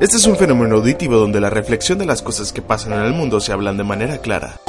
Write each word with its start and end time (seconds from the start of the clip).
Este 0.00 0.16
es 0.16 0.26
un 0.26 0.36
fenómeno 0.36 0.76
auditivo 0.76 1.16
donde 1.16 1.40
la 1.40 1.50
reflexión 1.50 1.98
de 1.98 2.06
las 2.06 2.22
cosas 2.22 2.52
que 2.52 2.62
pasan 2.62 2.92
en 2.92 3.00
el 3.00 3.12
mundo 3.12 3.40
se 3.40 3.52
hablan 3.52 3.76
de 3.76 3.82
manera 3.82 4.18
clara. 4.18 4.60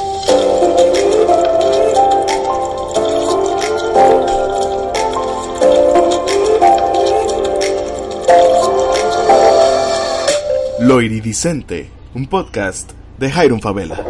Lo 10.80 11.00
Iridicente, 11.00 11.88
un 12.14 12.26
podcast 12.26 12.90
de 13.18 13.30
Jairon 13.30 13.60
Favela. 13.60 14.04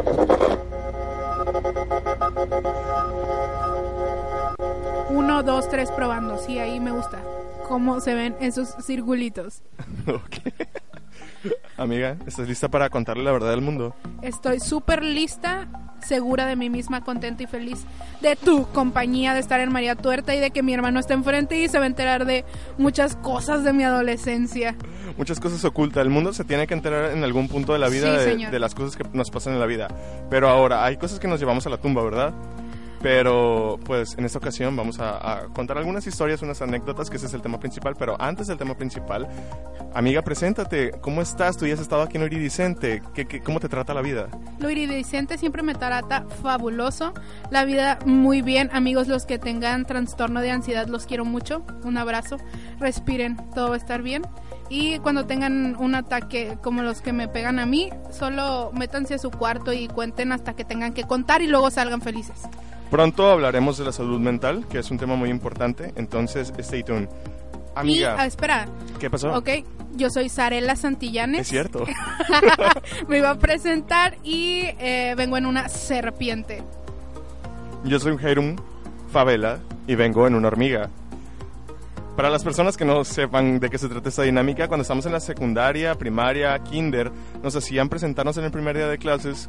Uno, 5.11 5.43
dos, 5.43 5.69
tres, 5.69 5.91
probando. 5.91 6.39
Sí, 6.39 6.59
ahí 6.59 6.81
me 6.81 6.93
gusta. 6.93 7.19
Cómo 7.69 8.01
se 8.01 8.15
ven 8.15 8.37
esos 8.41 8.75
circulitos. 8.83 9.63
Ok. 10.07 10.70
Amiga, 11.81 12.19
¿estás 12.27 12.47
lista 12.47 12.69
para 12.69 12.91
contarle 12.91 13.25
la 13.25 13.33
verdad 13.33 13.51
del 13.53 13.63
mundo? 13.63 13.95
Estoy 14.21 14.61
súper 14.61 15.03
lista, 15.03 15.67
segura 16.07 16.45
de 16.45 16.55
mí 16.55 16.69
misma, 16.69 17.03
contenta 17.03 17.43
y 17.43 17.47
feliz 17.47 17.87
de 18.21 18.37
tu 18.37 18.67
compañía, 18.67 19.33
de 19.33 19.41
estar 19.41 19.61
en 19.61 19.73
María 19.73 19.95
Tuerta 19.95 20.35
y 20.35 20.41
de 20.41 20.51
que 20.51 20.63
mi 20.63 20.75
hermano 20.75 21.01
está 21.01 21.15
enfrente 21.15 21.57
y 21.59 21.69
se 21.69 21.79
va 21.79 21.85
a 21.85 21.87
enterar 21.87 22.27
de 22.27 22.45
muchas 22.77 23.17
cosas 23.17 23.65
de 23.65 23.73
mi 23.73 23.83
adolescencia. 23.83 24.77
Muchas 25.17 25.41
cosas 25.41 25.65
ocultas. 25.65 26.03
El 26.03 26.11
mundo 26.11 26.35
se 26.35 26.45
tiene 26.45 26.67
que 26.67 26.75
enterar 26.75 27.13
en 27.13 27.25
algún 27.25 27.49
punto 27.49 27.73
de 27.73 27.79
la 27.79 27.89
vida 27.89 28.13
Sí, 28.13 28.25
de, 28.27 28.31
señor. 28.33 28.51
de 28.53 28.59
las 28.59 28.75
cosas 28.75 28.95
que 28.95 29.05
nos 29.15 29.31
pasan 29.31 29.55
en 29.55 29.61
la 29.61 29.67
vida. 29.67 29.89
Pero 30.29 30.51
ahora, 30.51 30.85
hay 30.85 30.99
cosas 30.99 31.19
que 31.19 31.29
nos 31.29 31.41
llevamos 31.41 31.67
a 31.67 31.71
la 31.71 31.79
tumba, 31.79 32.05
¿verdad? 32.05 32.35
Pero, 33.03 33.79
pues, 33.85 34.17
en 34.19 34.27
esta 34.27 34.39
ocasión 34.39 34.77
vamos 34.77 34.99
a, 35.01 35.47
contar 35.55 35.79
algunas 35.79 36.07
historias, 36.07 36.43
unas 36.43 36.61
anécdotas, 36.61 37.09
que 37.09 37.17
ese 37.17 37.27
es 37.27 37.35
el 37.35 37.41
tema 37.41 37.59
principal. 37.59 37.95
Pero 37.99 38.21
antes 38.21 38.47
del 38.47 38.59
tema 38.59 38.77
principal, 38.77 39.27
amiga, 39.95 40.23
preséntate. 40.23 40.91
¿Cómo 41.01 41.23
estás? 41.23 41.57
Tú 41.57 41.67
ya 41.67 41.75
has 41.75 41.81
estado 41.81 42.03
aquí 42.03 42.19
en 42.19 42.25
Iridicente. 42.25 43.03
¿Qué, 43.15 43.27
qué, 43.27 43.41
cómo 43.41 43.59
te 43.59 43.69
trata 43.69 43.95
la 43.95 44.03
vida? 44.03 44.29
Lo 44.59 44.69
iridescente 44.69 45.39
siempre 45.39 45.63
me 45.63 45.75
trata 45.75 46.27
fabuloso. 46.43 47.15
La 47.51 47.65
vida 47.65 47.99
muy 48.05 48.43
bien. 48.43 48.69
Amigos, 48.73 49.09
los 49.09 49.25
que 49.25 49.39
tengan 49.39 49.87
trastorno 49.87 50.43
de 50.43 50.51
ansiedad, 50.51 50.87
los 50.87 51.07
quiero 51.07 51.25
mucho. 51.25 51.65
Un 51.85 51.97
abrazo. 51.97 52.37
Respiren, 52.79 53.39
todo 53.55 53.71
va 53.71 53.75
a 53.77 53.79
estar 53.79 54.03
bien. 54.03 54.23
Y 54.69 54.99
cuando 54.99 55.27
tengan 55.27 55.75
un 55.77 55.95
ataque 55.95 56.59
como 56.63 56.83
los 56.83 57.01
que 57.01 57.13
me 57.13 57.29
pegan 57.29 57.59
a 57.59 57.67
mí, 57.67 57.91
solo 58.11 58.71
métanse 58.73 59.15
a 59.15 59.19
su 59.19 59.31
cuarto 59.31 59.73
y 59.73 59.89
cuenten 59.89 60.33
hasta 60.33 60.55
que 60.55 60.65
tengan 60.65 60.93
que 60.93 61.05
contar 61.05 61.43
y 61.43 61.49
luego 61.49 61.71
salgan 61.71 62.01
felices. 62.03 62.43
Pronto 62.91 63.31
hablaremos 63.31 63.79
de 63.79 63.85
la 63.85 63.93
salud 63.93 64.19
mental, 64.19 64.67
que 64.69 64.79
es 64.79 64.91
un 64.91 64.99
tema 64.99 65.15
muy 65.15 65.31
importante. 65.31 65.93
Entonces, 65.97 66.53
stay 66.59 66.83
tuned. 66.83 67.09
Amiga, 67.77 68.17
Y, 68.17 68.21
ah, 68.21 68.27
espera, 68.27 68.67
¿qué 68.99 69.09
pasó? 69.09 69.33
ok, 69.33 69.49
yo 69.95 70.11
soy 70.11 70.29
Sarela 70.29 70.75
Santillanes. 70.75 71.43
Es 71.43 71.49
cierto. 71.49 71.85
me 73.09 73.19
iba 73.19 73.31
a 73.31 73.39
presentar 73.39 74.17
y 74.25 74.63
eh, 74.81 75.15
vengo 75.17 75.37
en 75.37 75.47
una 75.47 75.69
serpiente. 75.69 76.63
Yo 77.85 78.01
soy 78.01 78.17
Jairum 78.19 78.57
Favela 79.13 79.61
y 79.87 79.95
vengo 79.95 80.27
en 80.27 80.35
una 80.35 80.49
hormiga. 80.49 80.91
Para 82.17 82.29
las 82.29 82.43
personas 82.43 82.77
que 82.77 82.85
no 82.85 83.05
sepan 83.05 83.61
de 83.61 83.71
qué 83.71 83.79
se 83.79 83.89
trata 83.89 84.09
esta 84.09 84.23
dinámica, 84.23 84.67
cuando 84.69 84.83
estamos 84.83 85.07
en 85.07 85.13
la 85.13 85.21
secundaria, 85.21 85.95
primaria, 85.95 86.59
kinder, 86.59 87.11
nos 87.43 87.55
hacían 87.55 87.89
presentarnos 87.89 88.37
en 88.37 88.45
el 88.45 88.51
primer 88.51 88.77
día 88.77 88.89
de 88.89 88.99
clases 88.99 89.49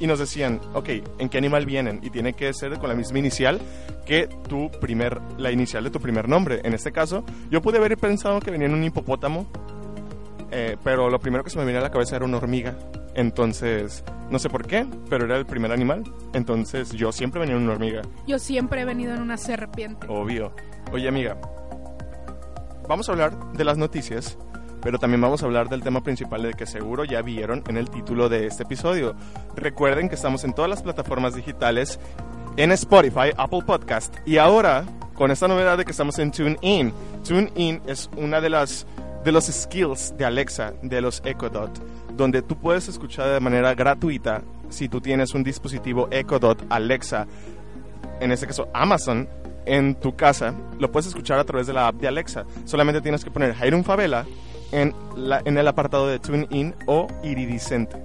y 0.00 0.06
nos 0.06 0.18
decían, 0.18 0.60
ok, 0.74 0.88
¿en 1.18 1.28
qué 1.28 1.38
animal 1.38 1.66
vienen? 1.66 2.00
Y 2.02 2.10
tiene 2.10 2.34
que 2.34 2.52
ser 2.52 2.78
con 2.78 2.88
la 2.88 2.94
misma 2.94 3.18
inicial 3.18 3.60
que 4.04 4.28
tu 4.48 4.70
primer, 4.80 5.20
la 5.38 5.50
inicial 5.50 5.84
de 5.84 5.90
tu 5.90 6.00
primer 6.00 6.28
nombre. 6.28 6.60
En 6.64 6.72
este 6.74 6.92
caso, 6.92 7.24
yo 7.50 7.60
pude 7.60 7.78
haber 7.78 7.96
pensado 7.96 8.40
que 8.40 8.50
venía 8.50 8.66
en 8.66 8.74
un 8.74 8.84
hipopótamo, 8.84 9.46
eh, 10.50 10.76
pero 10.82 11.10
lo 11.10 11.18
primero 11.18 11.42
que 11.44 11.50
se 11.50 11.58
me 11.58 11.64
venía 11.64 11.80
a 11.80 11.82
la 11.82 11.90
cabeza 11.90 12.16
era 12.16 12.24
una 12.24 12.36
hormiga. 12.36 12.76
Entonces, 13.14 14.04
no 14.30 14.38
sé 14.38 14.50
por 14.50 14.66
qué, 14.66 14.86
pero 15.08 15.24
era 15.24 15.36
el 15.36 15.46
primer 15.46 15.72
animal. 15.72 16.04
Entonces, 16.34 16.92
yo 16.92 17.12
siempre 17.12 17.40
venía 17.40 17.56
en 17.56 17.62
una 17.62 17.72
hormiga. 17.72 18.02
Yo 18.26 18.38
siempre 18.38 18.82
he 18.82 18.84
venido 18.84 19.14
en 19.14 19.22
una 19.22 19.36
serpiente. 19.36 20.06
Obvio. 20.08 20.52
Oye, 20.92 21.08
amiga, 21.08 21.36
vamos 22.88 23.08
a 23.08 23.12
hablar 23.12 23.52
de 23.52 23.64
las 23.64 23.76
noticias, 23.78 24.38
pero 24.86 25.00
también 25.00 25.20
vamos 25.20 25.42
a 25.42 25.46
hablar 25.46 25.68
del 25.68 25.82
tema 25.82 26.00
principal 26.00 26.44
de 26.44 26.54
que 26.54 26.64
seguro 26.64 27.02
ya 27.02 27.20
vieron 27.20 27.64
en 27.66 27.76
el 27.76 27.90
título 27.90 28.28
de 28.28 28.46
este 28.46 28.62
episodio. 28.62 29.16
Recuerden 29.56 30.08
que 30.08 30.14
estamos 30.14 30.44
en 30.44 30.52
todas 30.52 30.70
las 30.70 30.80
plataformas 30.80 31.34
digitales, 31.34 31.98
en 32.56 32.70
Spotify, 32.70 33.32
Apple 33.36 33.62
Podcast 33.66 34.14
y 34.24 34.38
ahora 34.38 34.84
con 35.14 35.32
esta 35.32 35.48
novedad 35.48 35.76
de 35.76 35.84
que 35.84 35.90
estamos 35.90 36.20
en 36.20 36.30
TuneIn. 36.30 36.92
TuneIn 37.26 37.82
es 37.88 38.08
una 38.16 38.40
de 38.40 38.48
las 38.48 38.86
de 39.24 39.32
los 39.32 39.46
skills 39.46 40.16
de 40.16 40.24
Alexa, 40.24 40.74
de 40.82 41.00
los 41.00 41.20
Echo 41.24 41.50
Dot, 41.50 41.82
donde 42.16 42.42
tú 42.42 42.56
puedes 42.56 42.86
escuchar 42.86 43.30
de 43.30 43.40
manera 43.40 43.74
gratuita 43.74 44.44
si 44.68 44.88
tú 44.88 45.00
tienes 45.00 45.34
un 45.34 45.42
dispositivo 45.42 46.06
Echo 46.12 46.38
Dot 46.38 46.64
Alexa 46.68 47.26
en 48.20 48.30
este 48.30 48.46
caso 48.46 48.68
Amazon, 48.72 49.28
en 49.64 49.96
tu 49.96 50.14
casa, 50.14 50.54
lo 50.78 50.92
puedes 50.92 51.08
escuchar 51.08 51.40
a 51.40 51.44
través 51.44 51.66
de 51.66 51.72
la 51.72 51.88
app 51.88 51.96
de 51.96 52.06
Alexa. 52.06 52.44
Solamente 52.64 53.00
tienes 53.00 53.24
que 53.24 53.32
poner 53.32 53.52
Jairum 53.52 53.82
Favela 53.82 54.24
en, 54.72 54.94
la, 55.16 55.40
en 55.44 55.58
el 55.58 55.68
apartado 55.68 56.08
de 56.08 56.18
TuneIn 56.18 56.74
o 56.86 57.06
Iridicente. 57.22 57.96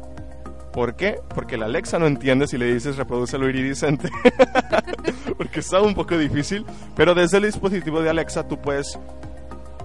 ¿Por 0.71 0.95
qué? 0.95 1.19
Porque 1.35 1.57
la 1.57 1.65
Alexa 1.65 1.99
no 1.99 2.07
entiende 2.07 2.47
si 2.47 2.57
le 2.57 2.73
dices 2.73 2.95
reproduce 2.95 3.37
lo 3.37 3.49
iridicente. 3.49 4.09
Porque 5.37 5.59
está 5.59 5.81
un 5.81 5.93
poco 5.93 6.17
difícil. 6.17 6.65
Pero 6.95 7.13
desde 7.13 7.37
el 7.37 7.43
dispositivo 7.43 8.01
de 8.01 8.09
Alexa 8.09 8.47
tú 8.47 8.57
puedes 8.57 8.97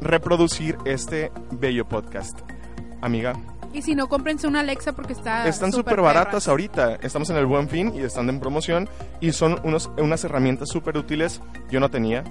reproducir 0.00 0.76
este 0.84 1.32
bello 1.50 1.86
podcast. 1.88 2.38
Amiga, 3.00 3.34
Y 3.72 3.82
si 3.82 3.94
no, 3.94 4.08
cómprense 4.08 4.46
una 4.46 4.60
Alexa 4.60 4.92
porque 4.92 5.12
está. 5.12 5.46
están 5.48 5.72
súper 5.72 6.00
baratas 6.00 6.46
ahorita. 6.48 6.96
Estamos 7.02 7.30
en 7.30 7.36
el 7.36 7.46
buen 7.46 7.68
fin 7.68 7.92
y 7.94 8.00
están 8.02 8.28
en 8.28 8.38
promoción. 8.38 8.88
Y 9.20 9.32
son 9.32 9.60
unos, 9.64 9.90
unas 9.98 10.22
herramientas 10.24 10.68
súper 10.70 10.96
útiles. 10.96 11.40
Yo 11.68 11.80
no 11.80 11.90
tenía, 11.90 12.22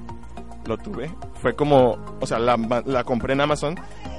lo 0.65 0.77
tuve. 0.77 1.11
Fue 1.41 1.55
como, 1.55 1.97
o 2.21 2.25
sea, 2.25 2.39
la, 2.39 2.57
la 2.85 3.03
compré 3.03 3.33
en 3.33 3.41
Amazon. 3.41 3.75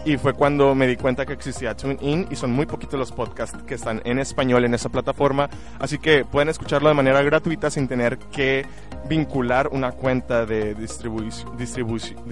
Y 0.07 0.19
fue 0.19 0.35
cuando 0.35 0.73
me 0.77 0.87
di 0.87 0.95
cuenta 0.95 1.27
que 1.27 1.33
existía 1.33 1.77
TuneIn. 1.77 2.29
Y 2.31 2.37
son 2.37 2.53
muy 2.53 2.65
poquitos 2.65 2.99
los 2.99 3.11
podcasts 3.11 3.61
que 3.65 3.75
están 3.75 4.01
en 4.05 4.21
español 4.21 4.65
en 4.65 4.73
esa 4.73 4.89
plataforma. 4.89 5.51
Así 5.81 5.99
que 5.99 6.25
pueden 6.25 6.49
escucharlo 6.49 6.89
de 6.89 6.95
manera 6.95 7.21
gratuita 7.23 7.71
sin 7.71 7.89
tener 7.89 8.17
que 8.17 8.65
vincular 9.09 9.69
una 9.73 9.91
cuenta 9.91 10.47
de 10.47 10.75
distribución. 10.75 11.59
distribución 11.59 12.25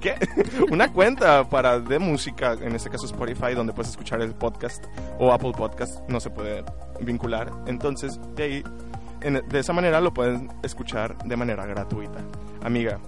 ¿Qué? 0.00 0.16
Una 0.72 0.92
cuenta 0.92 1.48
para 1.48 1.78
de 1.78 2.00
música, 2.00 2.54
en 2.54 2.74
este 2.74 2.90
caso 2.90 3.06
Spotify, 3.06 3.54
donde 3.54 3.72
puedes 3.72 3.90
escuchar 3.90 4.20
el 4.20 4.34
podcast 4.34 4.84
o 5.20 5.32
Apple 5.32 5.52
Podcast, 5.56 6.00
no 6.08 6.18
se 6.18 6.30
puede 6.30 6.64
vincular. 7.00 7.52
Entonces, 7.66 8.18
de 8.34 8.42
ahí, 8.42 8.64
de 9.20 9.58
esa 9.58 9.72
manera 9.72 10.00
lo 10.00 10.12
pueden 10.12 10.50
escuchar 10.64 11.16
de 11.18 11.36
manera 11.36 11.66
gratuita. 11.66 12.18
Amiga, 12.64 12.98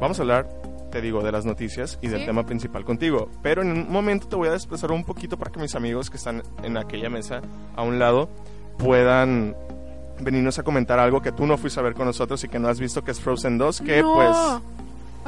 vamos 0.00 0.18
a 0.18 0.22
hablar, 0.22 0.48
te 0.92 1.00
digo, 1.00 1.22
de 1.24 1.32
las 1.32 1.44
noticias 1.44 1.98
y 2.02 2.06
del 2.08 2.20
Sí. 2.20 2.26
tema 2.26 2.44
principal 2.46 2.84
contigo. 2.84 3.28
Pero 3.42 3.62
en 3.62 3.72
un 3.72 3.90
momento 3.90 4.28
te 4.28 4.36
voy 4.36 4.46
a 4.48 4.52
desplazar 4.52 4.92
un 4.92 5.02
poquito 5.04 5.36
para 5.36 5.50
que 5.50 5.58
mis 5.58 5.74
amigos 5.74 6.08
que 6.10 6.18
están 6.18 6.42
en 6.62 6.76
aquella 6.76 7.10
mesa 7.10 7.40
a 7.74 7.82
un 7.82 7.98
lado 7.98 8.28
puedan 8.78 9.56
venirnos 10.20 10.58
a 10.58 10.62
comentar 10.62 10.98
algo 11.00 11.20
que 11.20 11.32
tú 11.32 11.46
no 11.46 11.56
fuiste 11.58 11.80
a 11.80 11.82
ver 11.82 11.94
con 11.94 12.06
nosotros 12.06 12.44
y 12.44 12.48
que 12.48 12.58
no 12.60 12.68
has 12.68 12.78
visto, 12.78 13.02
que 13.02 13.10
es 13.10 13.18
Frozen 13.20 13.58
2, 13.58 13.80
que 13.80 14.02
no. 14.02 14.14
pues... 14.14 14.36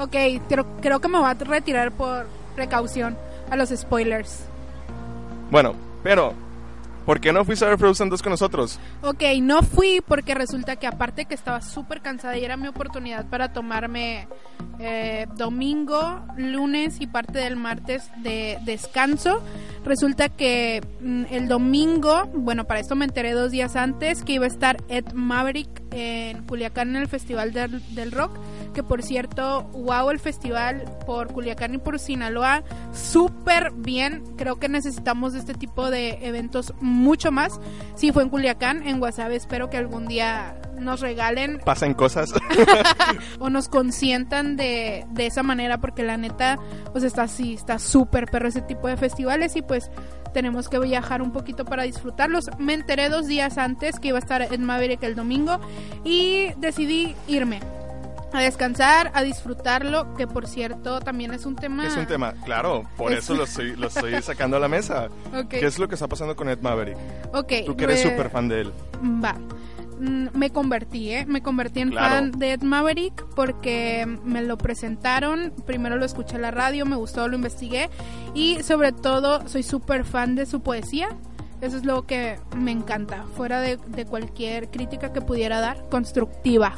Ok, 0.06 0.42
creo, 0.48 0.66
creo 0.80 1.00
que 1.00 1.08
me 1.08 1.18
voy 1.18 1.28
a 1.28 1.34
retirar 1.34 1.90
por 1.92 2.26
precaución 2.54 3.16
a 3.50 3.56
los 3.56 3.70
spoilers. 3.70 4.44
Bueno, 5.50 5.74
pero, 6.02 6.34
¿por 7.04 7.20
qué 7.20 7.32
no 7.32 7.44
fuiste 7.44 7.64
a 7.64 7.68
ver 7.68 7.78
Frozen 7.78 8.08
2 8.08 8.22
con 8.22 8.30
nosotros? 8.30 8.78
Ok, 9.02 9.22
no 9.40 9.62
fui 9.62 10.00
porque 10.06 10.34
resulta 10.34 10.76
que 10.76 10.86
aparte 10.86 11.24
que 11.24 11.34
estaba 11.34 11.60
súper 11.60 12.00
cansada 12.00 12.36
y 12.36 12.44
era 12.44 12.56
mi 12.56 12.68
oportunidad 12.68 13.26
para 13.26 13.52
tomarme 13.52 14.28
eh, 14.78 15.26
domingo, 15.36 16.20
lunes 16.36 17.00
y 17.00 17.06
parte 17.06 17.38
del 17.38 17.56
martes 17.56 18.10
de 18.22 18.58
descanso, 18.64 19.42
resulta 19.84 20.28
que 20.28 20.82
mm, 21.00 21.24
el 21.30 21.48
domingo, 21.48 22.26
bueno, 22.34 22.64
para 22.64 22.80
esto 22.80 22.96
me 22.96 23.04
enteré 23.04 23.32
dos 23.32 23.50
días 23.50 23.76
antes 23.76 24.22
que 24.22 24.32
iba 24.32 24.44
a 24.44 24.48
estar 24.48 24.82
Ed 24.88 25.12
Maverick 25.12 25.82
en 25.92 26.42
Culiacán 26.44 26.90
en 26.90 26.96
el 26.96 27.08
Festival 27.08 27.52
del, 27.52 27.82
del 27.94 28.12
Rock, 28.12 28.36
que 28.74 28.82
por 28.82 29.02
cierto, 29.02 29.62
wow 29.72 30.10
el 30.10 30.18
festival 30.18 30.84
por 31.06 31.32
Culiacán 31.32 31.74
y 31.74 31.78
por 31.78 31.98
Sinaloa, 31.98 32.62
súper 32.92 33.72
bien, 33.72 34.22
creo 34.36 34.56
que 34.56 34.68
necesitamos 34.68 35.32
de 35.32 35.38
este 35.38 35.54
tipo 35.54 35.90
de 35.90 36.18
eventos 36.20 36.74
mucho 36.80 37.32
más. 37.32 37.58
Sí, 37.94 38.12
fue 38.12 38.24
en 38.24 38.28
Culiacán, 38.28 38.86
en 38.86 38.98
Guasave, 38.98 39.36
espero 39.36 39.70
que 39.70 39.78
algún 39.78 40.06
día 40.06 40.60
nos 40.78 41.00
regalen 41.00 41.60
Pasan 41.64 41.94
cosas. 41.94 42.34
o 43.38 43.48
nos 43.48 43.68
consientan 43.68 44.56
de, 44.56 45.06
de 45.10 45.26
esa 45.26 45.42
manera 45.42 45.78
porque 45.78 46.02
la 46.02 46.16
neta 46.16 46.58
pues 46.92 47.04
está 47.04 47.22
así, 47.22 47.54
está 47.54 47.78
súper 47.78 48.26
perro 48.26 48.48
ese 48.48 48.60
tipo 48.60 48.88
de 48.88 48.96
festivales 48.96 49.56
y 49.56 49.62
pues 49.62 49.90
tenemos 50.34 50.68
que 50.68 50.78
viajar 50.78 51.22
un 51.22 51.32
poquito 51.32 51.64
para 51.64 51.84
disfrutarlos. 51.84 52.50
Me 52.58 52.74
enteré 52.74 53.08
dos 53.08 53.26
días 53.26 53.56
antes 53.56 53.98
que 54.00 54.08
iba 54.08 54.18
a 54.18 54.20
estar 54.20 54.42
en 54.42 54.64
Maverick 54.64 55.02
el 55.04 55.14
domingo 55.14 55.60
y 56.04 56.48
decidí 56.56 57.14
irme. 57.28 57.60
A 58.34 58.40
descansar, 58.40 59.10
a 59.14 59.22
disfrutarlo, 59.22 60.14
que 60.14 60.26
por 60.26 60.46
cierto 60.46 61.00
también 61.00 61.32
es 61.32 61.46
un 61.46 61.56
tema... 61.56 61.86
Es 61.86 61.96
un 61.96 62.06
tema, 62.06 62.34
claro, 62.44 62.84
por 62.96 63.12
Es- 63.12 63.20
eso 63.20 63.34
lo 63.34 63.44
estoy, 63.44 63.76
lo 63.76 63.88
estoy 63.88 64.14
sacando 64.22 64.56
a 64.56 64.60
la 64.60 64.68
mesa. 64.68 65.08
Ok. 65.36 65.48
¿Qué 65.48 65.66
es 65.66 65.78
lo 65.78 65.88
que 65.88 65.94
está 65.94 66.08
pasando 66.08 66.34
con 66.36 66.48
Ed 66.48 66.58
Maverick? 66.60 66.96
Ok, 67.32 67.52
Tú 67.66 67.76
que 67.76 67.84
eres 67.84 68.02
re- 68.04 68.10
súper 68.10 68.30
fan 68.30 68.48
de 68.48 68.60
él. 68.62 68.72
Va. 69.24 69.34
Mm, 70.00 70.28
Me 70.36 70.50
convertí, 70.50 71.12
¿eh? 71.12 71.24
Me 71.26 71.40
convertí 71.42 71.80
en 71.80 71.90
Claro. 71.90 72.14
fan 72.16 72.32
de 72.32 72.52
Ed 72.54 72.62
Maverick 72.62 73.24
porque 73.36 74.04
me 74.24 74.42
lo 74.42 74.58
presentaron. 74.58 75.52
Primero 75.66 75.96
lo 75.96 76.04
escuché 76.04 76.36
en 76.36 76.42
la 76.42 76.50
radio, 76.50 76.84
me 76.86 76.96
gustó, 76.96 77.28
lo 77.28 77.36
investigué. 77.36 77.88
Y 78.34 78.62
sobre 78.64 78.90
todo, 78.92 79.46
soy 79.48 79.62
súper 79.62 80.04
fan 80.04 80.34
de 80.34 80.46
su 80.46 80.60
poesía. 80.62 81.08
Eso 81.60 81.76
es 81.76 81.84
lo 81.84 82.04
que 82.06 82.38
me 82.56 82.72
encanta. 82.72 83.24
Fuera 83.36 83.60
de, 83.60 83.78
de 83.86 84.04
cualquier 84.04 84.68
crítica 84.70 85.12
que 85.12 85.20
pudiera 85.22 85.60
dar, 85.60 85.88
constructiva, 85.88 86.74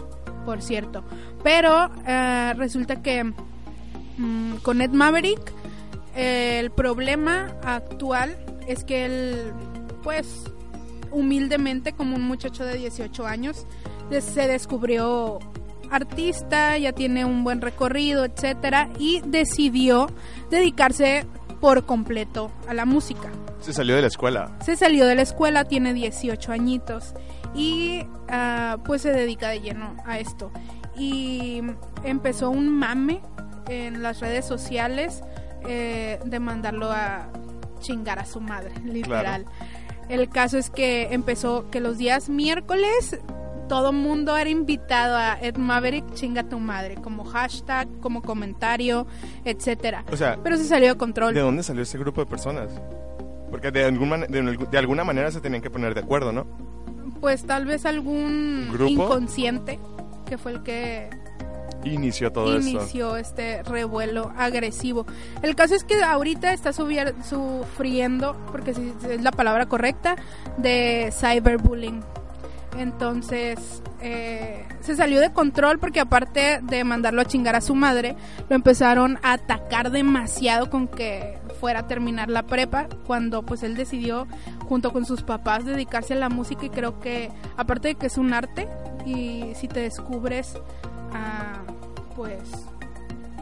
por 0.46 0.62
cierto. 0.62 1.04
Pero 1.42 1.90
eh, 2.06 2.54
resulta 2.56 3.02
que 3.02 3.24
mm, 3.24 4.56
con 4.62 4.80
Ed 4.80 4.92
Maverick, 4.92 5.52
eh, 6.14 6.58
el 6.60 6.70
problema 6.70 7.54
actual 7.62 8.38
es 8.66 8.84
que 8.84 9.04
él, 9.04 9.52
pues, 10.02 10.44
humildemente 11.10 11.92
como 11.92 12.16
un 12.16 12.22
muchacho 12.22 12.64
de 12.64 12.78
18 12.78 13.26
años 13.26 13.66
se 14.10 14.46
descubrió 14.46 15.40
artista, 15.90 16.78
ya 16.78 16.92
tiene 16.92 17.24
un 17.24 17.42
buen 17.44 17.60
recorrido, 17.60 18.24
etcétera 18.24 18.88
y 18.98 19.20
decidió 19.24 20.08
dedicarse 20.50 21.26
por 21.60 21.86
completo 21.86 22.50
a 22.68 22.74
la 22.74 22.84
música. 22.84 23.30
Se 23.60 23.72
salió 23.72 23.96
de 23.96 24.02
la 24.02 24.08
escuela. 24.08 24.56
Se 24.64 24.76
salió 24.76 25.06
de 25.06 25.14
la 25.14 25.22
escuela, 25.22 25.64
tiene 25.64 25.92
18 25.92 26.52
añitos 26.52 27.14
y 27.56 28.06
ah, 28.28 28.78
pues 28.84 29.02
se 29.02 29.12
dedica 29.12 29.48
de 29.48 29.60
lleno 29.60 29.96
a 30.04 30.18
esto. 30.18 30.50
Y 30.96 31.62
empezó 32.04 32.50
un 32.50 32.68
mame 32.68 33.20
en 33.68 34.02
las 34.02 34.20
redes 34.20 34.44
sociales 34.44 35.22
eh, 35.66 36.20
de 36.24 36.40
mandarlo 36.40 36.90
a 36.90 37.28
chingar 37.80 38.18
a 38.18 38.26
su 38.26 38.40
madre, 38.40 38.72
literal. 38.84 39.46
El 40.08 40.28
caso 40.28 40.58
es 40.58 40.70
que 40.70 41.12
empezó 41.12 41.68
que 41.70 41.80
los 41.80 41.98
días 41.98 42.28
miércoles 42.28 43.18
todo 43.68 43.92
mundo 43.92 44.36
era 44.36 44.48
invitado 44.48 45.16
a 45.16 45.38
Ed 45.40 45.56
Maverick 45.56 46.14
chinga 46.14 46.44
tu 46.44 46.60
madre, 46.60 46.94
como 46.94 47.24
hashtag, 47.24 47.88
como 48.00 48.22
comentario, 48.22 49.08
etcétera. 49.44 50.04
O 50.12 50.16
sea, 50.16 50.38
Pero 50.42 50.56
se 50.56 50.64
salió 50.64 50.90
de 50.90 50.96
control. 50.96 51.34
¿de 51.34 51.40
dónde 51.40 51.64
salió 51.64 51.82
ese 51.82 51.98
grupo 51.98 52.20
de 52.20 52.26
personas? 52.26 52.70
Porque 53.50 53.72
de, 53.72 53.84
algún 53.84 54.10
de, 54.28 54.66
de 54.70 54.78
alguna 54.78 55.02
manera 55.02 55.32
se 55.32 55.40
tenían 55.40 55.62
que 55.62 55.70
poner 55.70 55.94
de 55.94 56.00
acuerdo, 56.00 56.32
¿no? 56.32 56.46
Pues 57.26 57.42
tal 57.42 57.66
vez 57.66 57.84
algún 57.86 58.68
¿Grupo? 58.70 58.88
inconsciente 58.88 59.80
que 60.28 60.38
fue 60.38 60.52
el 60.52 60.62
que 60.62 61.10
Inició 61.82 62.30
todo 62.30 62.56
esto. 62.56 62.70
inició 62.70 63.16
este 63.16 63.64
revuelo 63.64 64.30
agresivo. 64.36 65.06
El 65.42 65.56
caso 65.56 65.74
es 65.74 65.82
que 65.82 66.00
ahorita 66.04 66.52
está 66.52 66.72
sufriendo, 66.72 68.36
porque 68.52 68.74
si 68.74 68.92
es 69.10 69.24
la 69.24 69.32
palabra 69.32 69.66
correcta, 69.66 70.14
de 70.56 71.12
cyberbullying. 71.12 72.00
Entonces 72.78 73.82
eh, 74.00 74.64
se 74.80 74.94
salió 74.94 75.18
de 75.20 75.32
control 75.32 75.80
porque 75.80 75.98
aparte 75.98 76.60
de 76.62 76.84
mandarlo 76.84 77.22
a 77.22 77.24
chingar 77.24 77.56
a 77.56 77.60
su 77.60 77.74
madre, 77.74 78.14
lo 78.48 78.54
empezaron 78.54 79.18
a 79.24 79.32
atacar 79.32 79.90
demasiado 79.90 80.70
con 80.70 80.86
que 80.86 81.38
fuera 81.58 81.80
a 81.80 81.86
terminar 81.86 82.30
la 82.30 82.44
prepa, 82.44 82.88
cuando 83.06 83.42
pues 83.42 83.62
él 83.62 83.74
decidió 83.74 84.26
junto 84.68 84.92
con 84.92 85.04
sus 85.04 85.22
papás 85.22 85.64
dedicarse 85.64 86.14
a 86.14 86.16
la 86.16 86.28
música 86.28 86.66
y 86.66 86.70
creo 86.70 87.00
que 87.00 87.30
aparte 87.56 87.88
de 87.88 87.94
que 87.96 88.06
es 88.06 88.18
un 88.18 88.32
arte 88.32 88.68
y 89.04 89.52
si 89.54 89.68
te 89.68 89.80
descubres 89.80 90.58
ah, 91.12 91.62
pues 92.14 92.66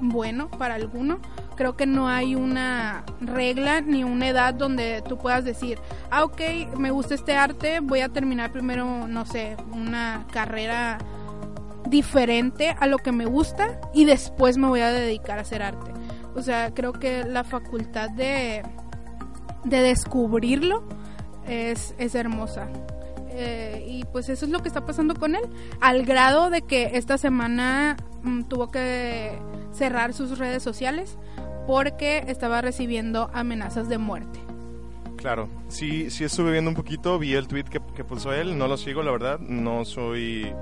bueno 0.01 0.49
para 0.51 0.75
alguno. 0.75 1.19
Creo 1.57 1.77
que 1.77 1.87
no 1.87 2.09
hay 2.09 2.35
una 2.35 3.05
regla 3.21 3.81
ni 3.81 4.03
una 4.03 4.29
edad 4.29 4.55
donde 4.55 5.03
tú 5.09 5.19
puedas 5.19 5.45
decir, 5.45 5.79
ah, 6.11 6.25
ok, 6.25 6.41
me 6.77 6.91
gusta 6.91 7.15
este 7.15 7.37
arte, 7.37 7.81
voy 7.81 8.01
a 8.01 8.09
terminar 8.09 8.51
primero, 8.51 9.07
no 9.07 9.25
sé, 9.25 9.57
una 9.73 10.27
carrera 10.33 10.99
diferente 11.89 12.75
a 12.79 12.87
lo 12.87 12.99
que 12.99 13.13
me 13.13 13.27
gusta 13.27 13.81
y 13.93 14.05
después 14.05 14.57
me 14.57 14.67
voy 14.67 14.81
a 14.81 14.91
dedicar 14.91 15.39
a 15.39 15.43
hacer 15.43 15.63
arte. 15.63 15.93
O 16.35 16.43
sea, 16.43 16.73
creo 16.75 16.93
que 16.93 17.25
la 17.25 17.45
facultad 17.45 18.11
de, 18.11 18.63
de 19.65 19.81
descubrirlo 19.81 20.85
es, 21.47 21.95
es 21.99 22.15
hermosa. 22.15 22.69
Eh, 23.37 23.85
y 23.89 24.05
pues 24.05 24.29
eso 24.29 24.45
es 24.45 24.53
lo 24.53 24.61
que 24.61 24.69
está 24.69 24.87
pasando 24.87 25.15
con 25.15 25.35
él, 25.35 25.43
al 25.81 26.05
grado 26.05 26.51
de 26.51 26.63
que 26.63 26.91
esta 26.95 27.19
semana 27.19 27.97
mm, 28.23 28.45
tuvo 28.45 28.69
que 28.69 29.39
cerrar 29.73 30.13
sus 30.13 30.39
redes 30.39 30.63
sociales 30.63 31.19
porque 31.67 32.25
estaba 32.29 32.61
recibiendo 32.61 33.31
amenazas 33.33 33.89
de 33.89 33.99
muerte. 33.99 34.39
Claro, 35.17 35.49
sí, 35.69 36.11
sí 36.11 36.23
estuve 36.23 36.53
viendo 36.53 36.71
un 36.71 36.77
poquito, 36.77 37.19
vi 37.19 37.35
el 37.35 37.49
tweet 37.49 37.65
que, 37.65 37.81
que 37.97 38.05
puso 38.05 38.33
él, 38.33 38.57
no 38.57 38.69
lo 38.69 38.77
sigo, 38.77 39.03
la 39.03 39.11
verdad, 39.11 39.39
no 39.41 39.85
soy... 39.85 40.53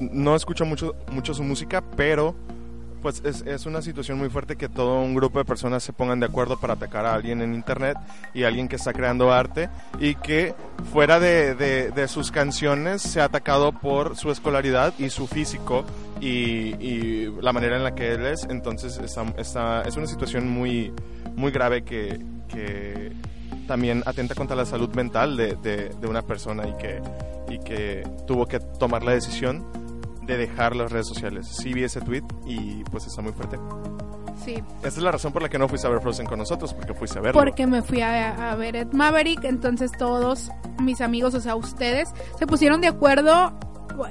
No 0.00 0.34
escucho 0.34 0.66
mucho, 0.66 0.96
mucho 1.12 1.32
su 1.32 1.44
música, 1.44 1.82
pero 1.96 2.34
pues 3.02 3.20
es, 3.24 3.42
es 3.42 3.66
una 3.66 3.82
situación 3.82 4.16
muy 4.18 4.30
fuerte 4.30 4.56
que 4.56 4.68
todo 4.68 5.00
un 5.02 5.14
grupo 5.14 5.38
de 5.38 5.44
personas 5.44 5.82
se 5.82 5.92
pongan 5.92 6.20
de 6.20 6.26
acuerdo 6.26 6.58
para 6.58 6.74
atacar 6.74 7.04
a 7.04 7.14
alguien 7.14 7.42
en 7.42 7.52
internet 7.54 7.96
y 8.32 8.44
a 8.44 8.48
alguien 8.48 8.68
que 8.68 8.76
está 8.76 8.92
creando 8.92 9.32
arte 9.32 9.68
y 10.00 10.14
que 10.14 10.54
fuera 10.92 11.18
de, 11.20 11.54
de- 11.54 11.90
de 11.90 12.08
sus 12.08 12.30
canciones 12.30 13.02
se 13.02 13.20
ha 13.20 13.24
atacado 13.24 13.72
por 13.72 14.16
su 14.16 14.30
escolaridad 14.30 14.94
y 14.98 15.10
su 15.10 15.26
físico 15.26 15.84
y, 16.20 16.74
y 16.80 17.36
la 17.40 17.52
manera 17.52 17.76
en 17.76 17.82
la 17.84 17.94
que 17.94 18.12
él 18.12 18.24
es. 18.26 18.44
Entonces 18.48 18.98
está- 18.98 19.26
está- 19.36 19.82
es 19.82 19.96
una 19.96 20.06
situación 20.06 20.48
muy, 20.48 20.92
muy 21.34 21.50
grave 21.50 21.82
que, 21.82 22.20
que 22.48 23.12
también 23.66 24.02
atenta 24.06 24.34
contra 24.34 24.56
la 24.56 24.64
salud 24.64 24.94
mental 24.94 25.36
de, 25.36 25.56
de- 25.56 25.88
de 25.90 26.06
una 26.06 26.22
persona 26.22 26.64
y 26.68 26.72
que, 26.76 27.00
y 27.48 27.58
que 27.58 28.06
tuvo 28.26 28.46
que 28.46 28.60
tomar 28.60 29.02
la 29.02 29.12
decisión 29.12 29.64
de 30.26 30.36
dejar 30.36 30.76
las 30.76 30.90
redes 30.92 31.06
sociales. 31.06 31.46
Sí 31.46 31.72
vi 31.72 31.84
ese 31.84 32.00
tweet 32.00 32.22
y 32.46 32.84
pues 32.84 33.06
está 33.06 33.22
muy 33.22 33.32
fuerte. 33.32 33.58
Sí, 34.44 34.54
Esta 34.76 34.88
es 34.88 34.98
la 34.98 35.12
razón 35.12 35.32
por 35.32 35.42
la 35.42 35.48
que 35.48 35.58
no 35.58 35.68
fuiste 35.68 35.86
a 35.86 35.90
ver 35.90 36.00
Frozen 36.00 36.26
con 36.26 36.38
nosotros, 36.38 36.74
porque 36.74 36.94
fuiste 36.94 37.18
a 37.18 37.22
verlo. 37.22 37.40
porque 37.40 37.66
me 37.66 37.82
fui 37.82 38.00
a, 38.00 38.50
a 38.50 38.56
ver 38.56 38.74
Ed 38.74 38.92
Maverick, 38.92 39.44
entonces 39.44 39.92
todos 39.96 40.50
mis 40.80 41.00
amigos, 41.00 41.34
o 41.34 41.40
sea, 41.40 41.54
ustedes, 41.54 42.12
se 42.38 42.46
pusieron 42.46 42.80
de 42.80 42.88
acuerdo. 42.88 43.52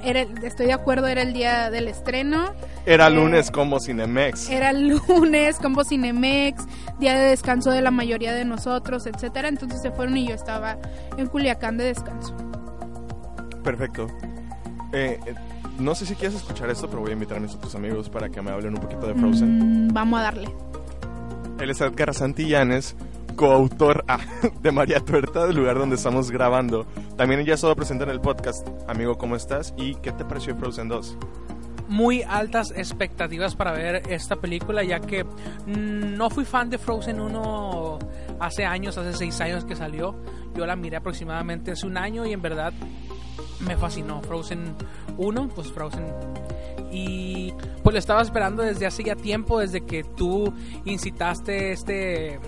Era 0.04 0.20
estoy 0.44 0.66
de 0.66 0.72
acuerdo, 0.72 1.08
era 1.08 1.22
el 1.22 1.32
día 1.32 1.68
del 1.70 1.88
estreno. 1.88 2.54
Era 2.86 3.08
eh, 3.08 3.10
lunes 3.10 3.50
como 3.50 3.80
Cinemex. 3.80 4.48
Era 4.48 4.72
lunes, 4.72 5.58
Combo 5.58 5.84
Cinemex, 5.84 6.64
día 7.00 7.14
de 7.18 7.28
descanso 7.30 7.70
de 7.70 7.82
la 7.82 7.90
mayoría 7.90 8.32
de 8.32 8.44
nosotros, 8.44 9.06
etcétera. 9.06 9.48
Entonces 9.48 9.82
se 9.82 9.90
fueron 9.90 10.16
y 10.16 10.28
yo 10.28 10.34
estaba 10.34 10.78
en 11.18 11.26
Culiacán 11.26 11.76
de 11.78 11.84
descanso. 11.84 12.34
Perfecto. 13.64 14.06
Eh, 14.92 15.18
eh, 15.26 15.34
no 15.78 15.94
sé 15.94 16.06
si 16.06 16.14
quieres 16.14 16.36
escuchar 16.36 16.70
esto, 16.70 16.88
pero 16.88 17.02
voy 17.02 17.10
a 17.10 17.14
invitar 17.14 17.38
a 17.38 17.40
mis 17.40 17.54
otros 17.54 17.74
amigos 17.74 18.08
para 18.08 18.28
que 18.28 18.40
me 18.42 18.50
hablen 18.50 18.74
un 18.74 18.80
poquito 18.80 19.06
de 19.06 19.14
Frozen. 19.14 19.86
Mm, 19.86 19.92
vamos 19.92 20.20
a 20.20 20.22
darle. 20.24 20.48
Él 21.60 21.70
es 21.70 21.80
Edgar 21.80 22.14
Santillanes, 22.14 22.96
coautor 23.36 24.04
ah, 24.08 24.18
de 24.62 24.72
María 24.72 25.00
Tuerta, 25.00 25.46
del 25.46 25.56
lugar 25.56 25.78
donde 25.78 25.96
estamos 25.96 26.30
grabando. 26.30 26.86
También 27.16 27.40
ella 27.40 27.52
ha 27.52 27.54
estado 27.54 27.76
presente 27.76 28.04
en 28.04 28.10
el 28.10 28.20
podcast. 28.20 28.66
Amigo, 28.88 29.16
¿cómo 29.16 29.36
estás? 29.36 29.74
¿Y 29.76 29.94
qué 29.96 30.12
te 30.12 30.24
pareció 30.24 30.56
Frozen 30.56 30.88
2? 30.88 31.18
muy 31.92 32.22
altas 32.22 32.72
expectativas 32.74 33.54
para 33.54 33.72
ver 33.72 34.02
esta 34.08 34.36
película, 34.36 34.82
ya 34.82 34.98
que 35.00 35.24
mm, 35.24 36.16
no 36.16 36.30
fui 36.30 36.46
fan 36.46 36.70
de 36.70 36.78
Frozen 36.78 37.20
1 37.20 37.98
hace 38.40 38.64
años, 38.64 38.96
hace 38.96 39.12
seis 39.12 39.40
años 39.40 39.64
que 39.64 39.76
salió. 39.76 40.16
Yo 40.54 40.66
la 40.66 40.74
miré 40.74 40.96
aproximadamente 40.96 41.72
hace 41.72 41.86
un 41.86 41.98
año 41.98 42.24
y 42.24 42.32
en 42.32 42.40
verdad 42.40 42.72
me 43.66 43.76
fascinó. 43.76 44.22
Frozen 44.22 44.74
1, 45.18 45.48
pues 45.54 45.72
Frozen. 45.72 46.04
Y 46.90 47.52
pues 47.82 47.94
lo 47.94 47.98
estaba 47.98 48.22
esperando 48.22 48.62
desde 48.62 48.86
hace 48.86 49.02
ya 49.04 49.16
tiempo, 49.16 49.58
desde 49.58 49.82
que 49.82 50.04
tú 50.04 50.52
incitaste 50.84 51.72
este 51.72 52.38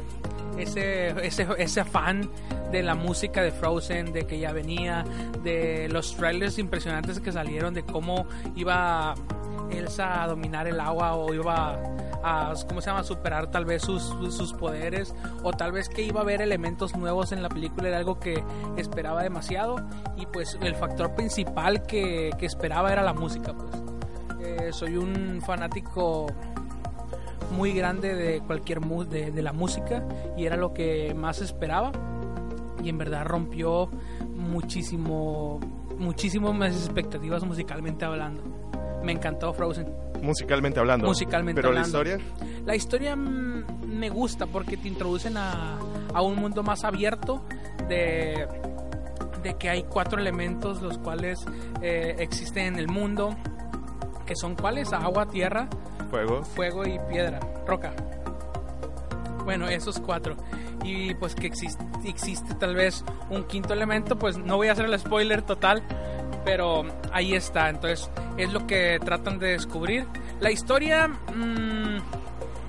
ese, 0.59 1.09
ese, 1.27 1.47
ese 1.59 1.81
afán 1.81 2.31
de 2.71 2.83
la 2.83 2.95
música 2.95 3.43
de 3.43 3.51
Frozen, 3.51 4.13
de 4.13 4.27
que 4.27 4.39
ya 4.39 4.53
venía, 4.53 5.05
de 5.43 5.89
los 5.91 6.17
trailers 6.17 6.59
impresionantes 6.59 7.21
que 7.21 7.33
salieron, 7.33 7.75
de 7.75 7.85
cómo 7.85 8.27
iba 8.57 9.15
Elsa 9.71 10.23
a 10.23 10.27
dominar 10.27 10.67
el 10.67 10.81
agua 10.81 11.15
o 11.15 11.33
iba 11.33 11.79
a, 12.23 12.55
¿cómo 12.69 12.81
se 12.81 12.91
llama?, 12.91 13.03
superar 13.05 13.51
tal 13.51 13.65
vez 13.65 13.83
sus, 13.83 14.03
sus, 14.35 14.53
poderes 14.55 15.15
o 15.43 15.53
tal 15.53 15.73
vez 15.73 15.89
que 15.89 16.03
iba 16.03 16.21
a 16.21 16.23
haber 16.23 16.41
elementos 16.41 16.97
nuevos 16.97 17.33
en 17.33 17.43
la 17.43 17.49
película, 17.49 17.89
era 17.89 17.99
algo 17.99 18.19
que 18.19 18.43
esperaba 18.77 19.23
demasiado 19.23 19.77
y 20.17 20.27
pues 20.27 20.59
el 20.61 20.75
factor 20.75 21.15
principal 21.15 21.83
que, 21.83 22.31
que 22.39 22.47
esperaba 22.47 22.93
era 22.93 23.03
la 23.03 23.15
música, 23.15 23.53
pues. 23.53 23.83
Eh, 24.41 24.73
soy 24.73 24.97
un 24.99 25.41
fanático 25.45 26.27
muy 27.53 27.73
grande 27.73 28.15
de 28.15 28.41
cualquier 28.41 28.81
mu- 28.81 29.05
de, 29.05 29.31
de 29.31 29.43
la 29.43 29.53
música 29.53 30.05
y 30.37 30.45
era 30.47 30.57
lo 30.57 30.73
que 30.73 31.15
más 31.15 31.41
esperaba 31.41 31.93
y 32.83 32.89
en 32.89 32.99
verdad 32.99 33.25
rompió 33.25 33.89
muchísimo 34.35 35.61
muchísimo 35.99 36.53
mis 36.53 36.75
expectativas 36.77 37.45
musicalmente 37.45 38.05
hablando 38.05 38.43
Me 39.05 39.13
encantó 39.13 39.53
Frozen. 39.53 39.87
Musicalmente 40.23 40.81
hablando. 40.81 41.07
Musicalmente 41.07 41.61
Pero 41.61 41.69
hablando. 41.69 42.03
la 42.03 42.09
historia, 42.09 42.33
La 42.65 42.75
historia 42.75 43.15
me 43.17 44.09
gusta 44.09 44.47
porque 44.47 44.77
te 44.79 44.89
introducen 44.89 45.37
a, 45.37 45.79
a 46.15 46.23
un 46.23 46.37
mundo 46.37 46.63
más 46.63 46.83
abierto 46.85 47.45
de, 47.89 48.49
de 49.43 49.55
que 49.59 49.69
hay 49.69 49.83
cuatro 49.83 50.19
elementos 50.19 50.81
los 50.81 50.97
cuales 50.99 51.45
eh, 51.83 52.17
existen 52.19 52.65
en 52.67 52.79
el 52.79 52.89
mundo, 52.89 53.37
que 54.25 54.35
son 54.35 54.55
cuáles? 54.57 54.95
Agua, 54.95 55.27
tierra, 55.27 55.69
juego. 56.05 56.45
fuego 56.45 56.87
y 56.87 56.99
piedra, 57.11 57.41
roca. 57.67 57.93
Bueno, 59.45 59.69
esos 59.69 60.01
cuatro. 60.01 60.37
Y 60.83 61.15
pues 61.15 61.35
que 61.35 61.47
existe, 61.47 61.85
existe 62.05 62.55
tal 62.55 62.75
vez 62.75 63.05
un 63.31 63.45
quinto 63.45 63.73
elemento, 63.73 64.19
pues 64.19 64.37
no 64.37 64.57
voy 64.57 64.69
a 64.69 64.73
hacer 64.73 64.87
el 64.87 64.99
spoiler 64.99 65.43
total, 65.43 65.83
pero 66.45 66.85
ahí 67.13 67.35
está. 67.35 67.69
Entonces 67.69 68.11
es 68.37 68.53
lo 68.53 68.67
que 68.67 68.99
tratan 69.05 69.39
de 69.39 69.49
descubrir. 69.49 70.07
La 70.41 70.51
historia 70.51 71.09
mm, 71.09 71.99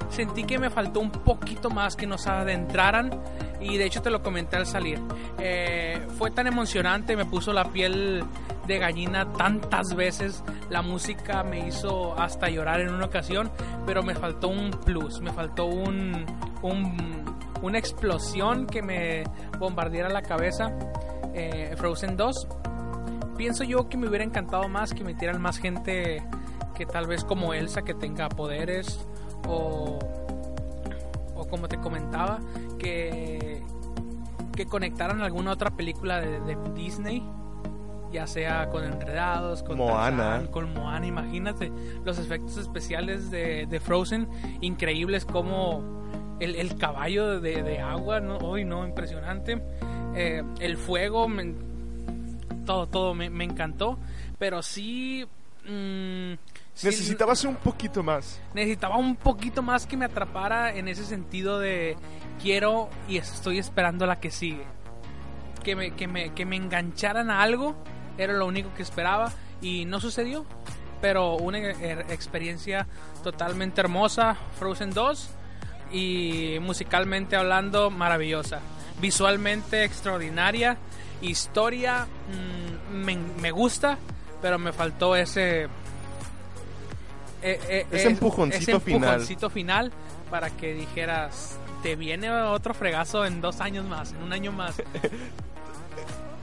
sentí 0.09 0.43
que 0.43 0.57
me 0.59 0.69
faltó 0.69 0.99
un 0.99 1.11
poquito 1.11 1.69
más 1.69 1.95
que 1.95 2.07
nos 2.07 2.27
adentraran 2.27 3.11
y 3.59 3.77
de 3.77 3.85
hecho 3.85 4.01
te 4.01 4.09
lo 4.09 4.21
comenté 4.21 4.55
al 4.57 4.65
salir. 4.65 4.99
Eh, 5.39 6.05
fue 6.17 6.31
tan 6.31 6.47
emocionante, 6.47 7.15
me 7.15 7.25
puso 7.25 7.53
la 7.53 7.65
piel 7.65 8.23
de 8.67 8.79
gallina 8.79 9.31
tantas 9.33 9.95
veces. 9.95 10.43
La 10.69 10.81
música 10.81 11.43
me 11.43 11.67
hizo 11.67 12.19
hasta 12.19 12.49
llorar 12.49 12.81
en 12.81 12.93
una 12.93 13.05
ocasión, 13.05 13.51
pero 13.85 14.03
me 14.03 14.15
faltó 14.15 14.47
un 14.49 14.71
plus, 14.71 15.21
me 15.21 15.31
faltó 15.31 15.65
un, 15.65 16.25
un- 16.61 17.25
una 17.61 17.77
explosión 17.77 18.67
que 18.67 18.81
me 18.81 19.23
bombardeara 19.59 20.09
la 20.09 20.21
cabeza. 20.21 20.71
Eh, 21.33 21.73
Frozen 21.77 22.15
2. 22.17 22.47
Pienso 23.37 23.63
yo 23.63 23.89
que 23.89 23.97
me 23.97 24.07
hubiera 24.07 24.23
encantado 24.23 24.67
más 24.69 24.93
que 24.93 25.03
metieran 25.03 25.41
más 25.41 25.57
gente 25.57 26.23
que 26.73 26.85
tal 26.85 27.07
vez 27.07 27.23
como 27.25 27.53
Elsa 27.53 27.81
que 27.81 27.93
tenga 27.93 28.29
poderes 28.29 29.05
o, 29.47 29.99
o 31.35 31.47
como 31.47 31.67
te 31.67 31.77
comentaba 31.77 32.39
que 32.79 33.61
que 34.55 34.65
conectaran 34.65 35.21
alguna 35.21 35.51
otra 35.51 35.71
película 35.71 36.21
de, 36.21 36.39
de 36.39 36.57
Disney 36.73 37.21
ya 38.15 38.27
sea 38.27 38.69
con 38.69 38.83
Enredados, 38.83 39.63
con 39.63 39.77
Moana. 39.77 40.23
Tarzán, 40.23 40.47
con 40.47 40.73
Moana, 40.73 41.05
imagínate 41.07 41.71
los 42.03 42.17
efectos 42.19 42.57
especiales 42.57 43.29
de, 43.31 43.65
de 43.67 43.79
Frozen, 43.79 44.27
increíbles 44.61 45.23
como 45.25 46.35
el, 46.39 46.55
el 46.55 46.75
caballo 46.77 47.39
de, 47.39 47.63
de 47.63 47.79
agua, 47.79 48.19
¿no? 48.19 48.37
Hoy 48.39 48.65
no, 48.65 48.85
impresionante. 48.85 49.61
Eh, 50.15 50.43
el 50.59 50.77
fuego, 50.77 51.27
me- 51.27 51.53
todo, 52.65 52.87
todo 52.87 53.13
me, 53.13 53.29
me 53.29 53.43
encantó, 53.43 53.97
pero 54.39 54.61
sí... 54.63 55.25
mm, 55.65 56.33
sí- 56.73 56.87
Necesitabas 56.87 57.43
un 57.45 57.55
poquito 57.55 58.01
más. 58.03 58.41
necesitaba 58.53 58.97
un 58.97 59.15
poquito 59.15 59.61
más 59.61 59.85
que 59.85 59.95
me 59.97 60.05
atrapara 60.05 60.73
en 60.75 60.87
ese 60.87 61.05
sentido 61.05 61.59
de 61.59 61.95
quiero 62.41 62.89
y 63.07 63.17
estoy 63.17 63.59
esperando 63.59 64.05
la 64.05 64.19
que 64.19 64.31
sigue. 64.31 64.63
Que 65.63 65.75
me, 65.75 65.91
que 65.91 66.07
me, 66.07 66.29
que 66.33 66.45
me 66.45 66.55
engancharan 66.57 67.29
a 67.31 67.41
algo 67.41 67.75
era 68.17 68.33
lo 68.33 68.45
único 68.45 68.73
que 68.75 68.83
esperaba 68.83 69.31
y 69.61 69.85
no 69.85 69.99
sucedió. 69.99 70.45
Pero 71.01 71.35
una 71.35 71.59
er- 71.59 72.09
experiencia 72.11 72.87
totalmente 73.23 73.81
hermosa, 73.81 74.35
Frozen 74.57 74.91
2 74.91 75.29
y 75.91 76.57
musicalmente 76.61 77.35
hablando 77.35 77.89
maravillosa. 77.91 78.59
Visualmente 78.99 79.83
extraordinaria, 79.83 80.77
historia 81.21 82.07
mm, 82.89 82.95
me, 82.95 83.17
me 83.41 83.51
gusta, 83.51 83.97
pero 84.41 84.57
me 84.57 84.71
faltó 84.71 85.15
ese 85.15 85.63
eh, 85.63 87.59
eh, 87.69 87.85
Ese 87.91 88.07
empujoncito 88.07 88.79
final. 88.79 89.03
empujoncito 89.03 89.49
final 89.49 89.91
para 90.31 90.49
que 90.49 90.73
dijeras, 90.73 91.57
te 91.83 91.95
viene 91.95 92.31
otro 92.31 92.73
fregazo 92.73 93.25
en 93.25 93.41
dos 93.41 93.59
años 93.61 93.85
más, 93.85 94.11
en 94.13 94.23
un 94.23 94.33
año 94.33 94.51
más, 94.51 94.75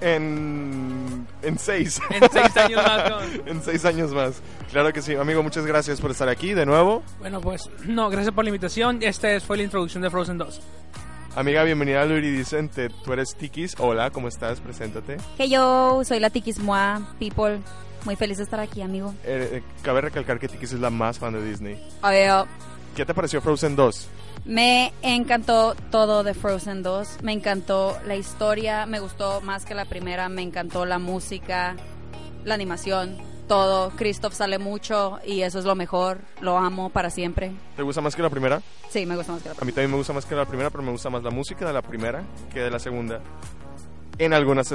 En, 0.02 1.26
en 1.42 1.58
seis. 1.58 2.00
en 2.10 2.30
seis 2.30 2.56
años 2.56 2.82
más. 2.84 3.12
en 3.46 3.62
seis 3.62 3.84
años 3.84 4.12
más. 4.12 4.42
Claro 4.70 4.92
que 4.92 5.00
sí. 5.00 5.14
Amigo, 5.14 5.42
muchas 5.42 5.64
gracias 5.64 6.00
por 6.00 6.10
estar 6.10 6.28
aquí 6.28 6.54
de 6.54 6.66
nuevo. 6.66 7.02
Bueno, 7.20 7.40
pues 7.40 7.70
no, 7.86 8.10
gracias 8.10 8.34
por 8.34 8.44
la 8.44 8.50
invitación. 8.50 8.98
Esta 9.02 9.38
fue 9.40 9.56
la 9.56 9.62
introducción 9.62 10.02
de 10.02 10.10
Frozen 10.10 10.38
2. 10.38 10.60
Amiga, 11.36 11.62
bienvenida 11.62 12.02
a 12.02 12.04
lo 12.04 12.18
iridiscente. 12.18 12.90
Tú 13.04 13.12
eres 13.12 13.34
Tikis. 13.36 13.76
Hola, 13.78 14.10
¿cómo 14.10 14.28
estás? 14.28 14.60
Preséntate. 14.60 15.16
Hey 15.38 15.48
yo, 15.50 16.02
soy 16.04 16.20
la 16.20 16.28
Tikismoa 16.30 17.14
People. 17.18 17.60
Muy 18.04 18.16
feliz 18.16 18.38
de 18.38 18.44
estar 18.44 18.60
aquí, 18.60 18.82
amigo. 18.82 19.14
Eh, 19.24 19.48
eh, 19.52 19.62
cabe 19.82 20.00
recalcar 20.00 20.38
que 20.40 20.48
Tikis 20.48 20.72
es 20.72 20.80
la 20.80 20.90
más 20.90 21.18
fan 21.18 21.32
de 21.32 21.42
Disney. 21.44 21.80
Obvio, 22.02 22.46
¿Qué 22.96 23.06
te 23.06 23.14
pareció 23.14 23.40
Frozen 23.40 23.74
2? 23.74 24.08
Me 24.44 24.92
encantó 25.02 25.74
todo 25.90 26.22
de 26.24 26.34
Frozen 26.34 26.82
2. 26.82 27.18
Me 27.22 27.32
encantó 27.32 27.96
la 28.06 28.16
historia, 28.16 28.86
me 28.86 29.00
gustó 29.00 29.40
más 29.40 29.64
que 29.64 29.74
la 29.74 29.84
primera. 29.84 30.28
Me 30.28 30.42
encantó 30.42 30.84
la 30.84 30.98
música, 30.98 31.76
la 32.44 32.54
animación, 32.54 33.16
todo. 33.46 33.90
Christoph 33.90 34.32
sale 34.34 34.58
mucho 34.58 35.20
y 35.24 35.42
eso 35.42 35.58
es 35.58 35.64
lo 35.64 35.74
mejor. 35.74 36.18
Lo 36.40 36.58
amo 36.58 36.90
para 36.90 37.10
siempre. 37.10 37.52
¿Te 37.76 37.82
gusta 37.82 38.00
más 38.00 38.16
que 38.16 38.22
la 38.22 38.30
primera? 38.30 38.60
Sí, 38.90 39.06
me 39.06 39.16
gusta 39.16 39.32
más 39.32 39.42
que 39.42 39.48
la 39.48 39.52
A 39.52 39.56
primera. 39.56 39.66
mí 39.66 39.72
también 39.72 39.90
me 39.92 39.96
gusta 39.96 40.12
más 40.12 40.26
que 40.26 40.34
la 40.34 40.44
primera, 40.44 40.70
pero 40.70 40.82
me 40.82 40.90
gusta 40.90 41.08
más 41.10 41.22
la 41.22 41.30
música 41.30 41.64
de 41.66 41.72
la 41.72 41.82
primera 41.82 42.22
que 42.52 42.60
de 42.60 42.70
la 42.70 42.78
segunda. 42.78 43.20
En 44.18 44.34
algunas 44.34 44.74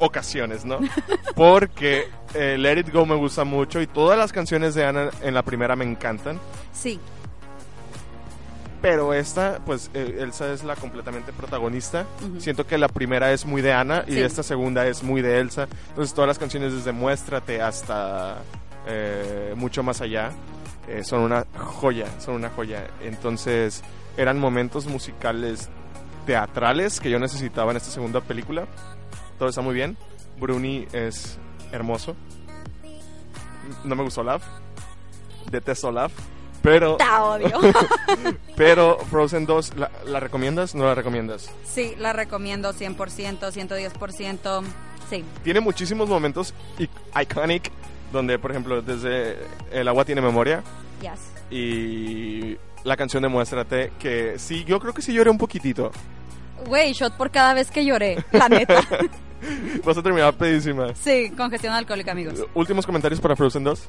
ocasiones, 0.00 0.64
¿no? 0.66 0.78
Porque 1.34 2.08
eh, 2.34 2.56
Let 2.58 2.80
It 2.80 2.92
Go 2.92 3.06
me 3.06 3.14
gusta 3.14 3.42
mucho 3.44 3.80
y 3.80 3.86
todas 3.86 4.18
las 4.18 4.32
canciones 4.32 4.74
de 4.74 4.84
Anna 4.84 5.10
en 5.22 5.32
la 5.32 5.42
primera 5.42 5.74
me 5.76 5.84
encantan. 5.86 6.38
Sí, 6.74 7.00
Pero 8.82 9.14
esta, 9.14 9.60
pues 9.64 9.90
eh, 9.94 10.18
Elsa 10.20 10.52
es 10.52 10.62
la 10.62 10.76
completamente 10.76 11.32
protagonista. 11.32 12.06
Ujú. 12.24 12.40
Siento 12.40 12.66
que 12.66 12.76
la 12.78 12.88
primera 12.88 13.32
es 13.32 13.44
muy 13.46 13.62
de 13.62 13.72
Anna 13.72 14.04
y 14.06 14.12
Sí. 14.12 14.20
esta 14.20 14.42
segunda 14.42 14.86
es 14.86 15.02
muy 15.02 15.22
de 15.22 15.40
Elsa. 15.40 15.66
Entonces 15.88 16.14
todas 16.14 16.28
las 16.28 16.38
canciones 16.38 16.72
desde 16.74 16.92
Muéstrate 16.92 17.60
hasta 17.62 18.38
eh, 18.86 19.54
mucho 19.56 19.82
más 19.82 20.00
allá 20.00 20.30
eh, 20.88 21.02
son 21.02 21.20
una 21.22 21.46
joya, 21.56 22.06
son 22.20 22.34
una 22.34 22.50
joya. 22.50 22.86
Entonces 23.02 23.82
eran 24.16 24.38
momentos 24.38 24.86
musicales 24.86 25.68
teatrales 26.26 27.00
que 27.00 27.10
yo 27.10 27.18
necesitaba 27.18 27.70
en 27.70 27.78
esta 27.78 27.90
segunda 27.90 28.20
película. 28.20 28.66
Todo 29.38 29.48
está 29.48 29.62
muy 29.62 29.74
bien. 29.74 29.96
Bruni 30.38 30.86
es 30.92 31.38
hermoso. 31.72 32.14
No 33.84 33.96
me 33.96 34.02
gustó 34.04 34.20
Olaf. 34.20 34.42
Detesto 35.50 35.88
Olaf. 35.88 36.12
Pero, 36.66 36.96
te 36.96 37.04
odio. 37.04 37.60
pero 38.56 38.98
Frozen 39.08 39.46
2, 39.46 39.76
¿la, 39.76 39.88
la 40.04 40.18
recomiendas? 40.18 40.74
¿No 40.74 40.84
la 40.84 40.96
recomiendas? 40.96 41.48
sí, 41.64 41.94
la 41.96 42.12
recomiendo 42.12 42.72
100%, 42.74 42.96
110%. 43.52 44.62
Sí, 45.08 45.24
Tiene 45.44 45.60
muchísimos 45.60 46.08
momentos 46.08 46.52
iconic 47.20 47.70
donde, 48.12 48.40
por 48.40 48.50
ejemplo, 48.50 48.82
desde 48.82 49.36
El 49.70 49.86
agua 49.86 50.04
tiene 50.04 50.20
memoria 50.20 50.64
yes. 51.00 51.20
y 51.52 52.56
la 52.82 52.96
canción 52.96 53.22
de 53.22 53.28
Muéstrate, 53.28 53.92
que 54.00 54.36
sí, 54.40 54.64
yo 54.64 54.80
creo 54.80 54.92
que 54.92 55.02
sí 55.02 55.12
lloré 55.12 55.30
un 55.30 55.38
poquitito. 55.38 55.92
Güey, 56.66 56.94
shot 56.94 57.16
por 57.16 57.30
cada 57.30 57.54
vez 57.54 57.70
que 57.70 57.84
lloré, 57.84 58.24
la 58.32 58.48
neta. 58.48 58.80
Vas 59.84 59.96
a 59.96 60.02
terminar 60.02 60.34
pedísima. 60.34 60.92
Sí, 60.96 61.30
congestión 61.36 61.74
alcohólica, 61.74 62.10
amigos. 62.10 62.44
Últimos 62.54 62.84
comentarios 62.84 63.20
para 63.20 63.36
Frozen 63.36 63.62
2. 63.62 63.88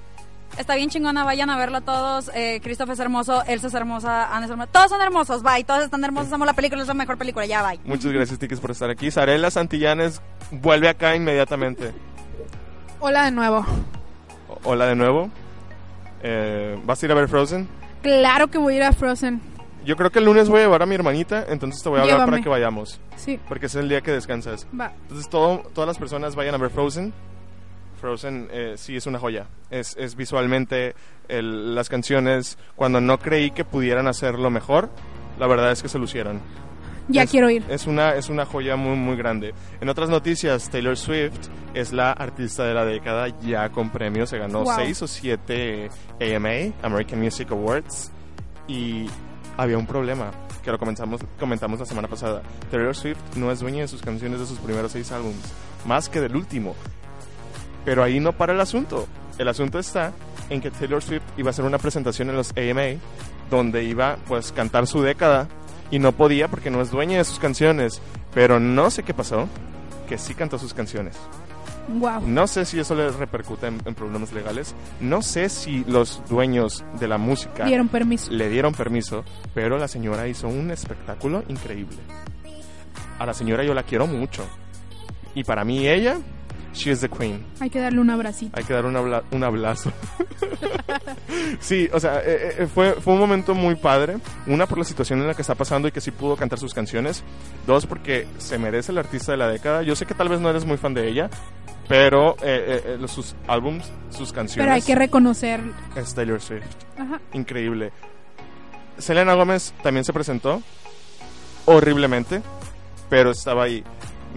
Está 0.57 0.75
bien 0.75 0.89
chingona, 0.89 1.23
vayan 1.23 1.49
a 1.49 1.57
verlo 1.57 1.81
todos. 1.81 2.31
Eh, 2.33 2.59
Christoph 2.63 2.89
es 2.89 2.99
hermoso, 2.99 3.43
Elsa 3.47 3.67
es 3.67 3.73
hermosa, 3.75 4.35
Anna 4.35 4.45
es 4.45 4.51
hermosa. 4.51 4.71
Todos 4.71 4.89
son 4.89 5.01
hermosos, 5.01 5.43
bye. 5.43 5.63
Todos 5.63 5.83
están 5.83 6.03
hermosos, 6.03 6.29
somos 6.29 6.47
la 6.47 6.53
película, 6.53 6.81
es 6.81 6.87
la 6.87 6.93
mejor 6.95 7.17
película, 7.17 7.45
ya, 7.45 7.61
bye. 7.67 7.79
Muchas 7.85 8.11
gracias, 8.11 8.39
Tiques, 8.39 8.59
por 8.59 8.71
estar 8.71 8.89
aquí. 8.89 9.11
Sarela 9.11 9.51
Santillanes 9.51 10.21
vuelve 10.51 10.89
acá 10.89 11.15
inmediatamente. 11.15 11.93
Hola 12.99 13.25
de 13.25 13.31
nuevo. 13.31 13.65
O- 14.49 14.59
Hola 14.71 14.85
de 14.87 14.95
nuevo. 14.95 15.29
Eh, 16.23 16.79
¿Vas 16.85 17.01
a 17.03 17.05
ir 17.05 17.11
a 17.11 17.15
ver 17.15 17.27
Frozen? 17.27 17.67
Claro 18.01 18.47
que 18.47 18.57
voy 18.57 18.73
a 18.73 18.77
ir 18.77 18.83
a 18.83 18.93
Frozen. 18.93 19.39
Yo 19.85 19.95
creo 19.95 20.09
que 20.09 20.19
el 20.19 20.25
lunes 20.25 20.49
voy 20.49 20.59
a 20.59 20.63
llevar 20.63 20.81
a 20.81 20.85
mi 20.87 20.95
hermanita, 20.95 21.45
entonces 21.47 21.81
te 21.83 21.89
voy 21.89 21.99
a 21.99 22.01
hablar 22.01 22.15
Llévame. 22.17 22.31
para 22.31 22.43
que 22.43 22.49
vayamos. 22.49 22.99
Sí, 23.15 23.39
Porque 23.47 23.67
es 23.67 23.75
el 23.75 23.87
día 23.87 24.01
que 24.01 24.11
descansas. 24.11 24.67
va. 24.77 24.91
Entonces 25.03 25.29
todo, 25.29 25.59
todas 25.73 25.87
las 25.87 25.97
personas 25.99 26.35
vayan 26.35 26.55
a 26.55 26.57
ver 26.57 26.71
Frozen. 26.71 27.13
Frozen 27.99 28.47
eh, 28.51 28.73
sí 28.77 28.95
es 28.95 29.05
una 29.07 29.19
joya. 29.19 29.47
Es, 29.69 29.95
es 29.97 30.15
visualmente 30.15 30.95
el- 31.27 31.75
las 31.75 31.89
canciones, 31.89 32.57
cuando 32.75 33.01
no 33.01 33.19
creí 33.19 33.51
que 33.51 33.65
pudieran 33.65 34.07
hacerlo 34.07 34.49
mejor, 34.49 34.89
la 35.39 35.47
verdad 35.47 35.71
es 35.71 35.81
que 35.81 35.89
se 35.89 35.99
lucieron. 35.99 36.39
Ya 37.09 37.23
Es- 37.23 37.31
quiero 37.31 37.49
ir. 37.49 37.63
Es 37.69 37.87
una, 37.87 38.15
es 38.15 38.29
una 38.29 38.45
joya 38.45 38.75
muy, 38.75 38.95
muy 38.97 39.15
grande. 39.15 39.53
En 39.81 39.87
otras 39.89 40.09
noticias, 40.09 40.69
Taylor 40.69 40.97
Swift 40.97 41.47
es 41.73 41.93
la 41.93 42.11
artista 42.11 42.65
de 42.65 42.73
la 42.73 42.85
década 42.85 43.27
ya 43.41 43.69
con 43.69 43.89
premios. 43.91 44.29
Se 44.29 44.37
ganó 44.37 44.63
Wow. 44.63 44.75
6 44.75 45.01
o 45.03 45.07
7 45.07 45.89
AMA, 46.19 46.73
American 46.81 47.19
Music 47.21 47.49
Awards. 47.51 48.11
Y 48.67 49.07
había 49.55 49.77
un 49.77 49.87
problema 49.87 50.31
que 50.63 50.69
lo 50.71 50.77
comenzamos, 50.77 51.21
comentamos 51.39 51.79
la 51.79 51.85
semana 51.85 52.09
pasada. 52.09 52.41
Taylor 52.69 52.93
Swift 52.93 53.17
no 53.37 53.49
es 53.51 53.59
dueña 53.61 53.81
de 53.83 53.87
sus 53.87 54.01
canciones 54.01 54.41
de 54.41 54.45
sus 54.45 54.59
primeros 54.59 54.91
6 54.91 55.09
álbumes, 55.13 55.39
más 55.85 56.09
que 56.09 56.19
del 56.19 56.35
último. 56.35 56.75
Pero 57.87 58.03
ahí 58.03 58.19
no 58.19 58.33
para 58.33 58.51
el 58.51 58.59
asunto. 58.59 59.07
El 59.37 59.47
asunto 59.47 59.79
está 59.79 60.11
en 60.49 60.59
que 60.59 60.71
Taylor 60.71 61.01
Swift 61.01 61.21
iba 61.37 61.47
a 61.47 61.51
hacer 61.51 61.63
una 61.63 61.77
presentación 61.77 62.29
en 62.29 62.35
los 62.35 62.51
AMA 62.57 62.99
donde 63.49 63.85
iba 63.85 64.17
pues 64.27 64.51
cantar 64.51 64.87
su 64.87 65.01
década 65.01 65.47
y 65.89 65.97
no 65.97 66.11
podía 66.11 66.49
porque 66.49 66.69
no 66.69 66.81
es 66.81 66.91
dueña 66.91 67.19
de 67.19 67.23
sus 67.23 67.39
canciones, 67.39 68.01
pero 68.33 68.59
no 68.59 68.91
sé 68.91 69.03
qué 69.03 69.13
pasó, 69.13 69.47
que 70.09 70.17
sí 70.17 70.33
cantó 70.33 70.59
sus 70.59 70.73
canciones. 70.73 71.15
Wow. 71.87 72.27
No 72.27 72.45
sé 72.47 72.65
si 72.65 72.77
eso 72.77 72.93
le 72.93 73.09
repercute 73.09 73.67
en, 73.67 73.81
en 73.85 73.95
problemas 73.95 74.33
legales, 74.33 74.75
no 74.99 75.21
sé 75.21 75.47
si 75.47 75.85
los 75.85 76.21
dueños 76.27 76.83
de 76.99 77.07
la 77.07 77.17
música 77.17 77.63
Dieron 77.63 77.87
permiso. 77.87 78.29
le 78.33 78.49
dieron 78.49 78.73
permiso, 78.73 79.23
pero 79.53 79.77
la 79.77 79.87
señora 79.87 80.27
hizo 80.27 80.49
un 80.49 80.71
espectáculo 80.71 81.45
increíble. 81.47 81.95
A 83.17 83.25
la 83.25 83.33
señora 83.33 83.63
yo 83.63 83.73
la 83.73 83.83
quiero 83.83 84.07
mucho. 84.07 84.45
Y 85.35 85.45
para 85.45 85.63
mí 85.63 85.87
ella, 85.87 86.17
she 86.77 86.91
is 86.91 87.01
the 87.01 87.09
queen. 87.09 87.45
Hay 87.59 87.69
que 87.69 87.79
darle 87.79 87.99
un 87.99 88.09
abracito. 88.09 88.57
Hay 88.57 88.63
que 88.63 88.73
dar 88.73 88.85
un, 88.85 88.95
abla- 88.95 89.23
un 89.31 89.43
abrazo. 89.43 89.91
sí, 91.59 91.89
o 91.93 91.99
sea, 91.99 92.19
eh, 92.19 92.55
eh, 92.59 92.67
fue, 92.73 92.93
fue 92.93 93.13
un 93.13 93.19
momento 93.19 93.53
muy 93.55 93.75
padre. 93.75 94.17
Una, 94.45 94.65
por 94.67 94.77
la 94.77 94.83
situación 94.83 95.19
en 95.21 95.27
la 95.27 95.33
que 95.33 95.41
está 95.41 95.55
pasando 95.55 95.87
y 95.87 95.91
que 95.91 96.01
sí 96.01 96.11
pudo 96.11 96.35
cantar 96.35 96.59
sus 96.59 96.73
canciones. 96.73 97.23
Dos, 97.65 97.85
porque 97.85 98.27
se 98.37 98.57
merece 98.57 98.91
el 98.91 98.97
artista 98.97 99.31
de 99.31 99.37
la 99.37 99.47
década. 99.49 99.83
Yo 99.83 99.95
sé 99.95 100.05
que 100.05 100.13
tal 100.13 100.29
vez 100.29 100.39
no 100.39 100.49
eres 100.49 100.65
muy 100.65 100.77
fan 100.77 100.93
de 100.93 101.07
ella, 101.07 101.29
pero 101.87 102.35
eh, 102.41 102.97
sus 103.07 103.35
álbums, 103.47 103.91
sus 104.09 104.31
canciones... 104.33 104.63
Pero 104.65 104.73
hay 104.73 104.81
que 104.81 104.95
reconocer. 104.95 105.61
es 105.95 106.13
Taylor 106.13 106.41
Swift. 106.41 106.65
Ajá. 106.97 107.19
Increíble. 107.33 107.91
Selena 108.97 109.33
Gómez 109.35 109.73
también 109.83 110.03
se 110.03 110.11
presentó 110.13 110.61
horriblemente, 111.65 112.41
pero 113.09 113.31
estaba 113.31 113.63
ahí. 113.63 113.83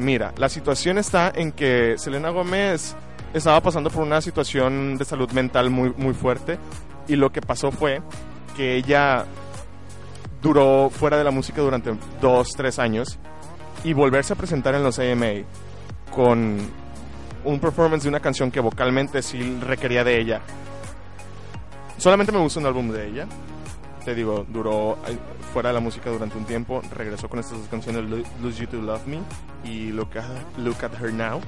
Mira, 0.01 0.33
la 0.39 0.49
situación 0.49 0.97
está 0.97 1.31
en 1.35 1.53
que 1.53 1.99
Selena 1.99 2.31
Gómez 2.31 2.97
estaba 3.35 3.61
pasando 3.61 3.91
por 3.91 4.03
una 4.03 4.23
situación 4.23 4.97
de 4.97 5.05
salud 5.05 5.31
mental 5.33 5.69
muy, 5.69 5.93
muy 5.95 6.15
fuerte 6.15 6.59
y 7.07 7.17
lo 7.17 7.31
que 7.31 7.43
pasó 7.43 7.71
fue 7.71 8.01
que 8.57 8.77
ella 8.77 9.27
duró 10.41 10.89
fuera 10.89 11.19
de 11.19 11.25
la 11.25 11.31
música 11.31 11.61
durante 11.61 11.95
dos, 12.19 12.49
tres 12.57 12.79
años 12.79 13.19
y 13.85 13.93
volverse 13.93 14.33
a 14.33 14.37
presentar 14.37 14.75
en 14.75 14.83
los 14.83 14.99
AMA 14.99 15.45
con 16.11 16.57
un 17.45 17.61
performance 17.61 18.05
de 18.05 18.09
una 18.09 18.21
canción 18.21 18.51
que 18.51 18.61
vocalmente 18.61 19.21
sí 19.21 19.59
requería 19.61 20.03
de 20.03 20.19
ella. 20.19 20.41
Solamente 21.99 22.33
me 22.33 22.39
gusta 22.39 22.59
un 22.59 22.67
álbum 22.67 22.91
de 22.91 23.07
ella. 23.07 23.27
Te 24.05 24.15
digo, 24.15 24.47
duró 24.49 24.97
fuera 25.53 25.69
de 25.71 25.75
la 25.75 25.81
música 25.81 26.11
durante 26.11 26.37
un 26.39 26.45
tiempo. 26.45 26.81
Regresó 26.97 27.29
con 27.29 27.39
estas 27.39 27.59
dos 27.59 27.69
canciones, 27.69 28.05
Lo- 28.09 28.17
Lose 28.43 28.61
You 28.63 28.67
to 28.69 28.77
Love 28.81 29.07
Me 29.07 29.21
y 29.65 29.91
Look 29.93 30.17
at, 30.19 30.59
Look 30.59 30.83
at 30.85 30.93
Her 31.01 31.13
Now. 31.13 31.41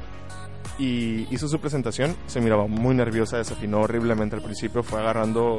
Y 0.79 1.27
hizo 1.35 1.49
su 1.49 1.61
presentación. 1.61 2.17
Se 2.27 2.41
miraba 2.41 2.67
muy 2.67 2.95
nerviosa, 2.95 3.37
desafinó 3.39 3.81
horriblemente 3.83 4.37
al 4.37 4.43
principio. 4.43 4.83
Fue 4.83 5.01
agarrando 5.01 5.59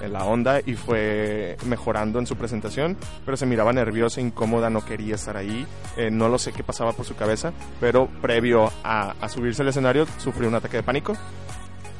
eh, 0.00 0.08
la 0.08 0.24
onda 0.24 0.60
y 0.64 0.74
fue 0.74 1.56
mejorando 1.66 2.18
en 2.18 2.26
su 2.26 2.36
presentación. 2.36 2.96
Pero 3.24 3.36
se 3.36 3.46
miraba 3.46 3.72
nerviosa, 3.72 4.20
incómoda, 4.20 4.70
no 4.70 4.84
quería 4.84 5.14
estar 5.16 5.36
ahí. 5.36 5.66
Eh, 5.96 6.10
no 6.10 6.28
lo 6.28 6.38
sé 6.38 6.52
qué 6.52 6.62
pasaba 6.62 6.92
por 6.92 7.04
su 7.06 7.14
cabeza. 7.16 7.52
Pero 7.80 8.06
previo 8.20 8.70
a, 8.84 9.14
a 9.20 9.28
subirse 9.28 9.62
al 9.62 9.68
escenario, 9.68 10.06
sufrió 10.18 10.48
un 10.48 10.54
ataque 10.54 10.78
de 10.78 10.82
pánico 10.82 11.16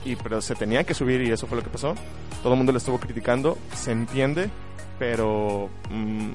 y 0.04 0.16
pero 0.16 0.40
se 0.40 0.54
tenía 0.54 0.84
que 0.84 0.94
subir 0.94 1.22
y 1.22 1.30
eso 1.30 1.46
fue 1.46 1.56
lo 1.58 1.62
que 1.64 1.70
pasó. 1.70 1.94
Todo 2.42 2.52
el 2.54 2.56
mundo 2.56 2.72
le 2.72 2.78
estuvo 2.78 2.98
criticando, 2.98 3.56
se 3.74 3.92
entiende, 3.92 4.50
pero 4.98 5.68
mm, 5.90 6.30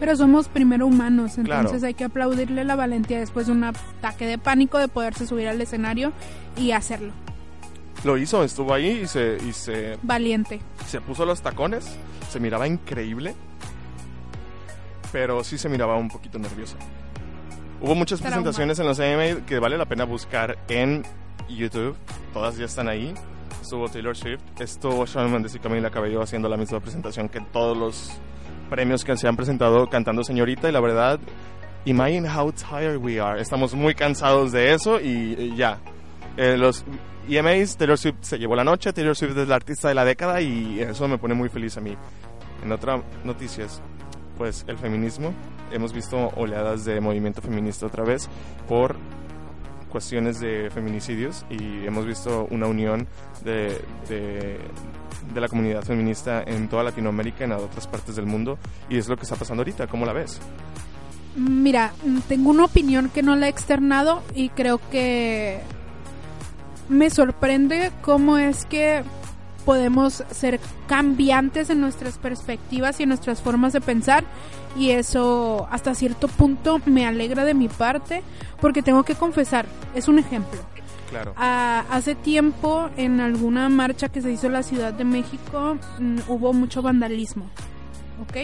Pero 0.00 0.16
somos 0.16 0.48
primero 0.48 0.86
humanos, 0.86 1.38
entonces 1.38 1.70
Claro. 1.70 1.86
hay 1.86 1.94
que 1.94 2.04
aplaudirle 2.04 2.64
la 2.64 2.76
valentía 2.76 3.18
después 3.18 3.46
de 3.46 3.52
un 3.52 3.64
ataque 3.64 4.26
de 4.26 4.38
pánico 4.38 4.78
de 4.78 4.88
poderse 4.88 5.26
subir 5.26 5.48
al 5.48 5.60
escenario 5.60 6.12
y 6.56 6.72
hacerlo. 6.72 7.12
lo 8.04 8.16
hizo, 8.16 8.44
estuvo 8.44 8.72
ahí 8.74 9.00
y 9.02 9.06
se, 9.08 9.38
y 9.48 9.52
se, 9.52 9.98
Valiente. 10.02 10.60
se 10.86 11.00
puso 11.00 11.24
los 11.26 11.40
tacones, 11.42 11.96
se 12.30 12.38
miraba 12.38 12.66
increíble, 12.68 13.34
pero 15.12 15.42
sí 15.42 15.58
se 15.58 15.68
miraba 15.68 15.96
un 15.96 16.08
poquito 16.08 16.38
nerviosa. 16.38 16.76
Hubo 17.80 17.94
muchas 17.94 18.18
Trauma. 18.20 18.36
presentaciones 18.36 18.78
en 18.80 18.86
los 18.86 18.98
AMA 19.00 19.46
que 19.46 19.58
vale 19.58 19.78
la 19.78 19.86
pena 19.86 20.04
buscar 20.04 20.58
en 20.68 21.04
YouTube, 21.56 21.96
todas 22.32 22.56
ya 22.56 22.66
están 22.66 22.88
ahí. 22.88 23.14
Estuvo 23.60 23.88
Taylor 23.88 24.16
Swift, 24.16 24.40
estuvo 24.60 25.04
Shawn 25.04 25.32
Mendes 25.32 25.54
y 25.54 25.58
Camila 25.58 25.90
Cabello 25.90 26.22
haciendo 26.22 26.48
la 26.48 26.56
misma 26.56 26.80
presentación 26.80 27.28
que 27.28 27.40
todos 27.40 27.76
los 27.76 28.12
premios 28.70 29.04
que 29.04 29.16
se 29.16 29.26
han 29.26 29.36
presentado 29.36 29.88
cantando 29.88 30.22
Señorita 30.22 30.68
y 30.68 30.72
la 30.72 30.80
verdad, 30.80 31.18
imagine 31.84 32.28
how 32.28 32.52
tired 32.52 32.96
we 32.96 33.20
are. 33.20 33.40
Estamos 33.40 33.74
muy 33.74 33.94
cansados 33.94 34.52
de 34.52 34.72
eso 34.74 35.00
y, 35.00 35.54
ya. 35.56 35.78
Eh, 36.36 36.56
los 36.56 36.84
EMAs, 37.28 37.76
Taylor 37.76 37.98
Swift 37.98 38.16
se 38.20 38.38
llevó 38.38 38.54
la 38.54 38.64
noche, 38.64 38.92
Taylor 38.92 39.16
Swift 39.16 39.36
es 39.36 39.48
la 39.48 39.56
artista 39.56 39.88
de 39.88 39.94
la 39.94 40.04
década 40.04 40.40
y 40.40 40.80
eso 40.80 41.08
me 41.08 41.18
pone 41.18 41.34
muy 41.34 41.48
feliz 41.48 41.76
a 41.76 41.80
mí. 41.80 41.96
En 42.62 42.72
otras 42.72 43.02
noticias, 43.24 43.82
pues 44.36 44.64
el 44.68 44.78
feminismo, 44.78 45.32
hemos 45.72 45.92
visto 45.92 46.30
oleadas 46.36 46.84
de 46.84 47.00
movimiento 47.00 47.42
feminista 47.42 47.86
otra 47.86 48.04
vez 48.04 48.28
por 48.68 48.96
cuestiones 49.88 50.40
de 50.40 50.70
feminicidios 50.70 51.44
y 51.50 51.86
hemos 51.86 52.06
visto 52.06 52.46
una 52.50 52.66
unión 52.66 53.06
de, 53.44 53.80
de, 54.08 54.58
la 55.34 55.48
comunidad 55.48 55.82
feminista 55.82 56.42
en 56.42 56.68
toda 56.68 56.82
Latinoamérica, 56.82 57.44
en 57.44 57.52
otras 57.52 57.86
partes 57.86 58.16
del 58.16 58.26
mundo 58.26 58.58
y 58.88 58.98
es 58.98 59.08
lo 59.08 59.16
que 59.16 59.22
está 59.22 59.36
pasando 59.36 59.62
ahorita, 59.62 59.86
¿cómo 59.86 60.06
la 60.06 60.12
ves? 60.12 60.40
Mira, 61.36 61.92
tengo 62.28 62.50
una 62.50 62.64
opinión 62.64 63.10
que 63.10 63.22
no 63.22 63.36
la 63.36 63.46
he 63.46 63.50
externado 63.50 64.22
y 64.34 64.48
creo 64.48 64.80
que 64.90 65.60
me 66.88 67.10
sorprende 67.10 67.92
cómo 68.02 68.38
es 68.38 68.64
que 68.64 69.04
podemos 69.64 70.24
ser 70.30 70.58
cambiantes 70.86 71.68
en 71.68 71.80
nuestras 71.80 72.16
perspectivas 72.16 72.98
y 72.98 73.02
en 73.02 73.10
nuestras 73.10 73.42
formas 73.42 73.74
de 73.74 73.82
pensar 73.82 74.24
y 74.76 74.90
eso 74.90 75.66
hasta 75.70 75.94
cierto 75.94 76.28
punto 76.28 76.80
me 76.86 77.06
alegra 77.06 77.44
de 77.44 77.54
mi 77.54 77.68
parte 77.68 78.22
porque 78.60 78.82
tengo 78.82 79.04
que 79.04 79.14
confesar, 79.14 79.66
es 79.94 80.08
un 80.08 80.18
ejemplo. 80.18 80.60
Claro. 81.10 81.32
Ah, 81.36 81.84
hace 81.90 82.14
tiempo 82.14 82.90
en 82.96 83.20
alguna 83.20 83.68
marcha 83.70 84.08
que 84.10 84.20
se 84.20 84.30
hizo 84.30 84.48
en 84.48 84.52
la 84.52 84.62
Ciudad 84.62 84.92
de 84.92 85.04
México 85.04 85.78
mm, 85.98 86.18
hubo 86.28 86.52
mucho 86.52 86.82
vandalismo, 86.82 87.46
¿ok? 88.22 88.36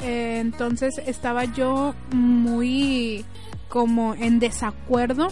Eh, 0.00 0.38
entonces 0.40 0.98
estaba 1.06 1.44
yo 1.44 1.94
muy 2.12 3.24
como 3.68 4.14
en 4.14 4.38
desacuerdo 4.38 5.28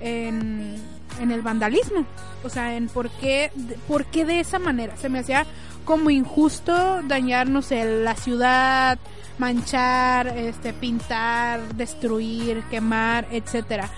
en, 0.00 0.76
en 1.20 1.30
el 1.30 1.42
vandalismo, 1.42 2.06
o 2.44 2.48
sea, 2.48 2.76
en 2.76 2.88
por 2.88 3.10
qué, 3.10 3.50
por 3.88 4.04
qué 4.04 4.24
de 4.24 4.40
esa 4.40 4.58
manera. 4.58 4.96
Se 4.96 5.08
me 5.08 5.20
hacía 5.20 5.46
como 5.84 6.10
injusto 6.10 7.02
dañar, 7.02 7.48
no 7.48 7.60
la 7.70 8.16
ciudad, 8.16 8.98
manchar, 9.38 10.28
este, 10.28 10.72
pintar, 10.72 11.60
destruir, 11.74 12.62
quemar, 12.70 13.26
etcétera. 13.30 13.90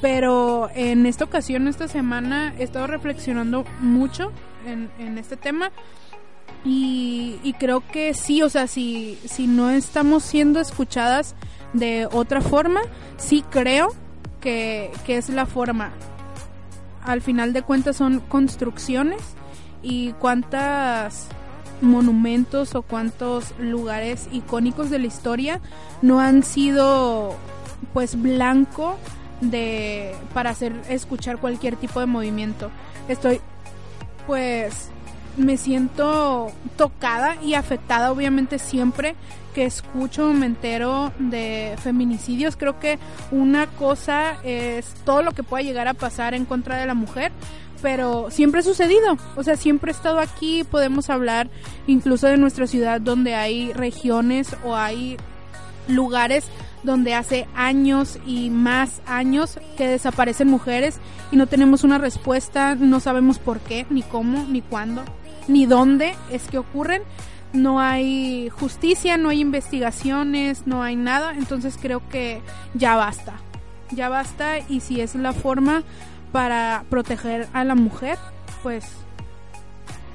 Pero 0.00 0.68
en 0.74 1.06
esta 1.06 1.24
ocasión, 1.24 1.68
esta 1.68 1.88
semana, 1.88 2.54
he 2.58 2.64
estado 2.64 2.86
reflexionando 2.86 3.64
mucho 3.80 4.32
en, 4.66 4.90
en 4.98 5.18
este 5.18 5.36
tema. 5.36 5.70
Y, 6.64 7.38
y 7.42 7.52
creo 7.54 7.82
que 7.86 8.14
sí, 8.14 8.42
o 8.42 8.48
sea, 8.48 8.66
si, 8.66 9.18
si 9.24 9.46
no 9.46 9.70
estamos 9.70 10.22
siendo 10.22 10.60
escuchadas 10.60 11.34
de 11.72 12.08
otra 12.10 12.40
forma, 12.40 12.80
sí 13.18 13.44
creo 13.50 13.94
que, 14.40 14.90
que 15.06 15.16
es 15.16 15.28
la 15.28 15.46
forma. 15.46 15.90
Al 17.02 17.20
final 17.20 17.52
de 17.52 17.62
cuentas 17.62 17.96
son 17.96 18.20
construcciones 18.20 19.20
y 19.84 20.12
cuántas 20.14 21.28
monumentos 21.80 22.74
o 22.74 22.82
cuántos 22.82 23.52
lugares 23.58 24.28
icónicos 24.32 24.90
de 24.90 24.98
la 24.98 25.06
historia 25.06 25.60
no 26.02 26.18
han 26.18 26.42
sido 26.42 27.36
pues 27.92 28.20
blanco 28.20 28.96
de 29.40 30.14
para 30.32 30.50
hacer 30.50 30.72
escuchar 30.88 31.38
cualquier 31.38 31.76
tipo 31.76 32.00
de 32.00 32.06
movimiento. 32.06 32.70
Estoy 33.08 33.40
pues 34.26 34.88
me 35.36 35.56
siento 35.56 36.52
tocada 36.76 37.36
y 37.42 37.54
afectada 37.54 38.12
obviamente 38.12 38.58
siempre 38.58 39.16
que 39.54 39.64
escucho 39.64 40.32
me 40.32 40.46
entero 40.46 41.12
de 41.18 41.76
feminicidios 41.82 42.56
creo 42.56 42.78
que 42.78 42.98
una 43.30 43.66
cosa 43.66 44.38
es 44.44 44.94
todo 45.04 45.22
lo 45.22 45.32
que 45.32 45.42
pueda 45.42 45.62
llegar 45.62 45.88
a 45.88 45.94
pasar 45.94 46.34
en 46.34 46.44
contra 46.44 46.76
de 46.76 46.86
la 46.86 46.94
mujer 46.94 47.32
pero 47.84 48.30
siempre 48.30 48.60
ha 48.60 48.62
sucedido 48.62 49.18
o 49.36 49.42
sea 49.42 49.58
siempre 49.58 49.92
he 49.92 49.94
estado 49.94 50.18
aquí 50.18 50.64
podemos 50.64 51.10
hablar 51.10 51.50
incluso 51.86 52.26
de 52.26 52.38
nuestra 52.38 52.66
ciudad 52.66 52.98
donde 52.98 53.34
hay 53.34 53.74
regiones 53.74 54.56
o 54.64 54.74
hay 54.74 55.18
lugares 55.86 56.46
donde 56.82 57.12
hace 57.12 57.46
años 57.54 58.18
y 58.26 58.48
más 58.48 59.02
años 59.04 59.58
que 59.76 59.86
desaparecen 59.86 60.48
mujeres 60.48 60.96
y 61.30 61.36
no 61.36 61.46
tenemos 61.46 61.84
una 61.84 61.98
respuesta, 61.98 62.74
no 62.74 63.00
sabemos 63.00 63.38
por 63.38 63.60
qué, 63.60 63.86
ni 63.90 64.02
cómo, 64.02 64.46
ni 64.48 64.62
cuándo, 64.62 65.02
ni 65.46 65.66
dónde 65.66 66.14
es 66.30 66.44
que 66.48 66.58
ocurren. 66.58 67.02
No 67.52 67.80
hay 67.80 68.48
justicia, 68.50 69.16
no 69.16 69.28
hay 69.28 69.40
investigaciones, 69.40 70.66
no 70.66 70.82
hay 70.82 70.96
nada, 70.96 71.34
entonces 71.36 71.78
creo 71.80 72.06
que 72.08 72.40
ya 72.74 72.96
basta. 72.96 73.34
Ya 73.90 74.08
basta 74.08 74.58
y 74.68 74.80
si 74.80 75.00
es 75.00 75.14
la 75.14 75.32
forma 75.32 75.84
para 76.34 76.82
proteger 76.90 77.46
a 77.52 77.62
la 77.62 77.76
mujer, 77.76 78.18
pues 78.64 78.84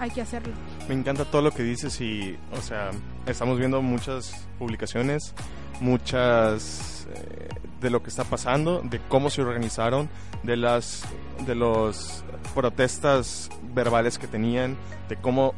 hay 0.02 0.10
que 0.12 0.20
hacerlo. 0.22 0.52
Me 0.90 0.94
encanta 0.96 1.24
todo 1.24 1.42
lo 1.42 1.52
que 1.52 1.64
dices 1.64 2.02
y, 2.02 2.38
o 2.52 2.62
sea, 2.62 2.90
estamos 3.26 3.58
viendo 3.58 3.82
muchas 3.82 4.46
publicaciones, 4.58 5.34
muchas 5.80 7.08
eh, 7.16 7.48
de 7.80 7.90
lo 7.90 8.04
que 8.04 8.10
está 8.10 8.26
pasando, 8.26 8.82
de 8.84 9.00
cómo 9.08 9.30
se 9.30 9.42
organizaron, 9.42 10.10
de 10.44 10.58
las 10.58 11.04
de 11.46 11.56
los 11.56 12.26
protestas 12.54 13.50
verbales 13.74 14.18
que 14.20 14.28
tenían, 14.28 14.76
de 15.08 15.16
cómo 15.16 15.54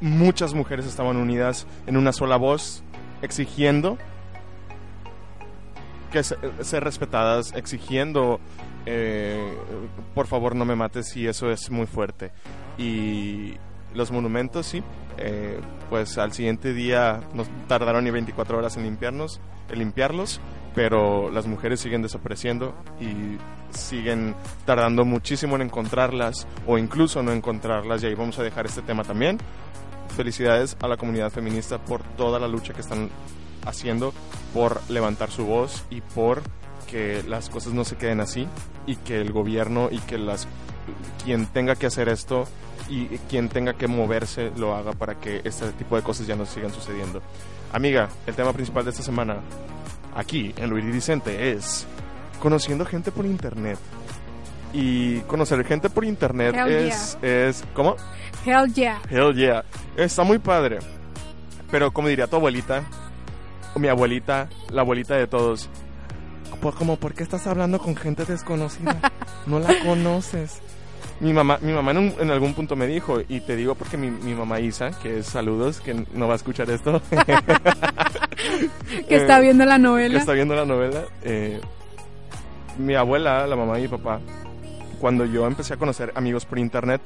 muchas 0.00 0.54
mujeres 0.54 0.86
estaban 0.86 1.16
unidas 1.16 1.68
en 1.86 1.96
una 1.96 2.12
sola 2.12 2.34
voz 2.36 2.82
exigiendo 3.22 3.96
que 6.10 6.24
se- 6.24 6.36
ser 6.64 6.82
respetadas, 6.82 7.52
exigiendo 7.54 8.40
eh, 8.86 9.56
por 10.14 10.26
favor 10.26 10.56
no 10.56 10.64
me 10.64 10.76
mates 10.76 11.16
y 11.16 11.26
eso 11.26 11.50
es 11.50 11.70
muy 11.70 11.86
fuerte. 11.86 12.32
Y 12.78 13.54
los 13.94 14.10
monumentos, 14.10 14.66
sí, 14.66 14.82
eh, 15.18 15.60
pues 15.90 16.18
al 16.18 16.32
siguiente 16.32 16.72
día 16.72 17.20
nos 17.34 17.48
tardaron 17.68 18.04
ni 18.04 18.10
24 18.10 18.58
horas 18.58 18.76
en 18.76 18.84
limpiarnos, 18.84 19.40
en 19.70 19.78
limpiarlos, 19.78 20.40
pero 20.74 21.30
las 21.30 21.46
mujeres 21.46 21.80
siguen 21.80 22.02
desapareciendo 22.02 22.74
y 23.00 23.36
siguen 23.76 24.34
tardando 24.64 25.04
muchísimo 25.04 25.56
en 25.56 25.62
encontrarlas 25.62 26.46
o 26.66 26.78
incluso 26.78 27.22
no 27.22 27.32
encontrarlas 27.32 28.02
y 28.02 28.06
ahí 28.06 28.14
vamos 28.14 28.38
a 28.38 28.42
dejar 28.42 28.66
este 28.66 28.82
tema 28.82 29.04
también. 29.04 29.38
Felicidades 30.16 30.76
a 30.80 30.88
la 30.88 30.96
comunidad 30.96 31.30
feminista 31.30 31.78
por 31.78 32.02
toda 32.02 32.38
la 32.38 32.48
lucha 32.48 32.74
que 32.74 32.80
están 32.80 33.10
haciendo 33.64 34.12
por 34.52 34.80
levantar 34.90 35.30
su 35.30 35.46
voz 35.46 35.84
y 35.90 36.00
por 36.00 36.42
que 36.92 37.22
las 37.26 37.48
cosas 37.48 37.72
no 37.72 37.84
se 37.84 37.96
queden 37.96 38.20
así 38.20 38.46
y 38.86 38.96
que 38.96 39.18
el 39.18 39.32
gobierno 39.32 39.88
y 39.90 39.98
que 40.00 40.18
las 40.18 40.46
quien 41.24 41.46
tenga 41.46 41.74
que 41.74 41.86
hacer 41.86 42.10
esto 42.10 42.44
y 42.90 43.06
quien 43.30 43.48
tenga 43.48 43.72
que 43.72 43.88
moverse 43.88 44.52
lo 44.56 44.74
haga 44.74 44.92
para 44.92 45.14
que 45.14 45.40
este 45.44 45.72
tipo 45.72 45.96
de 45.96 46.02
cosas 46.02 46.26
ya 46.26 46.36
no 46.36 46.44
sigan 46.44 46.70
sucediendo. 46.70 47.22
Amiga, 47.72 48.10
el 48.26 48.34
tema 48.34 48.52
principal 48.52 48.84
de 48.84 48.90
esta 48.90 49.02
semana 49.02 49.38
aquí 50.14 50.54
en 50.58 50.68
lo 50.68 50.76
iridiscente 50.76 51.52
es 51.52 51.86
conociendo 52.38 52.84
gente 52.84 53.10
por 53.10 53.24
internet. 53.24 53.78
Y 54.74 55.20
conocer 55.20 55.64
gente 55.64 55.88
por 55.88 56.04
internet 56.04 56.54
Hell 56.54 56.68
es, 56.72 57.18
es 57.22 57.64
¿cómo? 57.72 57.96
Hell 58.44 58.72
yeah. 58.74 59.00
Hell 59.08 59.34
yeah. 59.34 59.64
Está 59.96 60.24
muy 60.24 60.38
padre. 60.38 60.78
Pero 61.70 61.90
como 61.90 62.08
diría 62.08 62.26
tu 62.26 62.36
abuelita, 62.36 62.84
o 63.74 63.78
mi 63.78 63.88
abuelita, 63.88 64.48
la 64.70 64.82
abuelita 64.82 65.14
de 65.14 65.26
todos, 65.26 65.70
pues 66.60 66.74
como, 66.74 66.96
¿por 66.96 67.14
qué 67.14 67.22
estás 67.22 67.46
hablando 67.46 67.78
con 67.78 67.96
gente 67.96 68.24
desconocida? 68.24 68.98
No 69.46 69.58
la 69.58 69.74
conoces. 69.84 70.60
Mi 71.20 71.32
mamá, 71.32 71.58
mi 71.62 71.72
mamá 71.72 71.92
en, 71.92 71.98
un- 71.98 72.14
en 72.18 72.30
algún 72.30 72.54
punto 72.54 72.74
me 72.76 72.86
dijo, 72.86 73.20
y 73.28 73.40
te 73.40 73.54
digo 73.56 73.74
porque 73.76 73.96
mi, 73.96 74.10
mi 74.10 74.34
mamá 74.34 74.58
Isa, 74.60 74.90
que 75.00 75.18
es 75.20 75.26
saludos, 75.26 75.80
que 75.80 75.94
no 76.14 76.26
va 76.26 76.32
a 76.34 76.36
escuchar 76.36 76.68
esto, 76.70 77.00
Que 79.08 79.16
está 79.16 79.38
Eh, 79.38 79.42
viendo 79.42 79.64
la 79.64 79.76
que 79.76 79.82
novela. 79.82 80.18
está 80.18 80.32
viendo 80.32 80.54
la 80.54 80.64
novela, 80.64 81.04
eh, 81.22 81.60
mi 82.78 82.94
abuela, 82.94 83.46
la 83.46 83.56
mamá 83.56 83.76
de 83.76 83.82
mi 83.82 83.88
papá, 83.88 84.20
cuando 85.00 85.24
yo 85.24 85.46
empecé 85.46 85.74
a 85.74 85.76
conocer 85.76 86.12
amigos 86.16 86.44
por 86.44 86.58
internet, 86.58 87.00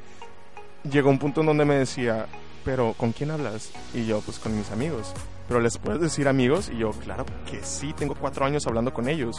llegó 0.91 1.11
un 1.11 1.19
punto 1.19 1.41
en 1.41 1.47
donde 1.49 1.65
me 1.65 1.75
decía, 1.75 2.27
pero 2.65 2.95
¿con 2.97 3.13
quién 3.13 3.31
hablas? 3.31 3.71
Y 3.95 4.07
yo, 4.07 4.21
pues 4.21 4.39
con 4.39 4.57
mis 4.57 4.71
amigos. 4.71 5.13
Pero 5.49 5.61
les 5.61 5.79
puedes 5.79 6.01
decir 6.01 6.29
amigos 6.29 6.71
y 6.73 6.79
yo, 6.79 6.91
claro 6.91 7.25
que 7.51 7.63
sí, 7.63 7.93
tengo 7.93 8.15
cuatro 8.15 8.45
años 8.45 8.67
hablando 8.67 8.93
con 8.93 9.09
ellos. 9.09 9.39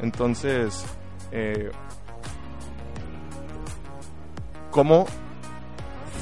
Entonces, 0.00 0.84
eh, 1.32 1.70
¿cómo 4.70 5.06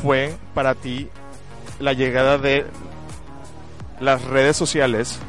fue 0.03 0.35
para 0.55 0.75
ti 0.75 1.11
la 1.81 1.93
llegada 1.93 2.39
de 2.39 2.65
las 4.01 4.25
redes 4.25 4.57
sociales 4.57 5.21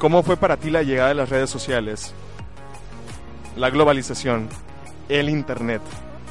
¿Cómo 0.00 0.22
fue 0.22 0.38
para 0.38 0.56
ti 0.56 0.70
la 0.70 0.82
llegada 0.82 1.10
de 1.10 1.14
las 1.14 1.28
redes 1.28 1.50
sociales, 1.50 2.14
la 3.54 3.68
globalización, 3.68 4.48
el 5.10 5.28
Internet 5.28 5.82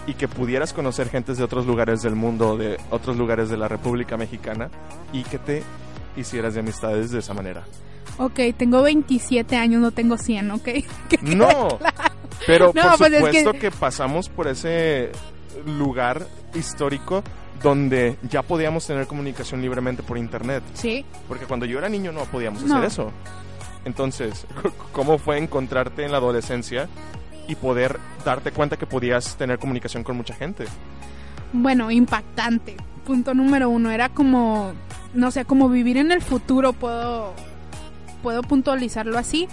y 0.09 0.13
que 0.15 0.27
pudieras 0.27 0.73
conocer 0.73 1.09
gentes 1.09 1.37
de 1.37 1.43
otros 1.43 1.67
lugares 1.67 2.01
del 2.01 2.15
mundo, 2.15 2.57
de 2.57 2.79
otros 2.89 3.15
lugares 3.15 3.49
de 3.49 3.57
la 3.57 3.67
República 3.67 4.17
Mexicana 4.17 4.69
y 5.13 5.23
que 5.23 5.37
te 5.37 5.61
hicieras 6.17 6.55
de 6.55 6.61
amistades 6.61 7.11
de 7.11 7.19
esa 7.19 7.33
manera? 7.35 7.63
Ok, 8.17 8.39
tengo 8.57 8.81
27 8.81 9.55
años, 9.55 9.81
no 9.81 9.91
tengo 9.91 10.17
100, 10.17 10.51
¿ok? 10.51 10.67
No, 11.21 11.47
claro. 11.77 11.93
pero 12.47 12.71
No, 12.73 12.81
por 12.81 12.97
pues 12.97 13.11
es 13.13 13.17
supuesto 13.19 13.51
que- 13.53 13.59
que... 13.59 13.71
pasamos 13.71 14.29
por 14.29 14.47
ese 14.47 15.11
lugar 15.65 16.25
histórico 16.55 17.23
donde 17.61 18.15
ya 18.29 18.41
podíamos 18.41 18.87
tener 18.87 19.05
comunicación 19.05 19.61
libremente 19.61 20.01
por 20.01 20.17
Internet. 20.17 20.63
Sí, 20.73 21.05
Porque 21.27 21.45
cuando 21.45 21.65
yo 21.65 21.77
era 21.77 21.87
niño 21.89 22.11
no 22.11 22.21
podíamos 22.23 22.63
No. 22.63 22.75
hacer 22.75 22.87
eso. 22.87 23.11
Entonces, 23.85 24.45
¿cómo 24.91 25.17
fue 25.17 25.37
encontrarte 25.37 26.03
en 26.03 26.11
la 26.11 26.17
adolescencia 26.17 26.87
y 27.49 27.55
poder 27.55 27.99
darte 28.23 28.51
cuenta 28.51 28.77
que 28.77 28.85
podías 28.85 29.35
tener 29.35 29.59
comunicación 29.59 30.03
con 30.03 30.15
mucha 30.15 30.33
gente? 30.33 30.65
bueno, 31.53 31.91
impactante. 31.91 32.77
Punto 33.05 33.33
número 33.33 33.69
uno, 33.69 33.89
era 33.89 34.09
como, 34.09 34.73
no 35.13 35.31
sé, 35.31 35.45
como 35.45 35.69
vivir 35.69 35.97
en 35.97 36.11
el 36.11 36.21
futuro, 36.21 36.73
puedo, 36.73 37.33
puedo 38.21 38.43
puntualizarlo 38.43 39.17
así, 39.17 39.47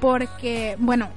porque, 0.00 0.76
bueno, 0.78 1.08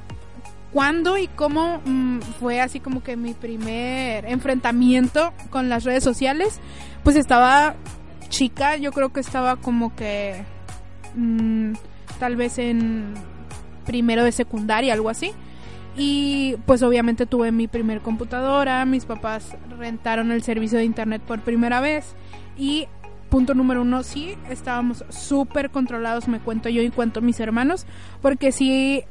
¿cuándo 0.72 1.18
y 1.18 1.28
cómo 1.28 1.82
mm, 1.86 2.20
fue 2.40 2.62
así 2.62 2.80
como 2.80 3.04
que 3.04 3.16
mi 3.16 3.34
primer 3.34 4.26
enfrentamiento 4.26 5.34
con 5.52 5.70
las 5.70 5.84
redes 5.84 6.04
sociales? 6.04 6.60
Pues 7.04 7.16
estaba 7.16 7.76
chica, 8.30 8.76
yo 8.78 8.92
creo 8.92 9.14
que 9.14 9.20
estaba 9.20 9.58
como 9.58 9.96
que 9.96 10.44
mm, 11.16 11.74
tal 12.20 12.36
vez 12.36 12.58
en 12.58 13.14
primero 13.86 14.24
de 14.24 14.32
secundaria, 14.32 14.94
algo 14.94 15.10
así. 15.10 15.32
Y 15.96 16.56
pues 16.66 16.82
obviamente 16.82 17.26
tuve 17.26 17.52
mi 17.52 17.68
primer 17.68 18.02
computadora, 18.02 18.84
mis 18.86 19.06
papás 19.06 19.56
rentaron 19.78 20.32
el 20.32 20.42
servicio 20.42 20.80
de 20.80 20.86
internet 20.86 21.22
por 21.22 21.42
primera 21.42 21.82
vez 21.82 22.16
y 22.58 22.88
punto 23.30 23.54
número 23.54 23.82
uno, 23.82 24.04
sí, 24.04 24.36
estábamos 24.50 25.04
súper 25.10 25.70
controlados, 25.70 26.28
me 26.28 26.40
cuento 26.40 26.70
yo 26.70 26.82
y 26.82 26.90
cuento 26.90 27.22
mis 27.22 27.40
hermanos, 27.40 27.86
porque 28.22 28.52
sí 28.52 29.04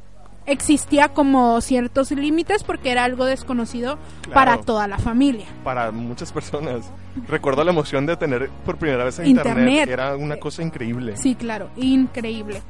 existía 0.45 1.09
como 1.09 1.61
ciertos 1.61 2.11
límites 2.11 2.63
porque 2.65 2.91
era 2.91 3.05
algo 3.05 3.23
desconocido 3.25 3.97
Claro. 4.23 4.33
para 4.33 4.57
toda 4.61 4.87
la 4.89 4.97
familia. 4.97 5.45
Para 5.63 5.91
muchas 5.91 6.33
personas. 6.33 6.91
Recuerdo 7.29 7.63
la 7.63 7.71
emoción 7.71 8.05
de 8.05 8.17
tener 8.17 8.49
por 8.65 8.75
primera 8.77 9.05
vez 9.05 9.19
Internet. 9.19 9.45
internet. 9.67 9.89
Era 9.89 10.17
una 10.17 10.35
cosa 10.37 10.61
increíble. 10.63 11.15
Sí, 11.15 11.35
claro, 11.35 11.69
increíble. 11.77 12.61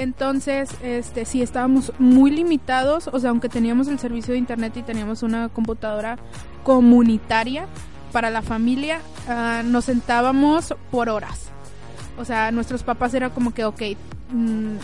Entonces, 0.00 0.70
este, 0.82 1.26
sí 1.26 1.42
estábamos 1.42 1.92
muy 1.98 2.30
limitados, 2.30 3.10
o 3.12 3.20
sea, 3.20 3.28
aunque 3.28 3.50
teníamos 3.50 3.86
el 3.86 3.98
servicio 3.98 4.32
de 4.32 4.38
internet 4.38 4.74
y 4.78 4.82
teníamos 4.82 5.22
una 5.22 5.50
computadora 5.50 6.16
comunitaria 6.64 7.66
para 8.10 8.30
la 8.30 8.40
familia, 8.40 9.00
ah, 9.28 9.60
nos 9.62 9.84
sentábamos 9.84 10.74
por 10.90 11.10
horas. 11.10 11.50
O 12.18 12.24
sea, 12.24 12.50
nuestros 12.50 12.82
papás 12.82 13.12
era 13.12 13.28
como 13.28 13.52
que, 13.52 13.66
ok, 13.66 13.82
mm, 14.32 14.76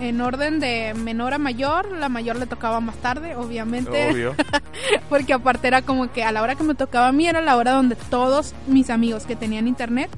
en 0.00 0.20
orden 0.22 0.58
de 0.58 0.94
menor 0.94 1.34
a 1.34 1.38
mayor, 1.38 1.92
la 1.92 2.08
mayor 2.08 2.36
le 2.36 2.46
tocaba 2.46 2.80
más 2.80 2.96
tarde, 2.96 3.36
obviamente, 3.36 4.10
Obvio. 4.10 4.34
porque 5.10 5.34
aparte 5.34 5.68
era 5.68 5.82
como 5.82 6.10
que 6.10 6.24
a 6.24 6.32
la 6.32 6.40
hora 6.40 6.54
que 6.54 6.64
me 6.64 6.74
tocaba 6.74 7.08
a 7.08 7.12
mí 7.12 7.26
era 7.28 7.42
la 7.42 7.56
hora 7.56 7.72
donde 7.72 7.94
todos 7.94 8.54
mis 8.66 8.88
amigos 8.88 9.26
que 9.26 9.36
tenían 9.36 9.68
internet 9.68 10.10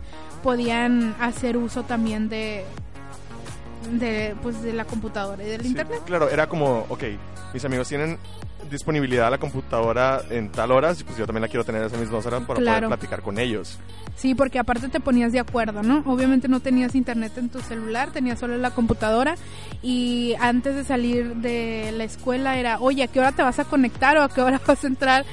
podían 0.45 1.17
hacer 1.21 1.57
uso 1.57 1.83
también 1.83 2.29
de 2.29 2.65
de 3.91 4.35
pues 4.43 4.63
de 4.63 4.73
la 4.73 4.85
computadora 4.85 5.43
y 5.43 5.47
del 5.49 5.63
Sí, 5.63 5.69
internet. 5.69 6.01
claro, 6.07 6.29
era 6.29 6.49
como, 6.49 6.87
ok, 6.89 7.03
mis 7.53 7.65
amigos 7.65 7.89
tienen 7.89 8.19
disponibilidad 8.71 9.27
a 9.27 9.31
la 9.31 9.39
computadora 9.39 10.23
en 10.31 10.51
tal 10.51 10.73
horas, 10.73 11.03
pues 11.03 11.19
yo 11.19 11.27
también 11.27 11.43
la 11.43 11.49
quiero 11.49 11.65
tener 11.65 11.83
esas 11.85 11.99
mismas 12.01 12.25
horas 12.27 12.43
para 12.45 12.61
Claro. 12.61 12.87
poder 12.89 12.99
platicar 12.99 13.23
con 13.23 13.39
ellos. 13.39 13.79
Sí, 14.17 14.35
porque 14.35 14.59
aparte 14.59 14.89
te 14.89 15.01
ponías 15.01 15.33
de 15.33 15.41
acuerdo, 15.41 15.83
¿no? 15.83 16.03
Obviamente 16.07 16.49
no 16.49 16.61
tenías 16.61 16.95
internet 16.95 17.33
en 17.37 17.49
tu 17.51 17.61
celular, 17.61 18.11
tenías 18.11 18.39
solo 18.39 18.57
la 18.57 18.71
computadora 18.71 19.35
y 19.83 20.35
antes 20.41 20.75
de 20.77 20.85
salir 20.85 21.37
de 21.37 21.93
la 21.97 22.05
escuela 22.05 22.57
era, 22.59 22.79
oye, 22.81 23.03
¿a 23.03 23.07
qué 23.09 23.21
hora 23.21 23.33
te 23.33 23.43
vas 23.43 23.59
a 23.59 23.65
conectar 23.65 24.17
o 24.17 24.23
a 24.23 24.29
qué 24.29 24.41
hora 24.41 24.61
vas 24.67 24.83
a 24.83 24.87
entrar 24.87 25.25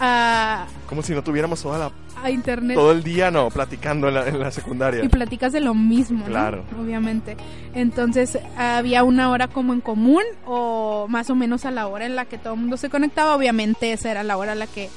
a, 0.00 0.66
Como 0.88 1.02
si 1.02 1.12
no 1.14 1.22
tuviéramos 1.22 1.62
toda 1.62 1.78
la, 1.78 1.90
a 2.22 2.30
internet? 2.30 2.76
todo 2.76 2.92
el 2.92 3.02
día, 3.02 3.30
no, 3.30 3.48
platicando 3.50 4.08
en 4.08 4.14
la, 4.14 4.28
en 4.28 4.38
la 4.38 4.50
secundaria. 4.50 5.04
y 5.04 5.08
platicas 5.08 5.52
de 5.52 5.60
lo 5.60 5.74
mismo, 5.74 6.20
¿no? 6.20 6.26
Claro. 6.26 6.64
Obviamente. 6.80 7.36
Entonces 7.74 8.38
había 8.56 9.04
una 9.04 9.30
hora 9.30 9.48
como 9.48 9.72
en 9.72 9.80
común 9.80 10.22
o 10.46 11.06
más 11.08 11.30
o 11.30 11.34
menos 11.34 11.64
a 11.64 11.70
la 11.70 11.86
hora 11.86 12.06
en 12.06 12.16
la 12.16 12.24
que 12.24 12.38
todo 12.38 12.54
el 12.54 12.60
mundo 12.60 12.76
se 12.76 12.90
conectaba. 12.90 13.34
Obviamente 13.36 13.92
esa 13.92 14.10
era 14.10 14.22
la 14.22 14.36
hora 14.36 14.52
a 14.52 14.56
la 14.56 14.66
que 14.66 14.88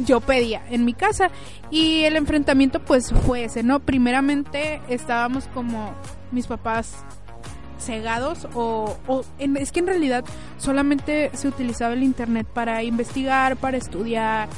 yo 0.00 0.20
pedía 0.20 0.62
en 0.70 0.84
mi 0.84 0.92
casa 0.92 1.30
y 1.70 2.02
el 2.02 2.16
enfrentamiento 2.16 2.80
pues 2.80 3.12
fue 3.26 3.44
ese, 3.44 3.62
¿no? 3.62 3.78
Primeramente 3.80 4.80
estábamos 4.88 5.46
como 5.54 5.92
mis 6.32 6.46
papás 6.48 6.96
cegados 7.78 8.48
o, 8.54 8.96
o 9.06 9.24
en- 9.38 9.56
es 9.56 9.70
que 9.72 9.80
en 9.80 9.86
realidad 9.86 10.24
solamente 10.58 11.30
se 11.34 11.48
utilizaba 11.48 11.92
el 11.94 12.02
internet 12.02 12.46
para 12.52 12.82
investigar, 12.82 13.56
para 13.56 13.76
estudiar, 13.76 14.48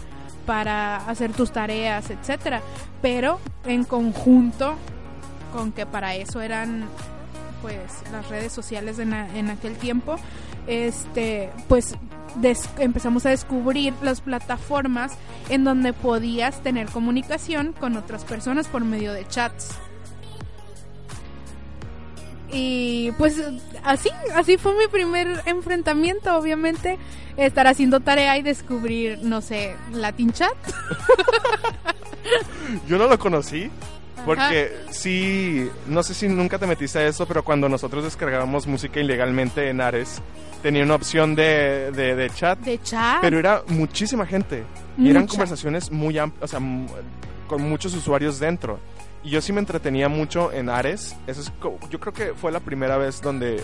para 0.46 0.96
hacer 1.08 1.32
tus 1.32 1.50
tareas, 1.52 2.08
etcétera, 2.10 2.62
pero 3.02 3.38
en 3.64 3.84
conjunto 3.84 4.74
con 5.52 5.72
que 5.72 5.84
para 5.86 6.14
eso 6.14 6.40
eran 6.40 6.84
pues 7.62 7.80
las 8.12 8.28
redes 8.28 8.52
sociales 8.52 8.98
en, 8.98 9.12
en 9.12 9.50
aquel 9.50 9.76
tiempo, 9.76 10.16
este 10.66 11.50
pues 11.68 11.94
des- 12.36 12.68
empezamos 12.78 13.26
a 13.26 13.30
descubrir 13.30 13.92
las 14.02 14.20
plataformas 14.20 15.12
en 15.48 15.64
donde 15.64 15.92
podías 15.92 16.60
tener 16.62 16.86
comunicación 16.88 17.72
con 17.72 17.96
otras 17.96 18.24
personas 18.24 18.68
por 18.68 18.84
medio 18.84 19.12
de 19.12 19.26
chats. 19.26 19.70
Y 22.52 23.12
pues 23.18 23.42
así, 23.82 24.10
así 24.34 24.56
fue 24.56 24.74
mi 24.76 24.86
primer 24.86 25.42
enfrentamiento, 25.46 26.36
obviamente, 26.36 26.98
estar 27.36 27.66
haciendo 27.66 28.00
tarea 28.00 28.38
y 28.38 28.42
descubrir, 28.42 29.18
no 29.22 29.40
sé, 29.40 29.74
Latin 29.92 30.32
Chat. 30.32 30.54
Yo 32.88 32.98
no 32.98 33.06
lo 33.06 33.18
conocí. 33.18 33.70
Porque 34.24 34.72
sí, 34.90 35.70
no 35.86 36.02
sé 36.02 36.12
si 36.12 36.26
nunca 36.26 36.58
te 36.58 36.66
metiste 36.66 36.98
a 36.98 37.06
eso, 37.06 37.26
pero 37.28 37.44
cuando 37.44 37.68
nosotros 37.68 38.02
descargábamos 38.02 38.66
música 38.66 38.98
ilegalmente 38.98 39.68
en 39.70 39.80
Ares, 39.80 40.20
tenía 40.62 40.82
una 40.82 40.96
opción 40.96 41.36
de, 41.36 41.92
de, 41.92 42.16
de 42.16 42.30
chat, 42.30 42.58
De 42.58 42.82
chat. 42.82 43.20
pero 43.20 43.38
era 43.38 43.62
muchísima 43.68 44.26
gente. 44.26 44.64
Y 44.98 45.10
eran 45.10 45.28
conversaciones 45.28 45.92
muy 45.92 46.18
amplias, 46.18 46.42
o 46.42 46.48
sea, 46.48 46.60
con 47.46 47.62
muchos 47.62 47.94
usuarios 47.94 48.40
dentro. 48.40 48.80
Y 49.22 49.30
yo 49.30 49.40
sí 49.40 49.52
me 49.52 49.60
entretenía 49.60 50.08
mucho 50.08 50.52
en 50.52 50.68
Ares. 50.68 51.16
Eso 51.26 51.40
es, 51.40 51.52
yo 51.90 51.98
creo 52.00 52.12
que 52.12 52.34
fue 52.34 52.52
la 52.52 52.60
primera 52.60 52.96
vez 52.96 53.20
donde 53.20 53.62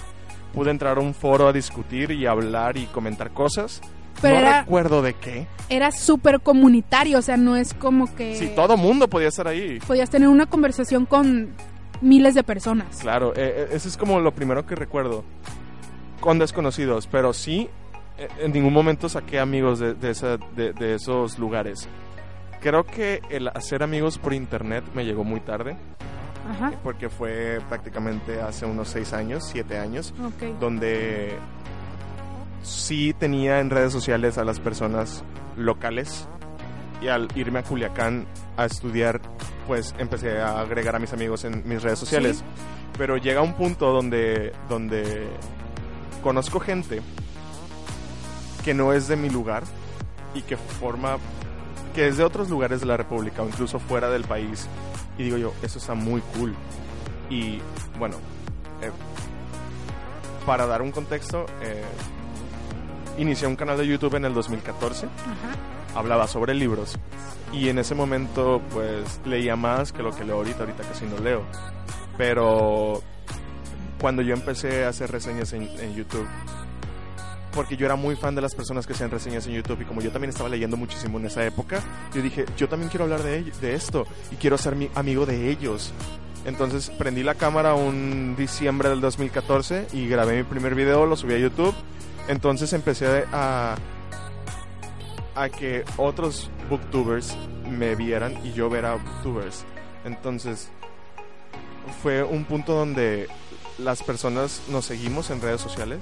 pude 0.52 0.70
entrar 0.70 0.98
a 0.98 1.00
un 1.00 1.14
foro 1.14 1.48
a 1.48 1.52
discutir 1.52 2.10
y 2.10 2.26
hablar 2.26 2.76
y 2.76 2.86
comentar 2.86 3.30
cosas. 3.30 3.80
Pero 4.20 4.34
no 4.34 4.40
era- 4.40 4.60
recuerdo 4.62 5.02
de 5.02 5.14
qué. 5.14 5.46
Era 5.68 5.90
súper 5.90 6.40
comunitario, 6.40 7.18
o 7.18 7.22
sea, 7.22 7.36
no 7.36 7.56
es 7.56 7.72
como 7.74 8.14
que 8.14 8.36
Sí, 8.36 8.52
todo 8.54 8.76
mundo 8.76 9.08
podía 9.08 9.28
estar 9.28 9.48
ahí. 9.48 9.78
podías 9.86 10.10
tener 10.10 10.28
una 10.28 10.46
conversación 10.46 11.06
con 11.06 11.50
miles 12.00 12.34
de 12.34 12.42
personas. 12.42 12.98
Claro, 13.00 13.32
eh, 13.34 13.54
eh, 13.56 13.68
eso 13.72 13.88
es 13.88 13.96
como 13.96 14.20
lo 14.20 14.32
primero 14.34 14.66
que 14.66 14.74
recuerdo. 14.74 15.24
Con 16.20 16.38
desconocidos, 16.38 17.06
pero 17.06 17.32
sí, 17.32 17.68
eh, 18.18 18.28
en 18.40 18.52
ningún 18.52 18.72
momento 18.72 19.08
saqué 19.08 19.40
amigos 19.40 19.78
de, 19.78 19.94
de, 19.94 20.10
esa- 20.10 20.36
de- 20.54 20.72
de 20.72 20.94
esos 20.94 21.38
lugares. 21.38 21.88
Creo 22.62 22.84
que 22.84 23.20
el 23.30 23.48
hacer 23.48 23.82
amigos 23.82 24.18
por 24.18 24.32
internet 24.34 24.84
me 24.94 25.04
llegó 25.04 25.24
muy 25.24 25.40
tarde, 25.40 25.76
Ajá. 26.48 26.72
porque 26.84 27.08
fue 27.08 27.60
prácticamente 27.68 28.40
hace 28.40 28.66
unos 28.66 28.88
seis 28.88 29.12
años, 29.12 29.44
siete 29.50 29.78
años, 29.78 30.14
Ok. 30.24 30.58
donde 30.60 31.34
sí 32.62 33.14
tenía 33.18 33.58
en 33.60 33.70
redes 33.70 33.92
sociales 33.92 34.38
a 34.38 34.44
las 34.44 34.60
personas 34.60 35.24
locales 35.56 36.28
y 37.00 37.08
al 37.08 37.28
irme 37.34 37.58
a 37.58 37.62
Culiacán 37.64 38.26
a 38.56 38.64
estudiar, 38.66 39.20
pues 39.66 39.92
empecé 39.98 40.40
a 40.40 40.60
agregar 40.60 40.94
a 40.94 41.00
mis 41.00 41.12
amigos 41.12 41.44
en 41.44 41.68
mis 41.68 41.82
redes 41.82 41.98
sociales. 41.98 42.44
Pero 42.96 43.16
llega 43.16 43.40
un 43.40 43.54
punto 43.54 43.90
donde, 43.92 44.52
donde 44.68 45.26
conozco 46.22 46.60
gente 46.60 47.00
que 48.64 48.72
no 48.74 48.92
es 48.92 49.08
de 49.08 49.16
mi 49.16 49.30
lugar 49.30 49.64
y 50.34 50.42
que 50.42 50.56
forma, 50.56 51.16
que 51.94 52.08
es 52.08 52.16
de 52.16 52.24
otros 52.24 52.48
lugares 52.48 52.80
de 52.80 52.86
la 52.86 52.96
República 52.96 53.42
o 53.42 53.46
incluso 53.46 53.78
fuera 53.78 54.10
del 54.10 54.24
país. 54.24 54.66
Y 55.18 55.24
digo 55.24 55.36
yo, 55.36 55.52
eso 55.62 55.78
está 55.78 55.94
muy 55.94 56.20
cool. 56.36 56.54
Y 57.30 57.60
bueno, 57.98 58.16
eh, 58.82 58.90
para 60.46 60.66
dar 60.66 60.82
un 60.82 60.90
contexto, 60.90 61.46
eh, 61.60 61.84
inicié 63.18 63.46
un 63.46 63.56
canal 63.56 63.78
de 63.78 63.86
YouTube 63.86 64.14
en 64.16 64.24
el 64.24 64.34
2014 64.34 65.06
Ajá. 65.06 65.98
hablaba 65.98 66.26
sobre 66.26 66.54
libros 66.54 66.98
y 67.52 67.68
en 67.68 67.78
ese 67.78 67.94
momento 67.94 68.62
pues 68.72 69.20
leía 69.26 69.56
más 69.56 69.92
que 69.92 70.02
lo 70.02 70.14
que 70.16 70.24
leo 70.24 70.36
ahorita, 70.36 70.60
ahorita 70.60 70.82
casi 70.84 71.04
no 71.04 71.18
leo. 71.18 71.42
Pero 72.16 73.02
cuando 74.00 74.22
yo 74.22 74.34
empecé 74.34 74.84
a 74.84 74.88
hacer 74.88 75.10
reseñas 75.10 75.52
en, 75.52 75.62
en 75.78 75.94
YouTube, 75.94 76.26
porque 77.52 77.76
yo 77.76 77.86
era 77.86 77.96
muy 77.96 78.16
fan 78.16 78.34
de 78.34 78.40
las 78.40 78.54
personas 78.54 78.86
que 78.86 78.92
hacían 78.94 79.10
reseñas 79.10 79.46
en 79.46 79.54
YouTube 79.54 79.82
y 79.82 79.84
como 79.84 80.00
yo 80.00 80.10
también 80.10 80.30
estaba 80.30 80.48
leyendo 80.48 80.76
muchísimo 80.76 81.18
en 81.18 81.26
esa 81.26 81.44
época, 81.44 81.80
yo 82.14 82.22
dije, 82.22 82.44
yo 82.56 82.68
también 82.68 82.88
quiero 82.90 83.04
hablar 83.04 83.22
de, 83.22 83.42
de 83.42 83.74
esto 83.74 84.06
y 84.30 84.36
quiero 84.36 84.58
ser 84.58 84.74
mi 84.74 84.90
amigo 84.94 85.26
de 85.26 85.50
ellos. 85.50 85.92
Entonces 86.44 86.90
prendí 86.90 87.22
la 87.22 87.34
cámara 87.34 87.74
un 87.74 88.34
diciembre 88.36 88.88
del 88.88 89.00
2014 89.00 89.88
y 89.92 90.08
grabé 90.08 90.38
mi 90.38 90.42
primer 90.42 90.74
video, 90.74 91.06
lo 91.06 91.16
subí 91.16 91.34
a 91.34 91.38
YouTube. 91.38 91.74
Entonces 92.28 92.72
empecé 92.72 93.24
a, 93.32 93.76
a 95.34 95.48
que 95.48 95.84
otros 95.96 96.50
booktubers 96.68 97.36
me 97.68 97.94
vieran 97.94 98.44
y 98.44 98.52
yo 98.52 98.68
ver 98.68 98.86
a 98.86 98.94
booktubers. 98.94 99.64
Entonces 100.04 100.70
fue 102.02 102.22
un 102.22 102.44
punto 102.44 102.74
donde 102.74 103.28
las 103.78 104.02
personas 104.02 104.62
nos 104.68 104.84
seguimos 104.84 105.30
en 105.30 105.40
redes 105.40 105.60
sociales 105.60 106.00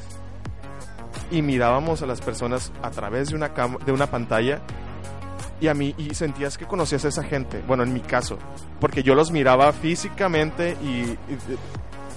y 1.30 1.42
mirábamos 1.42 2.02
a 2.02 2.06
las 2.06 2.20
personas 2.20 2.72
a 2.82 2.90
través 2.90 3.30
de 3.30 3.36
una 3.36 3.54
cam- 3.54 3.78
de 3.84 3.92
una 3.92 4.06
pantalla 4.08 4.60
y 5.60 5.68
a 5.68 5.74
mí 5.74 5.94
y 5.98 6.14
sentías 6.14 6.56
que 6.56 6.66
conocías 6.66 7.04
a 7.04 7.08
esa 7.08 7.22
gente. 7.22 7.62
Bueno, 7.66 7.82
en 7.82 7.92
mi 7.92 8.00
caso, 8.00 8.38
porque 8.80 9.02
yo 9.02 9.14
los 9.14 9.30
miraba 9.30 9.72
físicamente 9.72 10.76
y, 10.82 11.16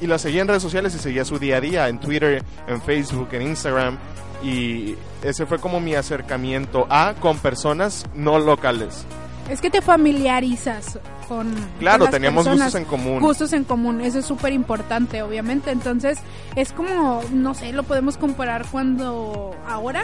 y, 0.01 0.05
y 0.05 0.19
seguía 0.19 0.41
en 0.41 0.47
redes 0.47 0.63
sociales 0.63 0.95
y 0.95 0.99
seguía 0.99 1.25
su 1.25 1.39
día 1.39 1.57
a 1.57 1.61
día 1.61 1.89
en 1.89 1.99
Twitter, 1.99 2.43
en 2.67 2.81
Facebook, 2.81 3.29
en 3.33 3.41
Instagram 3.43 3.97
y 4.43 4.95
ese 5.21 5.45
fue 5.45 5.59
como 5.59 5.79
mi 5.79 5.95
acercamiento 5.95 6.85
a 6.89 7.13
con 7.19 7.37
personas 7.39 8.05
no 8.13 8.39
locales. 8.39 9.05
Es 9.49 9.59
que 9.61 9.69
te 9.69 9.81
familiarizas 9.81 10.99
con. 11.27 11.53
Claro, 11.79 11.99
con 11.99 12.05
las 12.05 12.11
teníamos 12.11 12.45
personas. 12.45 12.67
gustos 12.73 12.81
en 12.81 12.85
común. 12.85 13.19
Gustos 13.19 13.53
en 13.53 13.63
común, 13.65 14.01
eso 14.01 14.19
es 14.19 14.25
súper 14.25 14.53
importante, 14.53 15.21
obviamente. 15.21 15.71
Entonces, 15.71 16.17
es 16.55 16.71
como, 16.71 17.21
no 17.31 17.53
sé, 17.53 17.73
lo 17.73 17.83
podemos 17.83 18.17
comparar 18.17 18.65
cuando 18.71 19.55
ahora 19.67 20.03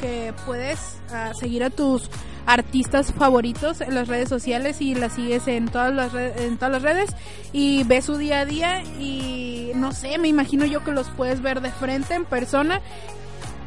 que 0.00 0.32
puedes 0.46 0.78
ah, 1.12 1.32
seguir 1.38 1.62
a 1.64 1.70
tus 1.70 2.08
artistas 2.46 3.12
favoritos 3.12 3.80
en 3.82 3.94
las 3.94 4.08
redes 4.08 4.28
sociales 4.28 4.80
y 4.80 4.94
las 4.94 5.12
sigues 5.12 5.46
en 5.46 5.68
todas 5.68 5.92
las 5.92 6.12
re- 6.12 6.46
en 6.46 6.56
todas 6.56 6.72
las 6.72 6.82
redes 6.82 7.10
y 7.52 7.84
ves 7.84 8.06
su 8.06 8.16
día 8.16 8.40
a 8.40 8.44
día 8.46 8.82
y 8.98 9.72
no 9.74 9.92
sé, 9.92 10.16
me 10.16 10.28
imagino 10.28 10.64
yo 10.64 10.82
que 10.82 10.90
los 10.92 11.08
puedes 11.10 11.42
ver 11.42 11.60
de 11.60 11.70
frente 11.70 12.14
en 12.14 12.24
persona 12.24 12.80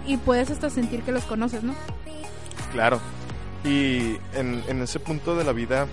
y 0.08 0.18
puedes 0.18 0.50
hasta 0.50 0.70
sentir 0.72 1.04
que 1.04 1.12
los 1.12 1.24
conoces, 1.26 1.62
¿no? 1.64 1.76
Claro. 2.72 3.00
Y 3.64 4.18
en, 4.36 4.64
en 4.68 4.82
ese 4.82 5.00
punto 5.00 5.36
de 5.36 5.44
la 5.44 5.54
vida, 5.54 5.88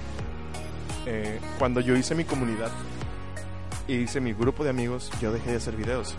eh, 1.06 1.40
cuando 1.58 1.80
yo 1.80 1.96
hice 1.96 2.14
mi 2.14 2.24
comunidad 2.24 2.70
y 3.86 3.94
hice 3.94 4.20
mi 4.20 4.32
grupo 4.32 4.64
de 4.64 4.70
amigos, 4.70 5.10
yo 5.20 5.32
dejé 5.32 5.52
de 5.52 5.56
hacer 5.56 5.76
videos. 5.76 6.14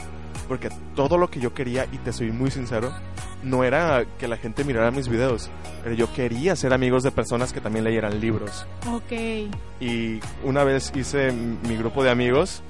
Porque 0.47 0.69
todo 0.95 1.17
lo 1.17 1.29
que 1.29 1.39
yo 1.39 1.53
quería, 1.53 1.85
y 1.91 1.97
te 1.97 2.11
soy 2.11 2.31
muy 2.31 2.51
sincero, 2.51 2.91
no 3.43 3.63
era 3.63 4.05
que 4.19 4.27
la 4.27 4.37
gente 4.37 4.63
mirara 4.63 4.91
mis 4.91 5.07
videos, 5.07 5.49
pero 5.83 5.95
yo 5.95 6.11
quería 6.13 6.55
ser 6.55 6.73
amigos 6.73 7.03
de 7.03 7.11
personas 7.11 7.53
que 7.53 7.61
también 7.61 7.85
leyeran 7.85 8.19
libros. 8.19 8.65
Ok. 8.89 9.11
Y 9.79 10.19
una 10.43 10.63
vez 10.63 10.91
hice 10.95 11.31
mi 11.31 11.75
grupo 11.77 12.03
de 12.03 12.11
amigos, 12.11 12.63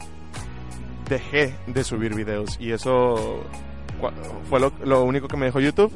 dejé 1.09 1.55
de 1.67 1.83
subir 1.83 2.13
videos. 2.13 2.57
Y 2.59 2.71
eso 2.71 3.43
fue 4.49 4.59
lo, 4.59 4.71
lo 4.83 5.03
único 5.03 5.27
que 5.27 5.37
me 5.37 5.47
dejó 5.47 5.59
YouTube. 5.59 5.91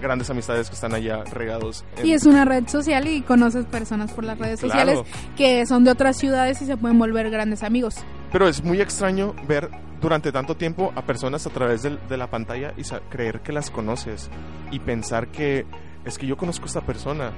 Grandes 0.00 0.30
amistades 0.30 0.68
que 0.68 0.74
están 0.74 0.94
allá 0.94 1.24
regados. 1.32 1.84
en- 1.98 2.06
Y 2.06 2.12
es 2.12 2.26
una 2.26 2.44
red 2.44 2.66
social 2.68 3.06
y 3.08 3.22
conoces 3.22 3.64
personas 3.66 4.12
por 4.12 4.24
las 4.24 4.38
redes 4.38 4.60
Claro. 4.60 4.72
sociales 5.04 5.16
que 5.36 5.64
son 5.66 5.84
de 5.84 5.90
otras 5.90 6.16
ciudades 6.18 6.60
y 6.62 6.66
se 6.66 6.76
pueden 6.76 6.98
volver 6.98 7.30
grandes 7.30 7.62
amigos. 7.62 7.96
Pero 8.32 8.48
es 8.48 8.62
muy 8.62 8.80
extraño 8.80 9.34
ver 9.48 9.68
durante 10.00 10.32
tanto 10.32 10.56
tiempo 10.56 10.92
a 10.96 11.02
personas 11.02 11.46
a 11.46 11.50
través 11.50 11.82
de, 11.82 12.16
la 12.16 12.30
pantalla 12.30 12.72
y 12.76 12.82
creer 13.10 13.40
que 13.40 13.52
las 13.52 13.70
conoces 13.70 14.30
y 14.70 14.78
pensar 14.78 15.28
que 15.28 15.66
es 16.04 16.16
que 16.16 16.26
yo 16.26 16.36
conozco 16.36 16.64
a 16.64 16.68
esta 16.68 16.80
persona. 16.80 17.32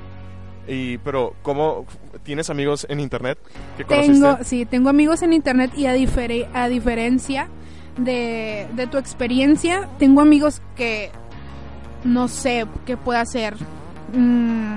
Y, 0.68 0.98
pero, 0.98 1.34
¿cómo 1.42 1.86
tienes 2.22 2.48
amigos 2.50 2.86
en 2.88 3.00
internet 3.00 3.36
que 3.76 3.84
conociste? 3.84 4.12
Tengo, 4.20 4.38
sí, 4.44 4.64
tengo 4.64 4.88
amigos 4.90 5.22
en 5.22 5.32
internet 5.32 5.72
y 5.76 5.86
a, 5.86 5.96
difere- 5.96 6.46
a 6.54 6.68
diferencia 6.68 7.48
de, 7.98 8.68
de 8.74 8.86
tu 8.86 8.96
experiencia, 8.96 9.88
tengo 9.98 10.20
amigos 10.20 10.62
que 10.76 11.10
no 12.04 12.28
sé 12.28 12.66
qué 12.86 12.96
puede 12.96 13.24
ser 13.26 13.54
mm, 14.14 14.76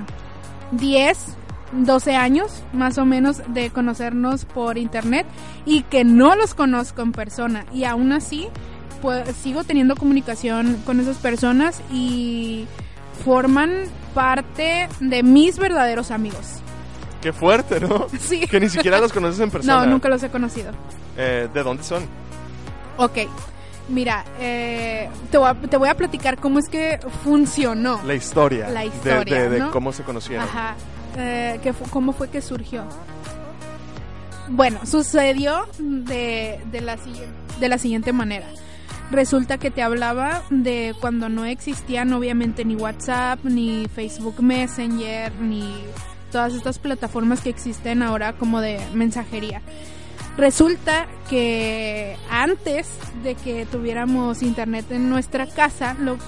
10, 0.72 1.18
12 1.72 2.16
años 2.16 2.62
más 2.72 2.98
o 2.98 3.04
menos 3.04 3.42
de 3.48 3.70
conocernos 3.70 4.44
por 4.44 4.78
internet 4.78 5.26
y 5.64 5.82
que 5.82 6.04
no 6.04 6.36
los 6.36 6.54
conozco 6.54 7.02
en 7.02 7.12
persona 7.12 7.64
y 7.72 7.84
aún 7.84 8.12
así 8.12 8.48
pues 9.02 9.28
sigo 9.36 9.64
teniendo 9.64 9.94
comunicación 9.96 10.82
con 10.86 11.00
esas 11.00 11.16
personas 11.18 11.80
y 11.92 12.66
forman 13.24 13.84
parte 14.14 14.88
de 15.00 15.22
mis 15.22 15.58
verdaderos 15.58 16.10
amigos. 16.10 16.60
Qué 17.20 17.32
fuerte, 17.32 17.80
¿no? 17.80 18.06
Sí. 18.20 18.46
Que 18.46 18.60
ni 18.60 18.68
siquiera 18.68 18.98
los 18.98 19.12
conoces 19.12 19.40
en 19.40 19.50
persona. 19.50 19.84
No, 19.84 19.86
nunca 19.86 20.08
los 20.08 20.22
he 20.22 20.30
conocido. 20.30 20.72
Eh, 21.16 21.48
¿De 21.52 21.62
dónde 21.62 21.82
son? 21.82 22.04
Ok, 22.98 23.18
mira, 23.88 24.24
eh, 24.40 25.08
te, 25.30 25.38
voy 25.38 25.48
a, 25.48 25.54
te 25.54 25.76
voy 25.76 25.88
a 25.88 25.94
platicar 25.94 26.38
cómo 26.38 26.58
es 26.58 26.68
que 26.68 26.98
funcionó. 27.24 28.00
La 28.04 28.14
historia. 28.14 28.68
La 28.68 28.84
historia, 28.84 29.42
de, 29.42 29.48
de 29.48 29.58
¿no? 29.60 29.70
cómo 29.70 29.92
se 29.92 30.02
conocieron. 30.02 30.44
Ajá. 30.44 30.74
Eh, 31.16 31.58
¿qué 31.62 31.72
fu- 31.72 31.88
¿Cómo 31.90 32.12
fue 32.12 32.28
que 32.28 32.40
surgió? 32.42 32.84
Bueno, 34.48 34.80
sucedió 34.86 35.66
de, 35.78 36.60
de, 36.70 36.80
la, 36.80 36.96
de 37.58 37.68
la 37.68 37.78
siguiente 37.78 38.12
manera. 38.12 38.46
Resulta 39.10 39.58
que 39.58 39.70
te 39.70 39.82
hablaba 39.82 40.42
de 40.50 40.94
cuando 41.00 41.28
no 41.28 41.44
existían 41.44 42.12
obviamente 42.12 42.64
ni 42.64 42.74
WhatsApp, 42.76 43.40
ni 43.44 43.86
Facebook 43.94 44.42
Messenger, 44.42 45.32
ni 45.40 45.76
todas 46.32 46.54
estas 46.54 46.78
plataformas 46.78 47.40
que 47.40 47.48
existen 47.50 48.02
ahora 48.02 48.32
como 48.34 48.60
de 48.60 48.80
mensajería. 48.94 49.62
Resulta 50.36 51.06
que 51.30 52.16
antes 52.30 52.88
de 53.22 53.34
que 53.34 53.66
tuviéramos 53.66 54.42
internet 54.42 54.86
en 54.90 55.08
nuestra 55.08 55.46
casa, 55.46 55.96
lo, 55.98 56.18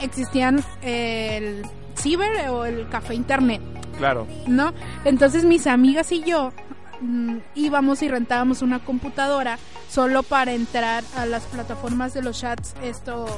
existían 0.00 0.64
el 0.82 1.62
ciber 1.96 2.48
o 2.50 2.64
el 2.64 2.88
café 2.88 3.14
internet. 3.14 3.60
Claro. 3.98 4.26
¿no? 4.46 4.72
Entonces 5.04 5.44
mis 5.44 5.66
amigas 5.66 6.12
y 6.12 6.22
yo 6.22 6.52
mm, 7.00 7.38
íbamos 7.56 8.02
y 8.02 8.08
rentábamos 8.08 8.62
una 8.62 8.78
computadora 8.78 9.58
solo 9.90 10.22
para 10.22 10.52
entrar 10.52 11.02
a 11.16 11.26
las 11.26 11.44
plataformas 11.46 12.14
de 12.14 12.22
los 12.22 12.38
chats 12.40 12.74
estos 12.82 13.28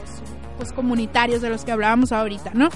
pues 0.59 0.73
comunitarios 0.73 1.41
de 1.41 1.49
los 1.49 1.65
que 1.65 1.73
hablábamos 1.73 2.13
ahorita, 2.13 2.51
¿no? 2.53 2.69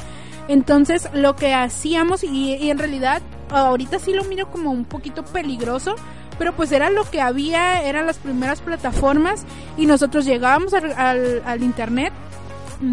Entonces 0.49 1.09
lo 1.13 1.37
que 1.37 1.53
hacíamos 1.53 2.25
y, 2.25 2.55
y 2.57 2.71
en 2.71 2.79
realidad 2.79 3.21
ahorita 3.51 3.99
sí 3.99 4.15
lo 4.15 4.25
miro 4.25 4.51
como 4.51 4.71
un 4.71 4.87
poquito 4.87 5.25
peligroso, 5.25 5.97
pero 6.39 6.53
pues 6.55 6.73
era 6.73 6.91
lo 6.91 7.05
que 7.11 7.21
había, 7.21 7.83
eran 7.83 8.07
las 8.07 8.19
primeras 8.19 8.61
plataformas 8.61 9.45
y 9.77 9.87
nosotros 9.87 10.25
llegábamos 10.25 10.75
al, 10.75 10.93
al- 11.47 11.63
internet 11.63 12.13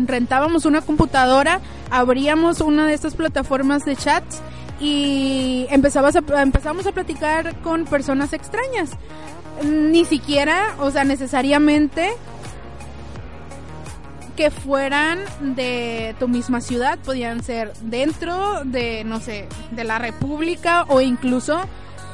rentábamos 0.06 0.66
una 0.66 0.82
computadora, 0.82 1.60
abríamos 1.90 2.62
una 2.62 2.86
de 2.86 2.94
estas 2.94 3.16
plataformas 3.16 3.84
de 3.84 3.96
chats 3.96 4.40
y 4.80 5.66
empezabas 5.70 6.16
a, 6.16 6.42
empezamos 6.42 6.88
a 6.88 6.92
platicar 6.92 7.56
con 7.62 7.86
personas 7.86 8.32
extrañas. 8.34 8.92
Ni 9.64 10.06
siquiera, 10.06 10.76
o 10.80 10.92
sea, 10.92 11.04
necesariamente 11.04 12.12
que 14.36 14.50
fueran 14.50 15.20
de 15.42 16.16
tu 16.20 16.28
misma 16.28 16.62
ciudad, 16.62 16.98
podían 17.00 17.44
ser 17.44 17.74
dentro 17.82 18.64
de, 18.64 19.04
no 19.04 19.20
sé, 19.20 19.48
de 19.72 19.84
la 19.84 20.00
República 20.00 20.86
o 20.88 21.02
incluso 21.02 21.62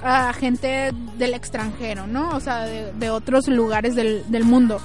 a 0.03 0.31
gente 0.33 0.91
del 1.17 1.33
extranjero, 1.33 2.07
¿no? 2.07 2.29
O 2.35 2.39
sea, 2.39 2.63
de, 2.65 2.91
de 2.93 3.09
otros 3.09 3.47
lugares 3.47 3.95
del, 3.95 4.23
del 4.29 4.43
mundo 4.45 4.79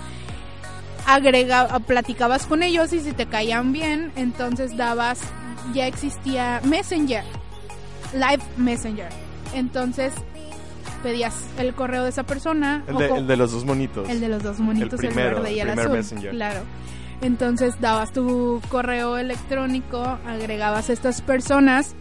agrega, 1.07 1.79
platicabas 1.81 2.47
con 2.47 2.63
ellos 2.63 2.93
y 2.93 3.01
si 3.01 3.13
te 3.13 3.27
caían 3.27 3.73
bien, 3.73 4.13
entonces 4.17 4.77
dabas, 4.77 5.21
ya 5.75 5.87
existía 5.87 6.61
Messenger, 6.65 7.25
Live 8.15 8.43
Messenger. 8.57 9.09
Entonces 9.55 10.13
pedías 11.03 11.35
el 11.59 11.75
correo 11.75 12.05
de 12.05 12.11
esa 12.11 12.23
persona. 12.23 12.85
El 12.87 12.97
de, 12.97 13.09
co- 13.09 13.17
el 13.17 13.27
de 13.27 13.37
los 13.37 13.53
dos 13.53 13.65
monitos. 13.65 14.09
el 14.09 14.21
de 14.21 14.29
los 14.29 14.43
dos 14.43 14.61
monitos, 14.61 14.93
el, 15.01 15.09
primero, 15.09 15.37
verde 15.43 15.53
y 15.55 15.61
el 15.61 15.71
azul. 15.71 15.93
Messenger. 15.93 16.31
Claro. 16.31 16.61
Entonces 17.21 17.81
dabas 17.81 18.13
tu 18.13 18.61
correo 18.69 19.17
electrónico, 19.19 20.19
agregabas 20.27 20.89
a 20.91 20.93
estas 20.93 21.21
personas 21.21 21.95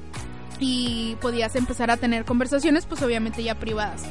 y 0.61 1.17
podías 1.19 1.55
empezar 1.55 1.91
a 1.91 1.97
tener 1.97 2.23
conversaciones, 2.23 2.85
pues 2.85 3.01
obviamente 3.01 3.43
ya 3.43 3.55
privadas. 3.55 4.03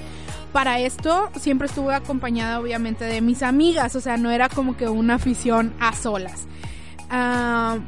Para 0.52 0.80
esto 0.80 1.30
siempre 1.38 1.68
estuve 1.68 1.94
acompañada 1.94 2.58
obviamente 2.58 3.04
de 3.04 3.20
mis 3.20 3.42
amigas, 3.42 3.94
o 3.94 4.00
sea, 4.00 4.16
no 4.16 4.30
era 4.30 4.48
como 4.48 4.76
que 4.76 4.88
una 4.88 5.14
afición 5.14 5.72
a 5.78 5.94
solas. 5.94 6.46
Ah, 7.08 7.78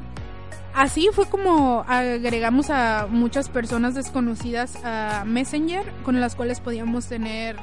así 0.72 1.08
fue 1.12 1.26
como 1.26 1.84
agregamos 1.88 2.70
a 2.70 3.08
muchas 3.10 3.48
personas 3.48 3.94
desconocidas 3.94 4.76
a 4.84 5.24
Messenger 5.26 5.84
con 6.04 6.20
las 6.20 6.36
cuales 6.36 6.60
podíamos 6.60 7.06
tener 7.06 7.56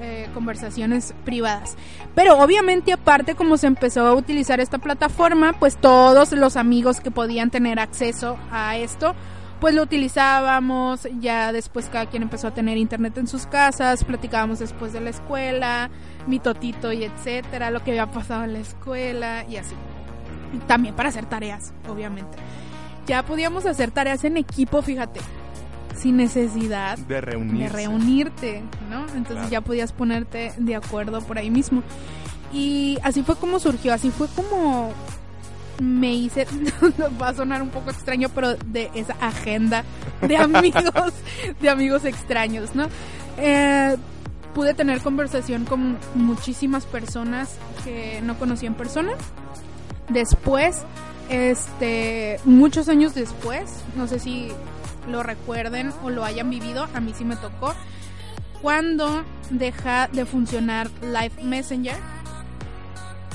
eh, 0.00 0.28
conversaciones 0.34 1.14
privadas. 1.24 1.76
Pero 2.14 2.38
obviamente 2.38 2.92
aparte 2.92 3.34
como 3.34 3.56
se 3.56 3.68
empezó 3.68 4.06
a 4.06 4.14
utilizar 4.14 4.60
esta 4.60 4.78
plataforma, 4.78 5.52
pues 5.52 5.76
todos 5.76 6.32
los 6.32 6.56
amigos 6.56 7.00
que 7.00 7.10
podían 7.10 7.50
tener 7.50 7.78
acceso 7.78 8.36
a 8.50 8.76
esto, 8.76 9.14
pues 9.62 9.76
lo 9.76 9.82
utilizábamos, 9.84 11.06
ya 11.20 11.52
después 11.52 11.86
cada 11.86 12.06
quien 12.06 12.24
empezó 12.24 12.48
a 12.48 12.50
tener 12.50 12.76
internet 12.78 13.16
en 13.18 13.28
sus 13.28 13.46
casas, 13.46 14.02
platicábamos 14.02 14.58
después 14.58 14.92
de 14.92 15.00
la 15.00 15.10
escuela, 15.10 15.88
mi 16.26 16.40
totito 16.40 16.92
y 16.92 17.04
etcétera, 17.04 17.70
lo 17.70 17.84
que 17.84 17.92
había 17.92 18.10
pasado 18.10 18.42
en 18.42 18.54
la 18.54 18.58
escuela 18.58 19.44
y 19.48 19.58
así. 19.58 19.76
También 20.66 20.96
para 20.96 21.10
hacer 21.10 21.26
tareas, 21.26 21.72
obviamente. 21.88 22.36
Ya 23.06 23.24
podíamos 23.24 23.64
hacer 23.64 23.92
tareas 23.92 24.24
en 24.24 24.36
equipo, 24.36 24.82
fíjate, 24.82 25.20
sin 25.96 26.16
necesidad 26.16 26.98
De 26.98 27.20
de 27.20 27.68
reunirte, 27.68 28.64
¿no? 28.90 29.02
Entonces 29.10 29.34
Claro. 29.36 29.48
ya 29.48 29.60
podías 29.60 29.92
ponerte 29.92 30.52
de 30.56 30.74
acuerdo 30.74 31.20
por 31.20 31.38
ahí 31.38 31.50
mismo. 31.50 31.84
Y 32.52 32.98
así 33.04 33.22
fue 33.22 33.36
como 33.36 33.60
surgió, 33.60 33.94
así 33.94 34.10
fue 34.10 34.26
como 34.26 34.92
me 35.80 36.12
hice, 36.12 36.46
va 37.22 37.28
a 37.28 37.34
sonar 37.34 37.62
un 37.62 37.70
poco 37.70 37.90
extraño, 37.90 38.28
pero 38.28 38.54
de 38.56 38.90
esa 38.94 39.14
agenda 39.20 39.84
de 40.20 40.36
amigos, 40.36 41.12
de 41.60 41.70
amigos 41.70 42.04
extraños, 42.04 42.74
¿no? 42.74 42.86
Eh, 43.38 43.96
pude 44.54 44.74
tener 44.74 45.00
conversación 45.00 45.64
con 45.64 45.98
muchísimas 46.14 46.84
personas 46.84 47.56
que 47.84 48.20
no 48.22 48.38
conocí 48.38 48.66
en 48.66 48.74
persona. 48.74 49.12
Después, 50.08 50.82
este, 51.28 52.38
muchos 52.44 52.88
años 52.88 53.14
después, 53.14 53.82
no 53.96 54.06
sé 54.06 54.18
si 54.18 54.48
lo 55.10 55.22
recuerden 55.22 55.92
o 56.04 56.10
lo 56.10 56.24
hayan 56.24 56.50
vivido, 56.50 56.86
a 56.94 57.00
mí 57.00 57.14
sí 57.16 57.24
me 57.24 57.36
tocó, 57.36 57.74
cuando 58.60 59.24
deja 59.50 60.08
de 60.08 60.24
funcionar 60.24 60.88
Live 61.00 61.42
Messenger 61.42 61.96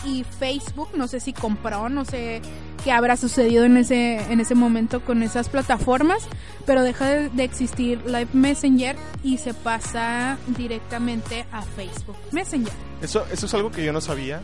y 0.07 0.23
Facebook, 0.23 0.89
no 0.95 1.07
sé 1.07 1.19
si 1.19 1.33
compró, 1.33 1.89
no 1.89 2.05
sé 2.05 2.41
qué 2.83 2.91
habrá 2.91 3.17
sucedido 3.17 3.65
en 3.65 3.77
ese, 3.77 4.19
en 4.31 4.39
ese 4.39 4.55
momento 4.55 5.01
con 5.01 5.21
esas 5.21 5.49
plataformas, 5.49 6.27
pero 6.65 6.83
deja 6.83 7.07
de, 7.09 7.29
de 7.29 7.43
existir 7.43 8.01
Live 8.05 8.29
Messenger 8.33 8.95
y 9.23 9.37
se 9.37 9.53
pasa 9.53 10.37
directamente 10.55 11.45
a 11.51 11.61
Facebook 11.61 12.17
Messenger. 12.31 12.73
Eso, 13.01 13.25
eso 13.31 13.45
es 13.45 13.53
algo 13.53 13.71
que 13.71 13.83
yo 13.83 13.91
no 13.91 14.01
sabía 14.01 14.41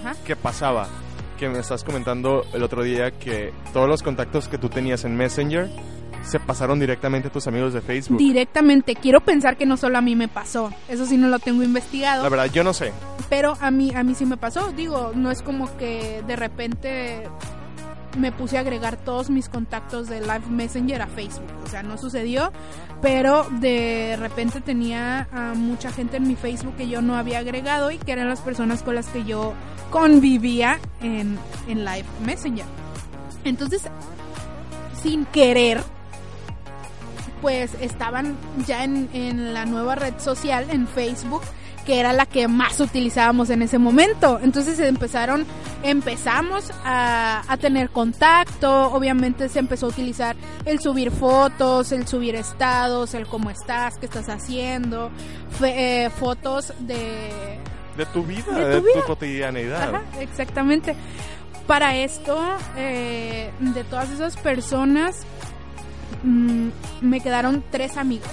Ajá. 0.00 0.16
que 0.24 0.36
pasaba. 0.36 0.88
Que 1.38 1.48
me 1.50 1.58
estás 1.58 1.84
comentando 1.84 2.46
el 2.54 2.62
otro 2.62 2.82
día 2.82 3.10
que 3.10 3.52
todos 3.74 3.88
los 3.88 4.02
contactos 4.02 4.48
que 4.48 4.56
tú 4.56 4.70
tenías 4.70 5.04
en 5.04 5.16
Messenger 5.16 5.68
se 6.24 6.40
pasaron 6.40 6.80
directamente 6.80 7.28
a 7.28 7.32
tus 7.32 7.46
amigos 7.46 7.72
de 7.72 7.80
Facebook. 7.80 8.18
Directamente, 8.18 8.94
quiero 8.96 9.20
pensar 9.20 9.56
que 9.56 9.66
no 9.66 9.76
solo 9.76 9.98
a 9.98 10.00
mí 10.00 10.16
me 10.16 10.28
pasó, 10.28 10.70
eso 10.88 11.06
sí 11.06 11.16
no 11.16 11.28
lo 11.28 11.38
tengo 11.38 11.62
investigado. 11.62 12.22
La 12.22 12.28
verdad, 12.28 12.46
yo 12.52 12.64
no 12.64 12.72
sé. 12.72 12.92
pero 13.28 13.56
a 13.60 13.70
mí 13.70 13.92
a 13.94 14.02
mí 14.02 14.14
sí 14.14 14.24
me 14.26 14.36
pasó 14.36 14.72
digo 14.72 15.12
no 15.14 15.30
es 15.30 15.42
como 15.42 15.76
que 15.78 16.22
de 16.26 16.36
repente 16.36 17.22
me 18.18 18.30
puse 18.32 18.56
a 18.56 18.60
agregar 18.60 18.96
todos 18.96 19.30
mis 19.30 19.48
contactos 19.48 20.08
de 20.08 20.20
Live 20.20 20.46
Messenger 20.48 21.02
a 21.02 21.06
Facebook 21.06 21.50
o 21.64 21.68
sea 21.68 21.82
no 21.82 21.98
sucedió 21.98 22.52
pero 23.02 23.46
de 23.60 24.16
repente 24.18 24.60
tenía 24.60 25.28
a 25.32 25.54
mucha 25.54 25.90
gente 25.90 26.16
en 26.18 26.28
mi 26.28 26.36
Facebook 26.36 26.76
que 26.76 26.88
yo 26.88 27.02
no 27.02 27.16
había 27.16 27.38
agregado 27.40 27.90
y 27.90 27.98
que 27.98 28.12
eran 28.12 28.28
las 28.28 28.40
personas 28.40 28.82
con 28.82 28.94
las 28.94 29.08
que 29.08 29.24
yo 29.24 29.54
convivía 29.90 30.78
en, 31.02 31.36
en 31.68 31.84
Live 31.84 32.06
Messenger 32.24 32.64
entonces 33.44 33.82
sin 35.02 35.24
querer 35.26 35.82
pues 37.42 37.72
estaban 37.80 38.36
ya 38.66 38.84
en, 38.84 39.08
en 39.12 39.54
la 39.54 39.64
nueva 39.66 39.94
red 39.94 40.14
social, 40.18 40.66
en 40.70 40.86
Facebook, 40.88 41.42
que 41.84 42.00
era 42.00 42.12
la 42.12 42.26
que 42.26 42.48
más 42.48 42.80
utilizábamos 42.80 43.48
en 43.50 43.62
ese 43.62 43.78
momento. 43.78 44.40
Entonces 44.42 44.80
empezaron, 44.80 45.46
empezamos 45.84 46.72
a, 46.84 47.42
a 47.46 47.56
tener 47.58 47.90
contacto, 47.90 48.92
obviamente 48.92 49.48
se 49.48 49.60
empezó 49.60 49.86
a 49.86 49.88
utilizar 49.90 50.34
el 50.64 50.80
subir 50.80 51.12
fotos, 51.12 51.92
el 51.92 52.08
subir 52.08 52.34
estados, 52.34 53.14
el 53.14 53.26
cómo 53.26 53.50
estás, 53.50 53.98
qué 53.98 54.06
estás 54.06 54.28
haciendo, 54.28 55.10
fe- 55.60 56.06
eh, 56.06 56.10
fotos 56.10 56.72
de, 56.80 57.58
De 57.96 58.06
tu 58.12 58.24
vida, 58.24 58.52
De 58.52 58.64
de, 58.66 58.80
tu 58.80 58.86
tu, 58.88 58.92
vida. 58.94 59.06
cotidianidad. 59.06 59.94
Ajá, 59.94 60.02
exactamente. 60.20 60.96
Para 61.68 61.96
esto, 61.96 62.38
eh, 62.76 63.50
de 63.60 63.84
todas 63.84 64.10
esas 64.10 64.36
personas, 64.36 65.24
mm, 66.22 66.68
me 67.02 67.20
quedaron 67.20 67.62
tres 67.70 67.96
amigos. 67.96 68.28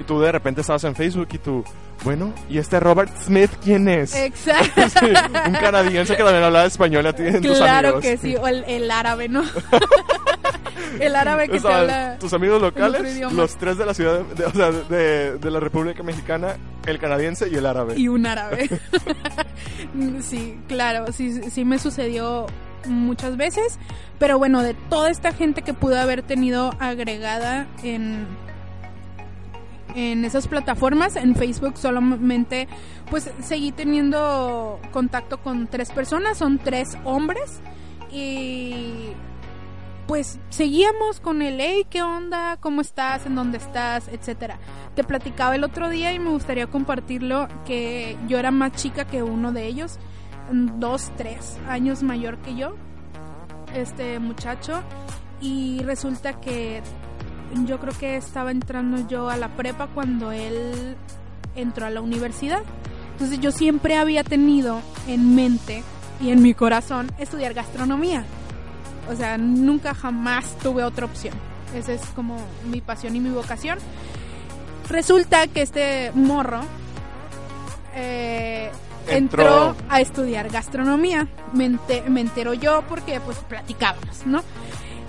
Y 0.00 0.04
tú 0.04 0.20
de 0.20 0.32
repente 0.32 0.60
estabas 0.62 0.84
en 0.84 0.94
Facebook 0.94 1.28
y 1.32 1.38
tú, 1.38 1.62
bueno, 2.04 2.32
¿y 2.48 2.56
este 2.58 2.80
Robert 2.80 3.12
Smith 3.22 3.50
quién 3.62 3.86
es? 3.88 4.14
Exacto. 4.14 4.80
Sí, 5.00 5.06
un 5.46 5.52
canadiense 5.54 6.16
que 6.16 6.22
también 6.22 6.44
hablaba 6.44 6.64
español 6.66 7.06
a 7.06 7.12
ti 7.12 7.22
en 7.24 7.42
tus 7.42 7.58
claro 7.58 7.88
amigos. 7.88 8.02
que 8.02 8.16
sí, 8.16 8.34
o 8.36 8.46
el, 8.48 8.64
el 8.66 8.90
árabe, 8.90 9.28
¿no? 9.28 9.42
el 11.00 11.14
árabe 11.16 11.44
que 11.44 11.52
te 11.52 11.56
Estaban 11.58 11.80
habla. 11.80 12.18
tus 12.18 12.32
amigos 12.32 12.60
locales, 12.62 13.20
los 13.32 13.56
tres 13.56 13.76
de 13.78 13.86
la 13.86 13.94
ciudad, 13.94 14.20
de, 14.20 14.44
o 14.46 14.52
sea, 14.52 14.70
de, 14.72 15.38
de 15.38 15.50
la 15.50 15.60
República 15.60 16.02
Mexicana, 16.02 16.56
el 16.86 16.98
canadiense 16.98 17.48
y 17.50 17.56
el 17.56 17.66
árabe. 17.66 17.94
y 17.98 18.08
un 18.08 18.26
árabe. 18.26 18.68
sí, 20.22 20.58
claro, 20.68 21.12
sí, 21.12 21.50
sí 21.50 21.64
me 21.64 21.78
sucedió 21.78 22.46
muchas 22.86 23.36
veces, 23.36 23.78
pero 24.18 24.38
bueno, 24.38 24.62
de 24.62 24.74
toda 24.74 25.10
esta 25.10 25.32
gente 25.32 25.62
que 25.62 25.74
pude 25.74 25.98
haber 25.98 26.22
tenido 26.22 26.74
agregada 26.78 27.66
en 27.82 28.26
en 29.94 30.24
esas 30.24 30.48
plataformas, 30.48 31.16
en 31.16 31.34
Facebook 31.34 31.76
solamente 31.76 32.68
pues 33.10 33.30
seguí 33.42 33.72
teniendo 33.72 34.80
contacto 34.92 35.38
con 35.38 35.66
tres 35.66 35.90
personas, 35.90 36.38
son 36.38 36.58
tres 36.58 36.96
hombres 37.04 37.60
y 38.12 39.12
pues 40.06 40.40
seguíamos 40.48 41.20
con 41.20 41.40
el 41.40 41.60
hey, 41.60 41.86
¿qué 41.88 42.02
onda? 42.02 42.56
¿Cómo 42.58 42.80
estás? 42.80 43.26
¿En 43.26 43.36
dónde 43.36 43.58
estás? 43.58 44.08
etcétera. 44.08 44.58
Te 44.96 45.04
platicaba 45.04 45.54
el 45.54 45.64
otro 45.64 45.88
día 45.88 46.12
y 46.12 46.18
me 46.18 46.30
gustaría 46.30 46.66
compartirlo 46.66 47.46
que 47.64 48.16
yo 48.26 48.38
era 48.38 48.50
más 48.50 48.72
chica 48.72 49.04
que 49.04 49.22
uno 49.22 49.52
de 49.52 49.66
ellos, 49.66 49.98
dos, 50.52 51.10
tres 51.16 51.58
años 51.68 52.02
mayor 52.02 52.38
que 52.38 52.54
yo, 52.54 52.74
este 53.74 54.18
muchacho, 54.18 54.82
y 55.40 55.82
resulta 55.82 56.40
que 56.40 56.82
yo 57.66 57.78
creo 57.80 57.96
que 57.98 58.16
estaba 58.16 58.50
entrando 58.50 59.06
yo 59.08 59.28
a 59.28 59.36
la 59.36 59.48
prepa 59.56 59.88
cuando 59.88 60.32
él 60.32 60.96
entró 61.56 61.86
a 61.86 61.90
la 61.90 62.00
universidad. 62.00 62.62
Entonces 63.12 63.40
yo 63.40 63.50
siempre 63.52 63.96
había 63.96 64.24
tenido 64.24 64.80
en 65.06 65.34
mente 65.34 65.82
y 66.20 66.30
en 66.30 66.42
mi 66.42 66.54
corazón 66.54 67.10
estudiar 67.18 67.54
gastronomía. 67.54 68.24
O 69.10 69.16
sea, 69.16 69.38
nunca 69.38 69.94
jamás 69.94 70.56
tuve 70.58 70.84
otra 70.84 71.06
opción. 71.06 71.34
Esa 71.74 71.92
es 71.92 72.02
como 72.14 72.36
mi 72.64 72.80
pasión 72.80 73.16
y 73.16 73.20
mi 73.20 73.30
vocación. 73.30 73.78
Resulta 74.88 75.46
que 75.46 75.62
este 75.62 76.12
morro 76.14 76.60
eh, 77.94 78.70
entró. 79.10 79.70
Entró. 79.70 79.76
a 79.88 80.00
estudiar 80.00 80.48
gastronomía. 80.50 81.28
Me, 81.52 81.66
ente- 81.66 82.02
me 82.08 82.20
entero 82.20 82.54
yo 82.54 82.82
porque 82.88 83.20
pues 83.20 83.38
platicábamos, 83.38 84.26
¿no? 84.26 84.42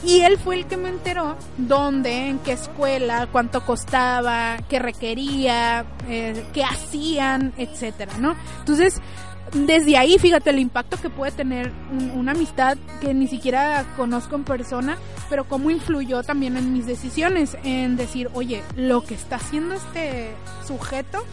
Y 0.03 0.21
él 0.21 0.39
fue 0.39 0.55
el 0.55 0.65
que 0.65 0.77
me 0.77 0.89
enteró 0.89 1.35
dónde, 1.57 2.29
en 2.29 2.39
qué 2.39 2.53
escuela, 2.53 3.27
cuánto 3.31 3.63
costaba, 3.63 4.57
qué 4.67 4.79
requería, 4.79 5.85
eh, 6.09 6.43
qué 6.53 6.63
hacían, 6.63 7.53
etcétera, 7.57 8.13
¿no? 8.17 8.35
Entonces, 8.59 8.99
desde 9.53 9.97
ahí, 9.97 10.17
fíjate 10.17 10.49
el 10.49 10.57
impacto 10.57 10.97
que 10.99 11.11
puede 11.11 11.31
tener 11.33 11.71
un- 11.91 12.09
una 12.17 12.31
amistad 12.31 12.77
que 12.99 13.13
ni 13.13 13.27
siquiera 13.27 13.85
conozco 13.95 14.35
en 14.35 14.43
persona, 14.43 14.97
pero 15.29 15.43
cómo 15.43 15.69
influyó 15.69 16.23
también 16.23 16.57
en 16.57 16.73
mis 16.73 16.87
decisiones, 16.87 17.55
en 17.63 17.95
decir, 17.95 18.27
oye, 18.33 18.63
lo 18.75 19.03
que 19.03 19.13
está 19.13 19.35
haciendo 19.35 19.75
este 19.75 20.31
sujeto 20.65 21.23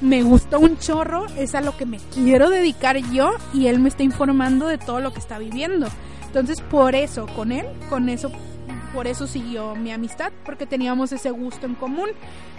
me 0.00 0.22
gustó 0.22 0.58
un 0.58 0.78
chorro, 0.78 1.26
es 1.36 1.54
a 1.54 1.60
lo 1.60 1.76
que 1.76 1.86
me 1.86 1.98
quiero 2.14 2.50
dedicar 2.50 2.96
yo 3.12 3.32
y 3.52 3.66
él 3.66 3.80
me 3.80 3.88
está 3.88 4.02
informando 4.02 4.66
de 4.66 4.78
todo 4.78 5.00
lo 5.00 5.12
que 5.12 5.18
está 5.18 5.38
viviendo. 5.38 5.88
Entonces, 6.26 6.60
por 6.60 6.94
eso, 6.94 7.26
con 7.34 7.52
él, 7.52 7.66
con 7.88 8.08
eso, 8.08 8.30
por 8.94 9.06
eso 9.06 9.26
siguió 9.26 9.74
mi 9.74 9.92
amistad, 9.92 10.32
porque 10.44 10.66
teníamos 10.66 11.12
ese 11.12 11.30
gusto 11.30 11.66
en 11.66 11.74
común, 11.74 12.08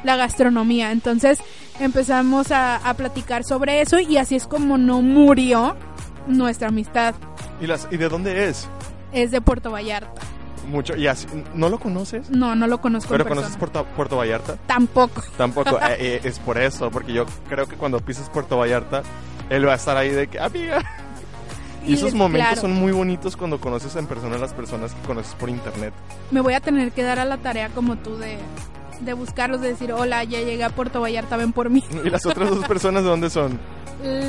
la 0.03 0.17
gastronomía. 0.17 0.91
Entonces, 0.91 1.39
empezamos 1.79 2.51
a, 2.51 2.77
a 2.77 2.93
platicar 2.95 3.43
sobre 3.43 3.81
eso 3.81 3.99
y 3.99 4.17
así 4.17 4.35
es 4.35 4.45
como 4.45 4.77
no 4.77 5.01
murió 5.01 5.75
nuestra 6.27 6.67
amistad. 6.67 7.15
¿Y, 7.61 7.67
las, 7.67 7.87
¿Y 7.91 7.97
de 7.97 8.09
dónde 8.09 8.49
es? 8.49 8.67
Es 9.13 9.31
de 9.31 9.41
Puerto 9.41 9.71
Vallarta. 9.71 10.21
Mucho. 10.67 10.95
¿Y 10.95 11.07
así, 11.07 11.27
¿No 11.53 11.69
lo 11.69 11.79
conoces? 11.79 12.29
No, 12.29 12.55
no 12.55 12.67
lo 12.67 12.81
conozco 12.81 13.09
¿Pero 13.11 13.23
en 13.23 13.29
conoces. 13.29 13.57
Puerto, 13.57 13.85
Puerto 13.95 14.17
Vallarta? 14.17 14.57
Tampoco. 14.67 15.21
Tampoco. 15.37 15.79
Eh, 15.91 15.95
eh, 15.99 16.21
es 16.23 16.39
por 16.39 16.57
eso, 16.57 16.89
porque 16.91 17.11
yo 17.11 17.25
creo 17.49 17.67
que 17.67 17.75
cuando 17.75 17.99
pises 17.99 18.29
Puerto 18.29 18.57
Vallarta, 18.57 19.03
él 19.49 19.67
va 19.67 19.73
a 19.73 19.75
estar 19.75 19.97
ahí 19.97 20.09
de 20.09 20.27
que, 20.27 20.39
amiga. 20.39 20.81
Y 21.85 21.95
esos 21.95 22.09
es 22.09 22.13
momentos 22.13 22.47
claro. 22.51 22.61
son 22.61 22.73
muy 22.73 22.91
bonitos 22.91 23.35
cuando 23.35 23.59
conoces 23.59 23.95
en 23.95 24.05
persona 24.05 24.35
a 24.35 24.39
las 24.39 24.53
personas 24.53 24.93
que 24.93 25.01
conoces 25.01 25.33
por 25.33 25.49
internet. 25.49 25.93
Me 26.29 26.39
voy 26.39 26.53
a 26.53 26.59
tener 26.59 26.91
que 26.91 27.01
dar 27.01 27.17
a 27.17 27.25
la 27.25 27.37
tarea 27.37 27.69
como 27.69 27.97
tú 27.97 28.17
de, 28.17 28.37
de 28.99 29.13
buscarlos, 29.13 29.61
de 29.61 29.69
decir, 29.69 29.91
hola, 29.91 30.23
ya 30.23 30.39
llegué 30.41 30.63
a 30.63 30.69
Puerto 30.69 31.01
Vallarta, 31.01 31.37
ven 31.37 31.53
por 31.53 31.69
mí. 31.69 31.83
¿Y 32.03 32.09
las 32.09 32.25
otras 32.25 32.49
dos 32.49 32.67
personas 32.67 33.03
de 33.03 33.09
dónde 33.09 33.29
son? 33.29 33.59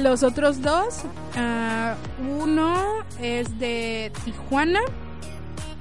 Los 0.02 0.22
otros 0.22 0.62
dos, 0.62 1.02
ah, 1.36 1.94
uno 2.40 2.74
es 3.20 3.58
de 3.58 4.12
Tijuana 4.24 4.80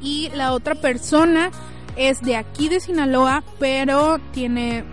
y 0.01 0.29
la 0.35 0.53
otra 0.53 0.75
persona 0.75 1.51
es 1.95 2.21
de 2.21 2.35
aquí 2.35 2.69
de 2.69 2.79
Sinaloa, 2.79 3.43
pero 3.59 4.19
tiene 4.33 4.83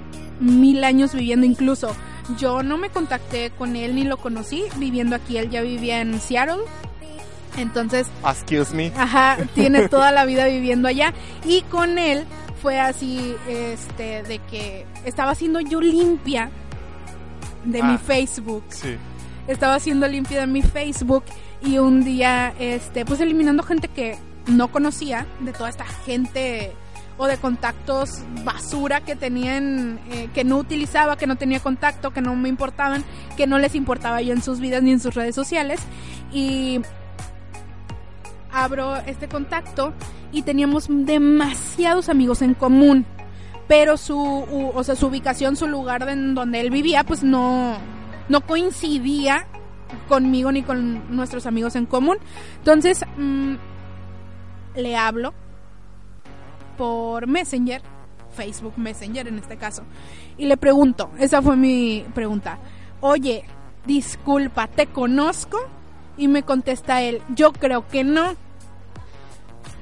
mil 0.41 0.85
años 0.85 1.15
viviendo 1.15 1.47
incluso. 1.47 1.95
Yo 2.39 2.63
no 2.63 2.77
me 2.77 2.91
contacté 2.91 3.51
con 3.51 3.75
él 3.77 3.95
ni 3.95 4.05
lo 4.05 4.19
conocí 4.19 4.65
viviendo 4.77 5.17
aquí, 5.17 5.39
él 5.39 5.49
ya 5.51 5.63
vivía 5.63 6.01
en 6.01 6.21
Seattle. 6.21 6.63
Entonces, 7.57 8.07
Excuse 8.25 8.75
me. 8.75 8.93
Ajá, 8.97 9.37
tiene 9.55 9.89
toda 9.89 10.13
la 10.13 10.25
vida 10.27 10.47
viviendo 10.47 10.89
allá. 10.89 11.13
Y 11.47 11.63
con 11.63 11.99
él 11.99 12.25
fue 12.63 12.79
así, 12.79 13.35
este, 13.49 14.23
de 14.25 14.39
que 14.51 14.87
estaba 15.05 15.33
haciendo 15.33 15.61
yo 15.61 15.81
limpia 15.81 16.51
de 17.65 17.83
mi 17.83 17.95
Ah. 17.95 17.99
Facebook. 17.99 18.65
Sí. 18.69 18.97
Estaba 19.49 19.75
haciendo 19.77 20.07
limpia 20.07 20.41
de 20.41 20.47
mi 20.47 20.63
Facebook 20.63 21.25
y 21.63 21.79
un 21.79 22.05
día, 22.05 22.53
este, 22.59 23.05
pues 23.05 23.21
eliminando 23.21 23.63
gente 23.63 23.89
que 23.89 24.19
no 24.49 24.69
conocía, 24.69 25.27
de 25.41 25.53
toda 25.53 25.69
esta 25.69 25.85
gente 25.85 26.73
o 27.19 27.27
de 27.27 27.37
contactos 27.37 28.21
basura 28.45 29.01
que 29.01 29.17
tenían, 29.17 29.99
eh, 30.11 30.29
que 30.33 30.45
no 30.45 30.57
utilizaba, 30.57 31.17
que 31.17 31.27
no 31.27 31.37
tenía 31.37 31.61
contacto, 31.61 32.13
que 32.13 32.21
no 32.21 32.37
me 32.37 32.49
importaban, 32.49 33.05
que 33.37 33.47
no 33.47 33.59
les 33.59 33.75
importaba 33.75 34.23
yo 34.23 34.33
en 34.33 34.41
sus 34.41 34.61
vidas 34.61 34.83
ni 34.83 34.93
en 34.93 35.01
sus 35.01 35.15
redes 35.15 35.35
sociales. 35.35 35.81
Y 36.33 36.81
abro 38.53 38.97
este 39.07 39.29
contacto 39.29 39.93
y 40.33 40.43
teníamos 40.43 40.87
demasiados 40.89 42.09
amigos 42.09 42.41
en 42.41 42.55
común. 42.55 43.05
Pero 43.67 43.97
su, 43.97 44.19
o 44.75 44.85
sea, 44.85 44.97
su 44.97 45.09
ubicación, 45.09 45.57
su 45.57 45.67
lugar 45.67 46.09
en 46.09 46.35
donde 46.35 46.61
él 46.61 46.71
vivía, 46.71 47.05
pues 47.05 47.23
no, 47.23 47.77
no 48.29 48.41
coincidía 48.43 49.47
conmigo 50.09 50.53
ni 50.53 50.63
con 50.63 51.15
nuestros 51.15 51.47
amigos 51.47 51.77
en 51.77 51.85
común. 51.85 52.17
Entonces, 52.59 53.05
mm, 53.17 53.57
le 54.75 54.97
hablo 54.97 55.35
por 56.77 57.27
Messenger, 57.27 57.83
Facebook 58.37 58.75
Messenger 58.77 59.29
en 59.29 59.39
este 59.39 59.57
caso, 59.57 59.83
y 60.37 60.47
le 60.47 60.57
pregunto, 60.57 61.11
esa 61.19 61.43
fue 61.43 61.57
mi 61.57 62.05
pregunta, 62.15 62.59
oye, 63.01 63.45
disculpa, 63.87 64.69
¿te 64.69 64.87
conozco? 64.87 65.59
Y 66.17 66.29
me 66.29 66.43
contesta 66.43 67.03
él, 67.03 67.23
yo 67.35 67.53
creo 67.53 67.87
que 67.89 68.05
no. 68.05 68.35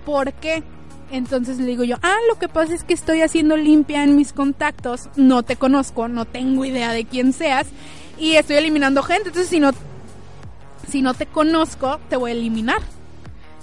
¿Por 0.05 0.33
qué? 0.35 0.63
Entonces 1.11 1.59
le 1.59 1.67
digo 1.67 1.85
yo, 1.85 1.97
ah, 2.03 2.17
lo 2.29 2.39
que 2.39 2.49
pasa 2.49 2.75
es 2.75 2.85
que 2.85 2.95
estoy 2.95 3.23
haciendo 3.23 3.57
limpia 3.57 4.03
en 4.03 4.17
mis 4.17 4.33
contactos, 4.33 5.09
no 5.17 5.43
te 5.43 5.57
conozco, 5.57 6.09
no 6.09 6.25
tengo 6.25 6.65
idea 6.65 6.93
de 6.93 7.05
quién 7.05 7.33
seas, 7.33 7.67
y 8.19 8.35
estoy 8.35 8.57
eliminando 8.57 9.03
gente, 9.03 9.29
entonces 9.29 9.49
si 9.49 9.61
no, 9.61 9.71
si 10.89 11.03
no 11.03 11.15
te 11.15 11.27
conozco, 11.27 12.01
te 12.09 12.17
voy 12.17 12.33
a 12.33 12.35
eliminar. 12.35 12.83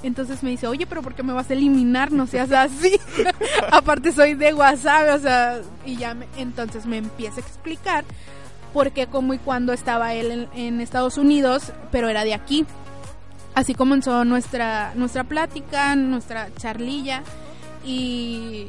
Entonces 0.04 0.44
me 0.44 0.50
dice, 0.50 0.68
oye, 0.68 0.86
pero 0.86 1.02
¿por 1.02 1.16
qué 1.16 1.24
me 1.24 1.34
vas 1.34 1.50
a 1.50 1.54
eliminar? 1.54 2.12
No 2.12 2.28
seas 2.28 2.52
así. 2.52 3.00
Aparte 3.72 4.12
soy 4.12 4.34
de 4.36 4.54
WhatsApp, 4.54 5.16
o 5.16 5.20
sea, 5.20 5.62
y 5.86 5.96
ya 5.96 6.14
me- 6.14 6.28
entonces 6.38 6.86
me 6.86 6.98
empieza 6.98 7.38
a 7.38 7.40
explicar 7.40 8.04
por 8.74 8.92
qué, 8.92 9.08
cómo 9.08 9.34
y 9.34 9.38
cuándo 9.38 9.72
estaba 9.72 10.14
él 10.14 10.50
en, 10.54 10.60
en 10.60 10.82
Estados 10.82 11.18
Unidos, 11.18 11.72
pero 11.92 12.10
era 12.10 12.24
de 12.26 12.34
aquí. 12.34 12.66
Así 13.56 13.74
comenzó 13.76 14.26
nuestra, 14.26 14.94
nuestra 14.96 15.24
plática, 15.24 15.96
nuestra 15.96 16.50
charlilla, 16.56 17.22
y, 17.86 18.66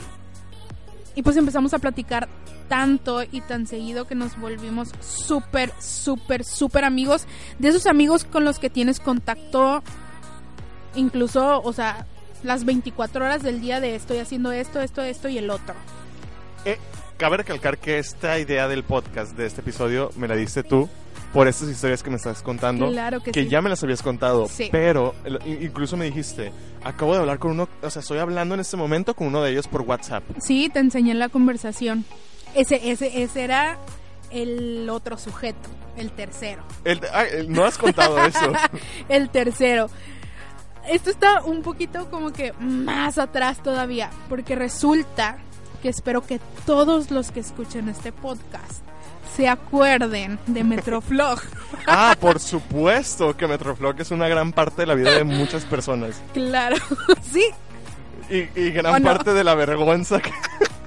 y 1.14 1.22
pues 1.22 1.37
empezamos 1.37 1.72
a 1.74 1.78
platicar 1.78 2.28
tanto 2.68 3.22
y 3.22 3.41
tan 3.43 3.66
seguido 3.66 4.07
que 4.07 4.14
nos 4.14 4.39
volvimos 4.39 4.91
súper, 5.01 5.72
súper, 5.80 6.45
súper 6.45 6.85
amigos. 6.85 7.26
De 7.59 7.68
esos 7.68 7.87
amigos 7.87 8.24
con 8.24 8.45
los 8.45 8.59
que 8.59 8.70
tienes 8.70 9.01
contacto 9.01 9.82
incluso, 10.95 11.61
o 11.62 11.72
sea, 11.72 12.07
las 12.42 12.64
24 12.64 13.24
horas 13.24 13.42
del 13.42 13.61
día 13.61 13.80
de 13.80 13.95
estoy 13.95 14.18
haciendo 14.18 14.53
esto, 14.53 14.80
esto, 14.80 15.03
esto 15.03 15.28
y 15.28 15.38
el 15.38 15.51
otro. 15.51 15.74
Eh, 16.64 16.78
cabe 17.16 17.38
recalcar 17.38 17.78
que 17.78 17.99
esta 17.99 18.38
idea 18.38 18.68
del 18.68 18.84
podcast, 18.84 19.36
de 19.36 19.47
este 19.47 19.61
episodio, 19.61 20.11
me 20.16 20.28
la 20.28 20.36
diste 20.36 20.62
tú 20.62 20.88
por 21.32 21.49
estas 21.49 21.68
historias 21.68 22.03
que 22.03 22.11
me 22.11 22.16
estás 22.16 22.42
contando. 22.42 22.88
Claro 22.90 23.20
que, 23.20 23.32
que 23.32 23.42
sí. 23.45 23.49
ya 23.49 23.61
me 23.61 23.68
las 23.68 23.82
habías 23.82 24.03
contado, 24.03 24.47
Sí. 24.49 24.68
pero 24.70 25.14
incluso 25.47 25.97
me 25.97 26.05
dijiste, 26.05 26.53
acabo 26.84 27.12
de 27.14 27.20
hablar 27.20 27.38
con 27.38 27.51
uno, 27.53 27.68
o 27.82 27.90
sea, 27.90 28.01
estoy 28.01 28.18
hablando 28.18 28.55
en 28.55 28.61
este 28.61 28.76
momento 28.76 29.14
con 29.14 29.26
uno 29.28 29.42
de 29.42 29.51
ellos 29.51 29.66
por 29.66 29.82
WhatsApp. 29.82 30.22
Sí, 30.40 30.70
te 30.72 30.78
enseñé 30.78 31.14
la 31.14 31.28
conversación. 31.28 32.05
Ese, 32.55 32.90
ese, 32.90 33.22
ese 33.22 33.42
era 33.42 33.78
el 34.30 34.88
otro 34.90 35.18
sujeto, 35.18 35.68
el 35.97 36.12
tercero. 36.12 36.62
El- 36.84 37.01
ah, 37.12 37.24
el- 37.24 37.51
no 37.53 37.64
has 37.64 37.78
contado 37.78 38.24
eso. 38.24 38.53
El 39.09 39.28
tercero. 39.30 39.90
Esto 40.89 41.11
está 41.11 41.43
un 41.43 41.62
poquito 41.62 42.11
como 42.11 42.32
que 42.32 42.53
más 42.61 43.18
atrás 43.18 43.62
todavía, 43.62 44.11
porque 44.28 44.55
resulta 44.55 45.39
que 45.82 45.89
espero 45.89 46.22
que 46.26 46.41
todos 46.66 47.11
los 47.11 47.30
que 47.30 47.41
escuchen 47.41 47.89
este 47.89 48.12
podcast 48.12 48.82
se 49.37 49.49
acuerden 49.49 50.39
de 50.47 50.64
Metroflog. 50.64 51.41
Ah, 51.87 52.16
por 52.18 52.41
supuesto 52.41 53.37
que 53.37 53.47
Metroflog 53.47 54.01
es 54.01 54.11
una 54.11 54.26
gran 54.26 54.53
parte 54.53 54.82
de 54.82 54.87
la 54.87 54.95
vida 54.95 55.11
de 55.12 55.24
muchas 55.24 55.64
personas. 55.66 56.22
claro, 56.32 56.76
sí, 57.30 57.45
Y, 58.30 58.49
y 58.59 58.70
gran 58.70 59.03
parte 59.03 59.35
de 59.35 59.45
la 59.45 59.55
vergüenza 59.55 60.18
que- 60.20 60.32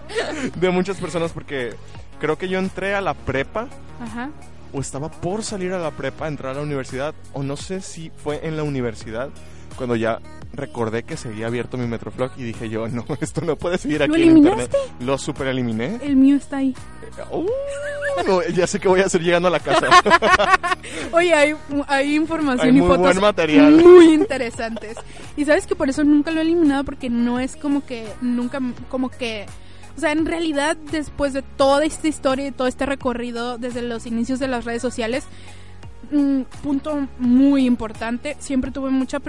de 0.55 0.69
muchas 0.71 0.97
personas 0.97 1.31
porque 1.33 1.75
creo 2.19 2.37
que 2.39 2.49
yo 2.49 2.57
entré 2.57 2.95
a 2.95 3.01
la 3.01 3.13
prepa 3.13 3.67
ajá. 4.01 4.31
o 4.73 4.79
estaba 4.81 5.11
por 5.11 5.43
salir 5.43 5.71
a 5.73 5.77
la 5.77 5.91
prepa, 5.91 6.27
entrar 6.27 6.53
a 6.53 6.55
la 6.55 6.63
universidad, 6.63 7.13
o 7.33 7.43
no 7.43 7.57
sé 7.57 7.81
si 7.81 8.09
fue 8.23 8.39
en 8.47 8.57
la 8.57 8.63
universidad 8.63 9.29
cuando 9.77 9.95
ya 9.95 10.19
recordé 10.53 11.03
que 11.03 11.15
seguía 11.17 11.47
abierto 11.47 11.77
mi 11.77 11.85
Metroflog 11.87 12.31
y 12.37 12.43
dije 12.43 12.69
yo, 12.69 12.87
no, 12.89 13.05
esto 13.21 13.41
no 13.41 13.55
puede 13.55 13.77
seguir 13.77 14.01
aquí 14.03 14.11
¿Lo 14.11 14.17
en 14.17 14.21
eliminaste? 14.23 14.63
internet. 14.63 14.91
Lo 15.01 15.17
super 15.17 15.47
eliminé. 15.47 15.99
El 16.01 16.15
mío 16.17 16.35
está 16.35 16.57
ahí. 16.57 16.75
Uh, 17.31 17.45
no, 18.27 18.41
ya 18.53 18.67
sé 18.67 18.79
qué 18.79 18.87
voy 18.87 19.01
a 19.01 19.05
hacer 19.05 19.21
llegando 19.21 19.47
a 19.47 19.51
la 19.51 19.59
casa. 19.59 19.87
Oye, 21.13 21.33
hay, 21.33 21.55
hay 21.87 22.15
información 22.15 22.67
Hay 22.67 22.75
y 22.77 22.79
muy 22.79 22.87
fotos 22.87 23.03
buen 23.03 23.21
material. 23.21 23.71
muy 23.73 24.13
interesantes. 24.13 24.97
Y 25.35 25.45
sabes 25.45 25.67
que 25.67 25.75
por 25.75 25.89
eso 25.89 26.03
nunca 26.03 26.31
lo 26.31 26.39
he 26.39 26.43
eliminado 26.43 26.83
porque 26.83 27.09
no 27.09 27.39
es 27.39 27.55
como 27.55 27.85
que 27.85 28.07
nunca 28.21 28.59
como 28.89 29.09
que 29.09 29.45
o 29.95 29.99
sea, 29.99 30.11
en 30.11 30.27
realidad 30.27 30.77
después 30.91 31.33
de 31.33 31.41
toda 31.41 31.83
esta 31.83 32.07
historia 32.07 32.47
y 32.47 32.51
todo 32.51 32.67
este 32.67 32.85
recorrido 32.85 33.57
desde 33.57 33.81
los 33.81 34.05
inicios 34.05 34.37
de 34.39 34.47
las 34.47 34.63
redes 34.63 34.81
sociales, 34.83 35.23
un 36.11 36.45
punto 36.63 37.07
muy 37.19 37.65
importante, 37.65 38.35
siempre 38.39 38.71
tuve 38.71 38.89
mucha 38.89 39.19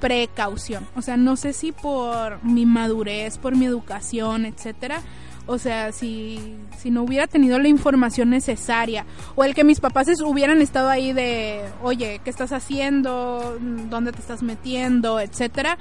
precaución. 0.00 0.86
O 0.96 1.02
sea, 1.02 1.16
no 1.16 1.36
sé 1.36 1.52
si 1.52 1.72
por 1.72 2.42
mi 2.44 2.66
madurez, 2.66 3.38
por 3.38 3.56
mi 3.56 3.66
educación, 3.66 4.46
etcétera. 4.46 5.00
O 5.46 5.58
sea, 5.58 5.90
si, 5.90 6.56
si 6.78 6.90
no 6.90 7.02
hubiera 7.02 7.26
tenido 7.26 7.58
la 7.58 7.66
información 7.66 8.30
necesaria 8.30 9.04
o 9.34 9.42
el 9.42 9.54
que 9.54 9.64
mis 9.64 9.80
papás 9.80 10.08
hubieran 10.20 10.62
estado 10.62 10.88
ahí 10.88 11.12
de, 11.12 11.62
oye, 11.82 12.20
¿qué 12.22 12.30
estás 12.30 12.52
haciendo? 12.52 13.58
¿Dónde 13.90 14.12
te 14.12 14.20
estás 14.20 14.42
metiendo? 14.42 15.18
Etcétera. 15.18 15.78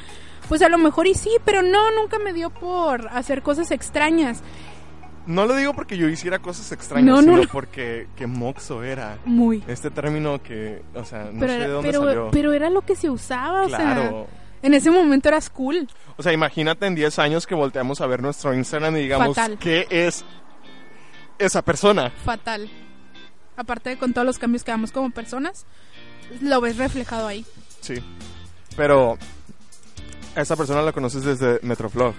Pues 0.50 0.64
a 0.64 0.70
lo 0.70 0.80
mejor 0.80 1.08
y 1.08 1.14
sí, 1.14 1.30
pero 1.46 1.62
no, 1.62 1.92
nunca 1.92 2.18
me 2.18 2.34
dio 2.34 2.50
por 2.50 3.08
hacer 3.10 3.44
cosas 3.44 3.70
extrañas. 3.72 4.42
No 5.32 5.46
lo 5.46 5.56
digo 5.56 5.74
porque 5.74 5.98
yo 5.98 6.08
hiciera 6.10 6.40
cosas 6.40 6.72
extrañas, 6.72 7.06
No, 7.08 7.16
no, 7.16 7.22
sino 7.22 7.38
no. 7.44 7.50
porque 7.52 8.08
que 8.16 8.28
moxo 8.28 8.84
era. 8.84 9.18
Muy. 9.26 9.64
Este 9.68 9.90
término 9.90 10.42
que, 10.44 10.82
o 10.94 11.04
sea, 11.06 11.30
no 11.32 11.40
pero, 11.40 11.54
sé 11.54 11.58
de 11.60 11.64
era- 11.66 11.74
dónde 11.74 11.90
pero, 11.92 12.04
salió. 12.06 12.30
pero 12.32 12.54
era 12.54 12.70
lo 12.70 12.82
que 12.82 12.96
se 12.96 13.10
usaba, 13.10 13.64
o 13.64 13.70
sea, 13.70 13.78
claro. 13.78 14.28
en 14.62 14.74
ese 14.74 14.92
momento 14.92 15.30
eras 15.30 15.50
cool. 15.50 15.88
O 16.18 16.24
sea, 16.24 16.34
imagínate 16.34 16.86
en 16.86 16.96
10 16.96 17.18
años 17.20 17.48
que 17.48 17.56
volteamos 17.56 18.02
a 18.02 18.08
ver 18.08 18.22
nuestro 18.22 18.54
Instagram 18.54 18.98
y 18.98 19.02
digamos, 19.02 19.36
Fatal. 19.36 19.58
¿qué 19.58 19.88
es 19.90 20.24
esa 21.40 21.62
persona? 21.62 22.12
Fatal. 22.24 22.70
Aparte 23.58 23.90
de 23.92 23.98
con 23.98 24.14
todos 24.14 24.26
los 24.26 24.38
cambios 24.40 24.64
que 24.64 24.72
damos 24.72 24.92
como 24.92 25.12
personas, 25.12 25.66
lo 26.42 26.62
ves 26.62 26.78
reflejado 26.78 27.28
ahí. 27.28 27.46
Sí. 27.82 27.96
Pero 28.76 29.18
a 30.36 30.42
esa 30.42 30.56
persona 30.56 30.82
la 30.82 30.92
conoces 30.94 31.24
desde 31.24 31.60
Metroflog. 31.62 32.14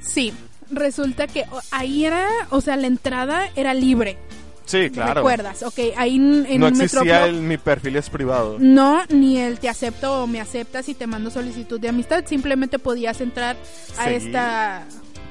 Sí, 0.00 0.32
resulta 0.70 1.26
que 1.26 1.44
ahí 1.70 2.04
era, 2.06 2.26
o 2.50 2.60
sea, 2.60 2.76
la 2.76 2.86
entrada 2.86 3.48
era 3.56 3.74
libre. 3.74 4.18
Sí, 4.66 4.88
claro. 4.90 5.14
¿Recuerdas? 5.14 5.62
Ok, 5.62 5.78
ahí 5.96 6.16
en, 6.16 6.46
en 6.48 6.60
no 6.60 6.68
existía 6.68 7.26
el 7.26 7.34
mi 7.42 7.58
perfil 7.58 7.96
es 7.96 8.08
privado. 8.08 8.56
No, 8.58 9.02
ni 9.10 9.36
el 9.38 9.58
te 9.58 9.68
acepto 9.68 10.22
o 10.22 10.26
me 10.26 10.40
aceptas 10.40 10.88
y 10.88 10.94
te 10.94 11.06
mando 11.06 11.30
solicitud 11.30 11.78
de 11.78 11.90
amistad. 11.90 12.24
Simplemente 12.26 12.78
podías 12.78 13.20
entrar 13.20 13.56
a 13.98 14.10
esta 14.10 14.84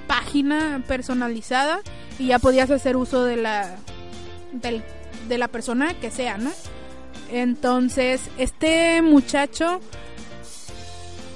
página 0.06 0.84
personalizada 0.88 1.80
y 2.20 2.28
ya 2.28 2.38
podías 2.38 2.70
hacer 2.70 2.96
uso 2.96 3.24
de 3.24 3.38
la 3.38 3.76
del- 4.52 4.84
de 5.28 5.38
la 5.40 5.48
persona 5.48 5.96
que 5.96 6.12
sea, 6.12 6.38
¿no? 6.38 6.52
Entonces, 7.32 8.22
este 8.38 9.02
muchacho 9.02 9.80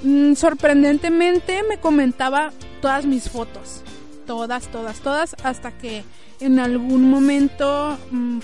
mm, 0.04 0.34
sorprendentemente 0.34 1.62
me 1.68 1.78
comentaba 1.78 2.52
todas 2.80 3.06
mis 3.06 3.28
fotos. 3.28 3.82
Todas, 4.28 4.68
todas, 4.68 5.00
todas, 5.00 5.34
hasta 5.42 5.72
que 5.72 6.04
en 6.38 6.60
algún 6.60 7.10
momento 7.10 7.98
mm, 8.12 8.38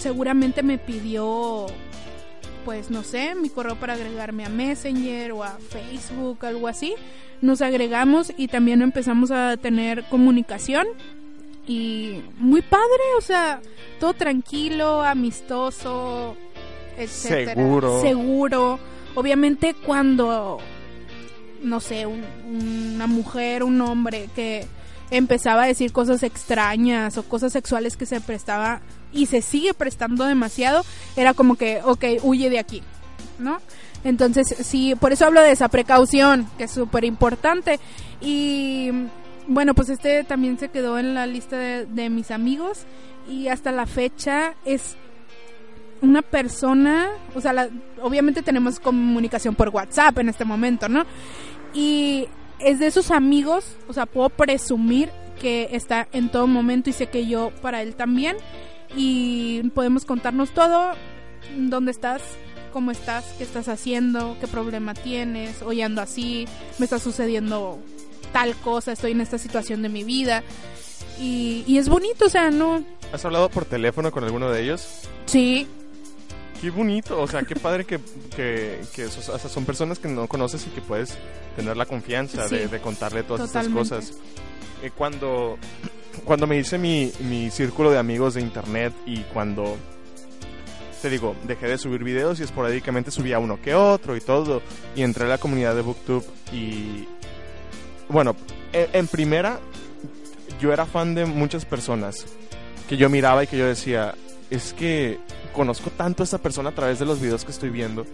seguramente 0.00 0.64
me 0.64 0.78
pidió 0.78 1.66
pues 2.64 2.90
no 2.90 3.02
sé, 3.02 3.34
mi 3.34 3.48
correo 3.48 3.76
para 3.76 3.92
agregarme 3.94 4.44
a 4.44 4.48
Messenger 4.48 5.32
o 5.32 5.44
a 5.44 5.58
Facebook, 5.70 6.44
algo 6.44 6.66
así. 6.68 6.94
Nos 7.40 7.62
agregamos 7.62 8.32
y 8.36 8.48
también 8.48 8.82
empezamos 8.82 9.30
a 9.30 9.56
tener 9.56 10.04
comunicación 10.10 10.86
y 11.66 12.20
muy 12.38 12.60
padre, 12.62 13.02
o 13.16 13.20
sea, 13.22 13.60
todo 14.00 14.12
tranquilo, 14.14 15.02
amistoso, 15.02 16.36
etcétera. 16.98 17.54
Seguro. 17.54 18.00
Seguro. 18.02 18.78
Obviamente 19.14 19.74
cuando 19.74 20.58
no 21.62 21.80
sé, 21.80 22.06
un- 22.06 22.24
una 22.94 23.06
mujer, 23.06 23.62
un 23.62 23.80
hombre 23.80 24.28
que 24.34 24.66
empezaba 25.10 25.62
a 25.62 25.66
decir 25.66 25.92
cosas 25.92 26.22
extrañas 26.22 27.16
o 27.18 27.22
cosas 27.22 27.52
sexuales 27.52 27.96
que 27.96 28.06
se 28.06 28.20
prestaba 28.20 28.80
y 29.12 29.26
se 29.26 29.42
sigue 29.42 29.74
prestando 29.74 30.24
demasiado, 30.24 30.84
era 31.16 31.34
como 31.34 31.56
que, 31.56 31.80
ok, 31.84 32.04
huye 32.22 32.50
de 32.50 32.58
aquí, 32.58 32.82
¿no? 33.38 33.60
Entonces, 34.04 34.54
sí, 34.60 34.94
por 34.94 35.12
eso 35.12 35.26
hablo 35.26 35.40
de 35.42 35.50
esa 35.50 35.68
precaución, 35.68 36.48
que 36.56 36.64
es 36.64 36.70
súper 36.70 37.04
importante. 37.04 37.80
Y 38.20 38.90
bueno, 39.46 39.74
pues 39.74 39.88
este 39.88 40.24
también 40.24 40.58
se 40.58 40.68
quedó 40.68 40.98
en 40.98 41.14
la 41.14 41.26
lista 41.26 41.56
de, 41.58 42.10
mis 42.10 42.30
amigos 42.30 42.84
y 43.28 43.48
hasta 43.48 43.72
la 43.72 43.86
fecha 43.86 44.54
es 44.64 44.96
una 46.00 46.22
persona, 46.22 47.08
o 47.34 47.40
sea, 47.40 47.68
obviamente 48.00 48.42
tenemos 48.42 48.78
comunicación 48.78 49.54
por 49.54 49.70
WhatsApp 49.70 50.18
en 50.18 50.28
este 50.28 50.44
momento, 50.44 50.88
¿no? 50.88 51.04
Y 51.74 52.28
es 52.60 52.78
de 52.78 52.86
esos 52.86 53.10
amigos, 53.10 53.64
o 53.88 53.92
sea, 53.92 54.06
puedo 54.06 54.28
presumir 54.30 55.10
que 55.40 55.68
está 55.72 56.08
en 56.12 56.30
todo 56.30 56.46
momento 56.46 56.90
y 56.90 56.92
sé 56.92 57.06
que 57.06 57.26
yo 57.26 57.52
para 57.62 57.82
él 57.82 57.94
también. 57.94 58.36
Y 58.96 59.62
podemos 59.74 60.04
contarnos 60.04 60.50
todo, 60.50 60.92
dónde 61.56 61.90
estás, 61.90 62.22
cómo 62.72 62.90
estás, 62.90 63.24
qué 63.36 63.44
estás 63.44 63.68
haciendo, 63.68 64.36
qué 64.40 64.46
problema 64.46 64.94
tienes, 64.94 65.62
hoy 65.62 65.82
ando 65.82 66.00
así, 66.00 66.46
me 66.78 66.84
está 66.84 66.98
sucediendo 66.98 67.78
tal 68.32 68.54
cosa, 68.56 68.92
estoy 68.92 69.12
en 69.12 69.20
esta 69.20 69.38
situación 69.38 69.82
de 69.82 69.88
mi 69.88 70.04
vida. 70.04 70.42
Y, 71.20 71.64
y 71.66 71.78
es 71.78 71.88
bonito, 71.88 72.26
o 72.26 72.28
sea, 72.28 72.50
no... 72.50 72.82
¿Has 73.12 73.24
hablado 73.24 73.48
por 73.48 73.64
teléfono 73.64 74.10
con 74.10 74.24
alguno 74.24 74.50
de 74.50 74.62
ellos? 74.62 75.08
Sí, 75.26 75.66
Qué 76.60 76.70
bonito, 76.70 77.20
o 77.20 77.26
sea, 77.28 77.42
qué 77.42 77.54
padre 77.54 77.84
que, 77.84 78.00
que, 78.34 78.80
que 78.94 79.04
esos- 79.04 79.28
o 79.28 79.38
sea, 79.38 79.48
son 79.48 79.64
personas 79.64 79.98
que 80.00 80.08
no 80.08 80.26
conoces 80.26 80.66
y 80.66 80.70
que 80.70 80.80
puedes 80.80 81.16
tener 81.54 81.76
la 81.76 81.86
confianza 81.86 82.48
de, 82.48 82.64
Sí, 82.64 82.68
de 82.68 82.80
contarle 82.80 83.22
todas 83.22 83.46
totalmente. 83.46 83.80
estas 83.82 84.00
cosas. 84.10 84.18
Eh, 84.82 84.90
cuando, 84.96 85.56
cuando 86.24 86.46
me 86.48 86.58
hice 86.58 86.76
mi, 86.78 87.12
mi 87.20 87.50
círculo 87.52 87.90
de 87.92 87.98
amigos 87.98 88.34
de 88.34 88.40
internet 88.40 88.92
y 89.06 89.18
cuando, 89.32 89.76
te 91.00 91.10
digo, 91.10 91.36
dejé 91.44 91.68
de 91.68 91.78
subir 91.78 92.02
videos 92.02 92.40
y 92.40 92.42
esporádicamente 92.42 93.12
subía 93.12 93.38
uno 93.38 93.60
que 93.62 93.74
otro 93.76 94.16
y 94.16 94.20
todo, 94.20 94.60
y 94.96 95.02
entré 95.02 95.26
a 95.26 95.28
la 95.28 95.38
comunidad 95.38 95.76
de 95.76 95.82
Booktube 95.82 96.24
y, 96.52 97.06
bueno, 98.08 98.34
en, 98.72 98.88
en 98.94 99.06
primera, 99.06 99.60
yo 100.60 100.72
era 100.72 100.86
fan 100.86 101.14
de 101.14 101.24
muchas 101.24 101.64
personas 101.64 102.26
que 102.88 102.96
yo 102.96 103.08
miraba 103.08 103.44
y 103.44 103.46
que 103.46 103.58
yo 103.58 103.66
decía, 103.66 104.14
es 104.50 104.72
que 104.72 105.18
conozco 105.52 105.90
tanto 105.90 106.22
a 106.22 106.24
esta 106.24 106.38
persona 106.38 106.70
a 106.70 106.74
través 106.74 106.98
de 106.98 107.06
los 107.06 107.20
videos 107.20 107.44
que 107.44 107.52
estoy 107.52 107.70
viendo. 107.70 108.06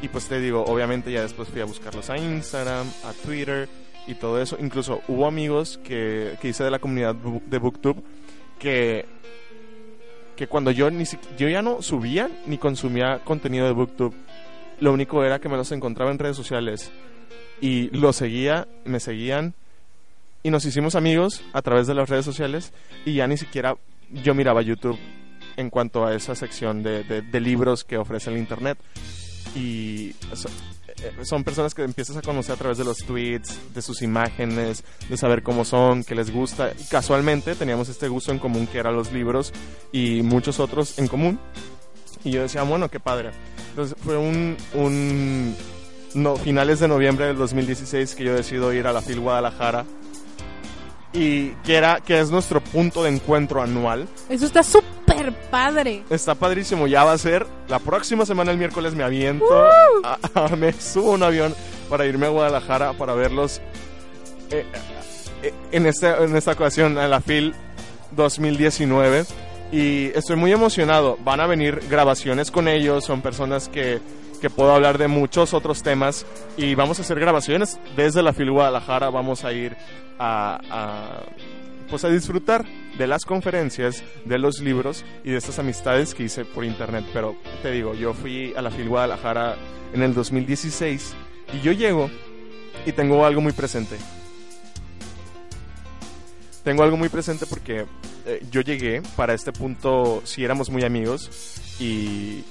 Y 0.00 0.08
pues 0.08 0.26
te 0.26 0.40
digo, 0.40 0.64
obviamente 0.64 1.12
ya 1.12 1.22
después 1.22 1.48
fui 1.48 1.60
a 1.60 1.64
buscarlos 1.64 2.10
a 2.10 2.18
Instagram, 2.18 2.86
a 3.04 3.12
Twitter 3.24 3.68
y 4.06 4.14
todo 4.14 4.40
eso. 4.40 4.56
Incluso 4.60 5.00
hubo 5.08 5.26
amigos 5.26 5.78
que, 5.84 6.36
que 6.40 6.48
hice 6.48 6.64
de 6.64 6.70
la 6.70 6.78
comunidad 6.78 7.14
de 7.14 7.58
Booktube 7.58 8.02
que, 8.58 9.06
que 10.36 10.46
cuando 10.46 10.70
yo, 10.70 10.90
ni 10.90 11.04
yo 11.36 11.48
ya 11.48 11.62
no 11.62 11.82
subía 11.82 12.30
ni 12.46 12.58
consumía 12.58 13.20
contenido 13.24 13.66
de 13.66 13.72
Booktube, 13.72 14.14
lo 14.80 14.92
único 14.92 15.24
era 15.24 15.40
que 15.40 15.48
me 15.48 15.56
los 15.56 15.70
encontraba 15.72 16.10
en 16.10 16.18
redes 16.18 16.36
sociales 16.36 16.90
y 17.60 17.90
los 17.90 18.16
seguía, 18.16 18.66
me 18.84 19.00
seguían 19.00 19.54
y 20.42 20.50
nos 20.50 20.64
hicimos 20.64 20.96
amigos 20.96 21.42
a 21.52 21.62
través 21.62 21.86
de 21.86 21.94
las 21.94 22.08
redes 22.08 22.24
sociales 22.24 22.72
y 23.04 23.14
ya 23.14 23.26
ni 23.26 23.36
siquiera 23.36 23.76
yo 24.10 24.34
miraba 24.34 24.62
YouTube 24.62 24.98
en 25.56 25.70
cuanto 25.70 26.06
a 26.06 26.14
esa 26.14 26.34
sección 26.34 26.82
de, 26.82 27.04
de- 27.04 27.40
libros 27.40 27.84
que 27.84 27.96
ofrece 27.98 28.30
el 28.30 28.38
Internet. 28.38 28.78
Y 29.54 30.10
eh, 30.10 30.14
son 31.24 31.44
personas 31.44 31.74
que 31.74 31.82
empiezas 31.82 32.16
a 32.16 32.22
conocer 32.22 32.54
a 32.54 32.56
través 32.56 32.78
de 32.78 32.84
los 32.84 32.98
tweets, 32.98 33.74
de 33.74 33.82
sus 33.82 34.00
imágenes, 34.02 34.84
de 35.08 35.16
saber 35.16 35.42
cómo 35.42 35.64
son, 35.64 36.04
qué 36.04 36.14
les 36.14 36.32
gusta. 36.32 36.72
Y 36.78 36.84
casualmente 36.84 37.54
teníamos 37.54 37.88
este 37.88 38.08
gusto 38.08 38.32
en 38.32 38.38
común 38.38 38.66
que 38.66 38.78
eran 38.78 38.94
los 38.96 39.12
libros 39.12 39.52
y 39.92 40.22
muchos 40.22 40.60
otros 40.60 40.98
en 40.98 41.08
común. 41.08 41.38
Y 42.24 42.30
yo 42.30 42.42
decía, 42.42 42.62
bueno, 42.62 42.88
qué 42.88 43.00
padre. 43.00 43.30
Entonces 43.70 43.96
fue 44.02 44.16
un, 44.16 44.56
un, 44.74 45.56
finales 46.44 46.78
de 46.78 46.88
noviembre 46.88 47.26
del 47.26 47.36
2016 47.36 48.14
que 48.14 48.24
yo 48.24 48.34
decido 48.34 48.72
ir 48.72 48.86
a 48.86 48.92
la 48.92 49.02
FIL 49.02 49.20
Guadalajara 49.20 49.84
y 51.14 51.50
que 51.64 51.74
era 51.74 52.00
que 52.00 52.20
es 52.20 52.30
nuestro 52.30 52.62
punto 52.62 53.02
de 53.02 53.10
encuentro 53.10 53.60
anual. 53.62 54.08
Eso 54.28 54.46
está 54.46 54.62
súper 54.62 55.01
padre. 55.30 56.02
Está 56.10 56.34
padrísimo, 56.34 56.86
ya 56.88 57.04
va 57.04 57.12
a 57.12 57.18
ser 57.18 57.46
la 57.68 57.78
próxima 57.78 58.26
semana 58.26 58.50
el 58.50 58.56
miércoles 58.58 58.94
me 58.94 59.04
aviento, 59.04 59.44
a- 60.02 60.18
a- 60.34 60.56
me 60.56 60.72
subo 60.72 61.12
a 61.12 61.14
un 61.14 61.22
avión 61.22 61.54
para 61.88 62.06
irme 62.06 62.26
a 62.26 62.30
Guadalajara 62.30 62.94
para 62.94 63.12
verlos 63.14 63.60
eh, 64.50 64.64
eh, 65.42 65.52
en, 65.70 65.86
este, 65.86 66.08
en 66.08 66.34
esta 66.36 66.52
ocasión 66.52 66.98
a 66.98 67.06
la 67.06 67.20
FIL 67.20 67.54
2019 68.12 69.24
y 69.70 70.06
estoy 70.14 70.36
muy 70.36 70.52
emocionado. 70.52 71.18
Van 71.24 71.40
a 71.40 71.46
venir 71.46 71.80
grabaciones 71.88 72.50
con 72.50 72.68
ellos, 72.68 73.04
son 73.04 73.22
personas 73.22 73.68
que, 73.68 74.00
que 74.40 74.50
puedo 74.50 74.72
hablar 74.74 74.98
de 74.98 75.08
muchos 75.08 75.54
otros 75.54 75.82
temas 75.82 76.26
y 76.56 76.74
vamos 76.74 76.98
a 76.98 77.02
hacer 77.02 77.18
grabaciones 77.20 77.78
desde 77.96 78.22
la 78.22 78.32
FIL 78.32 78.50
Guadalajara. 78.50 79.10
Vamos 79.10 79.44
a 79.44 79.52
ir 79.52 79.76
a, 80.18 81.20
pues 81.92 82.04
a 82.04 82.08
disfrutar 82.08 82.64
de 82.96 83.06
las 83.06 83.26
conferencias, 83.26 84.02
de 84.24 84.38
los 84.38 84.60
libros 84.60 85.04
y 85.24 85.32
de 85.32 85.36
estas 85.36 85.58
amistades 85.58 86.14
que 86.14 86.22
hice 86.22 86.46
por 86.46 86.64
internet. 86.64 87.04
Pero 87.12 87.36
te 87.60 87.70
digo, 87.70 87.92
yo 87.92 88.14
fui 88.14 88.54
a 88.56 88.62
la 88.62 88.70
FIL 88.70 88.88
Guadalajara 88.88 89.56
en 89.92 90.00
el 90.00 90.14
2016 90.14 91.12
y 91.52 91.60
yo 91.60 91.72
llego 91.72 92.08
y 92.86 92.92
tengo 92.92 93.26
algo 93.26 93.42
muy 93.42 93.52
presente. 93.52 93.98
Tengo 96.64 96.82
algo 96.82 96.96
muy 96.96 97.10
presente 97.10 97.44
porque 97.44 97.84
eh, 98.24 98.42
yo 98.50 98.62
llegué 98.62 99.02
para 99.14 99.34
este 99.34 99.52
punto, 99.52 100.22
si 100.24 100.42
éramos 100.42 100.70
muy 100.70 100.84
amigos 100.84 101.60
y, 101.78 102.42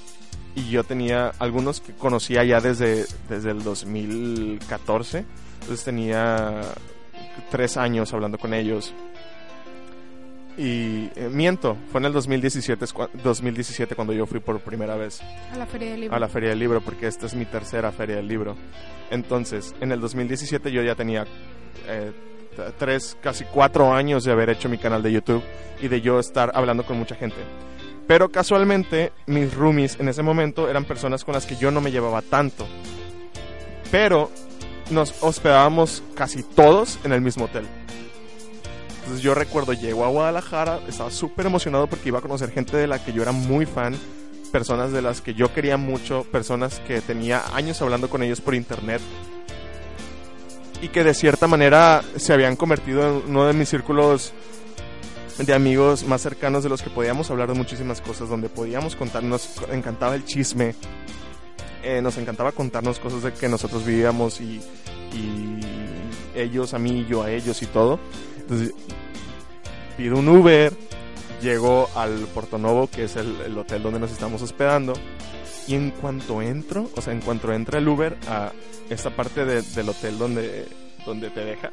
y 0.54 0.70
yo 0.70 0.84
tenía 0.84 1.32
algunos 1.40 1.80
que 1.80 1.94
conocía 1.94 2.44
ya 2.44 2.60
desde, 2.60 3.06
desde 3.28 3.50
el 3.50 3.64
2014, 3.64 5.24
entonces 5.62 5.84
tenía 5.84 6.60
tres 7.50 7.76
años 7.76 8.12
hablando 8.12 8.38
con 8.38 8.54
ellos. 8.54 8.94
Y 10.58 11.08
eh, 11.16 11.30
miento, 11.32 11.76
fue 11.90 12.00
en 12.00 12.06
el 12.06 12.12
2017, 12.12 12.84
es 12.84 12.94
cua- 12.94 13.08
2017 13.24 13.94
cuando 13.94 14.12
yo 14.12 14.26
fui 14.26 14.38
por 14.40 14.60
primera 14.60 14.96
vez 14.96 15.20
A 15.52 15.56
la 15.56 15.66
feria 15.66 15.90
del 15.92 16.00
libro. 16.00 16.16
a 16.16 16.20
la 16.20 16.28
Feria 16.28 16.50
del 16.50 16.58
Libro, 16.58 16.80
porque 16.82 17.06
esta 17.06 17.24
es 17.26 17.34
mi 17.34 17.46
tercera 17.46 17.90
Feria 17.90 18.16
del 18.16 18.28
Libro. 18.28 18.54
Entonces, 19.10 19.74
en 19.80 19.92
el 19.92 20.00
2017 20.00 20.70
yo 20.70 20.82
ya 20.82 20.94
tenía 20.94 21.24
eh, 21.88 22.12
tres, 22.78 23.16
casi 23.22 23.44
cuatro 23.44 23.94
años 23.94 24.24
de 24.24 24.32
haber 24.32 24.50
hecho 24.50 24.68
mi 24.68 24.76
canal 24.76 25.02
de 25.02 25.10
YouTube 25.12 25.42
y 25.80 25.88
de 25.88 26.02
yo 26.02 26.20
estar 26.20 26.52
hablando 26.54 26.84
con 26.84 26.98
mucha 26.98 27.14
gente. 27.14 27.36
Pero 28.06 28.28
casualmente, 28.30 29.12
mis 29.26 29.54
roomies 29.54 29.98
en 30.00 30.08
ese 30.08 30.22
momento 30.22 30.68
eran 30.68 30.84
personas 30.84 31.24
con 31.24 31.32
las 31.34 31.46
que 31.46 31.56
yo 31.56 31.70
no 31.70 31.80
me 31.80 31.90
llevaba 31.90 32.20
tanto. 32.20 32.66
Pero 33.90 34.30
nos 34.90 35.22
hospedábamos 35.22 36.02
casi 36.14 36.42
todos 36.42 36.98
en 37.04 37.12
el 37.12 37.22
mismo 37.22 37.46
hotel. 37.46 37.66
Entonces 39.02 39.22
yo 39.22 39.34
recuerdo, 39.34 39.72
llego 39.72 40.04
a 40.04 40.08
Guadalajara, 40.08 40.80
estaba 40.88 41.10
súper 41.10 41.46
emocionado 41.46 41.88
porque 41.88 42.08
iba 42.08 42.20
a 42.20 42.22
conocer 42.22 42.52
gente 42.52 42.76
de 42.76 42.86
la 42.86 43.04
que 43.04 43.12
yo 43.12 43.22
era 43.22 43.32
muy 43.32 43.66
fan, 43.66 43.96
personas 44.52 44.92
de 44.92 45.02
las 45.02 45.20
que 45.20 45.34
yo 45.34 45.52
quería 45.52 45.76
mucho, 45.76 46.24
personas 46.30 46.78
que 46.86 47.00
tenía 47.00 47.42
años 47.52 47.82
hablando 47.82 48.08
con 48.08 48.22
ellos 48.22 48.40
por 48.40 48.54
internet 48.54 49.00
y 50.80 50.88
que 50.88 51.02
de 51.02 51.14
cierta 51.14 51.48
manera 51.48 52.02
se 52.16 52.32
habían 52.32 52.54
convertido 52.54 53.02
en 53.08 53.30
uno 53.30 53.46
de 53.46 53.52
mis 53.54 53.68
círculos 53.68 54.32
de 55.38 55.54
amigos 55.54 56.04
más 56.04 56.20
cercanos 56.20 56.62
de 56.62 56.68
los 56.68 56.82
que 56.82 56.90
podíamos 56.90 57.30
hablar 57.30 57.48
de 57.48 57.54
muchísimas 57.54 58.00
cosas, 58.00 58.28
donde 58.28 58.48
podíamos 58.48 58.94
contarnos, 58.94 59.48
encantaba 59.72 60.14
el 60.14 60.24
chisme, 60.24 60.74
eh, 61.82 62.00
nos 62.02 62.18
encantaba 62.18 62.52
contarnos 62.52 62.98
cosas 62.98 63.22
de 63.22 63.32
que 63.32 63.48
nosotros 63.48 63.84
vivíamos 63.84 64.40
y, 64.40 64.60
y 65.12 65.60
ellos 66.34 66.74
a 66.74 66.78
mí, 66.78 67.06
yo 67.08 67.22
a 67.22 67.30
ellos 67.30 67.62
y 67.62 67.66
todo. 67.66 67.98
Entonces 68.52 68.74
pido 69.96 70.18
un 70.18 70.28
Uber, 70.28 70.72
llego 71.40 71.88
al 71.96 72.26
Porto 72.34 72.58
Novo, 72.58 72.86
que 72.88 73.04
es 73.04 73.16
el, 73.16 73.34
el 73.46 73.56
hotel 73.56 73.82
donde 73.82 73.98
nos 73.98 74.12
estamos 74.12 74.42
hospedando, 74.42 74.92
y 75.66 75.74
en 75.74 75.90
cuanto 75.90 76.42
entro, 76.42 76.90
o 76.94 77.00
sea, 77.00 77.12
en 77.14 77.20
cuanto 77.20 77.50
entra 77.52 77.78
el 77.78 77.88
Uber 77.88 78.16
a 78.28 78.52
esta 78.90 79.10
parte 79.10 79.44
de- 79.46 79.62
del 79.62 79.88
hotel 79.88 80.18
donde, 80.18 80.66
donde 81.06 81.30
te 81.30 81.40
deja, 81.44 81.70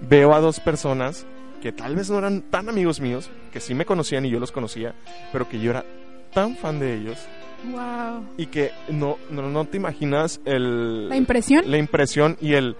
veo 0.00 0.34
a 0.34 0.40
dos 0.40 0.58
personas 0.58 1.26
que 1.62 1.70
tal 1.72 1.94
vez 1.94 2.08
no 2.10 2.18
eran 2.18 2.42
tan 2.42 2.68
amigos 2.68 3.00
míos, 3.00 3.30
que 3.52 3.60
sí 3.60 3.74
me 3.74 3.84
conocían 3.84 4.24
y 4.24 4.30
yo 4.30 4.40
los 4.40 4.50
conocía, 4.52 4.94
pero 5.32 5.48
que 5.48 5.60
yo 5.60 5.70
era 5.70 5.84
tan 6.34 6.56
fan 6.56 6.80
de 6.80 6.94
ellos 6.96 7.18
Wow. 7.72 8.24
y 8.36 8.46
que 8.46 8.70
no, 8.88 9.16
no, 9.30 9.42
no 9.42 9.64
te 9.64 9.76
imaginas 9.76 10.40
el, 10.44 11.08
La 11.08 11.16
impresión. 11.16 11.68
la 11.70 11.76
impresión 11.78 12.36
y 12.40 12.54
el 12.54 12.76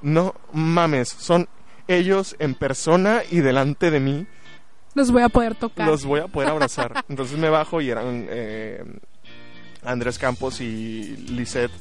no 0.00 0.34
mames, 0.52 1.08
son 1.10 1.46
ellos 1.88 2.36
en 2.38 2.54
persona 2.54 3.22
y 3.30 3.40
delante 3.40 3.90
de 3.90 4.00
mí, 4.00 4.26
Los 4.94 5.10
voy 5.10 5.22
a 5.22 5.28
poder 5.28 5.54
tocar. 5.54 5.86
los 5.86 6.04
voy 6.04 6.20
a 6.20 6.26
poder 6.28 6.50
abrazar. 6.50 7.04
Entonces 7.08 7.38
me 7.38 7.48
bajo 7.48 7.80
y 7.80 7.90
eran 7.90 8.26
eh, 8.30 8.82
Andrés 9.84 10.18
Campos 10.18 10.60
y 10.60 11.16
Lisette 11.28 11.72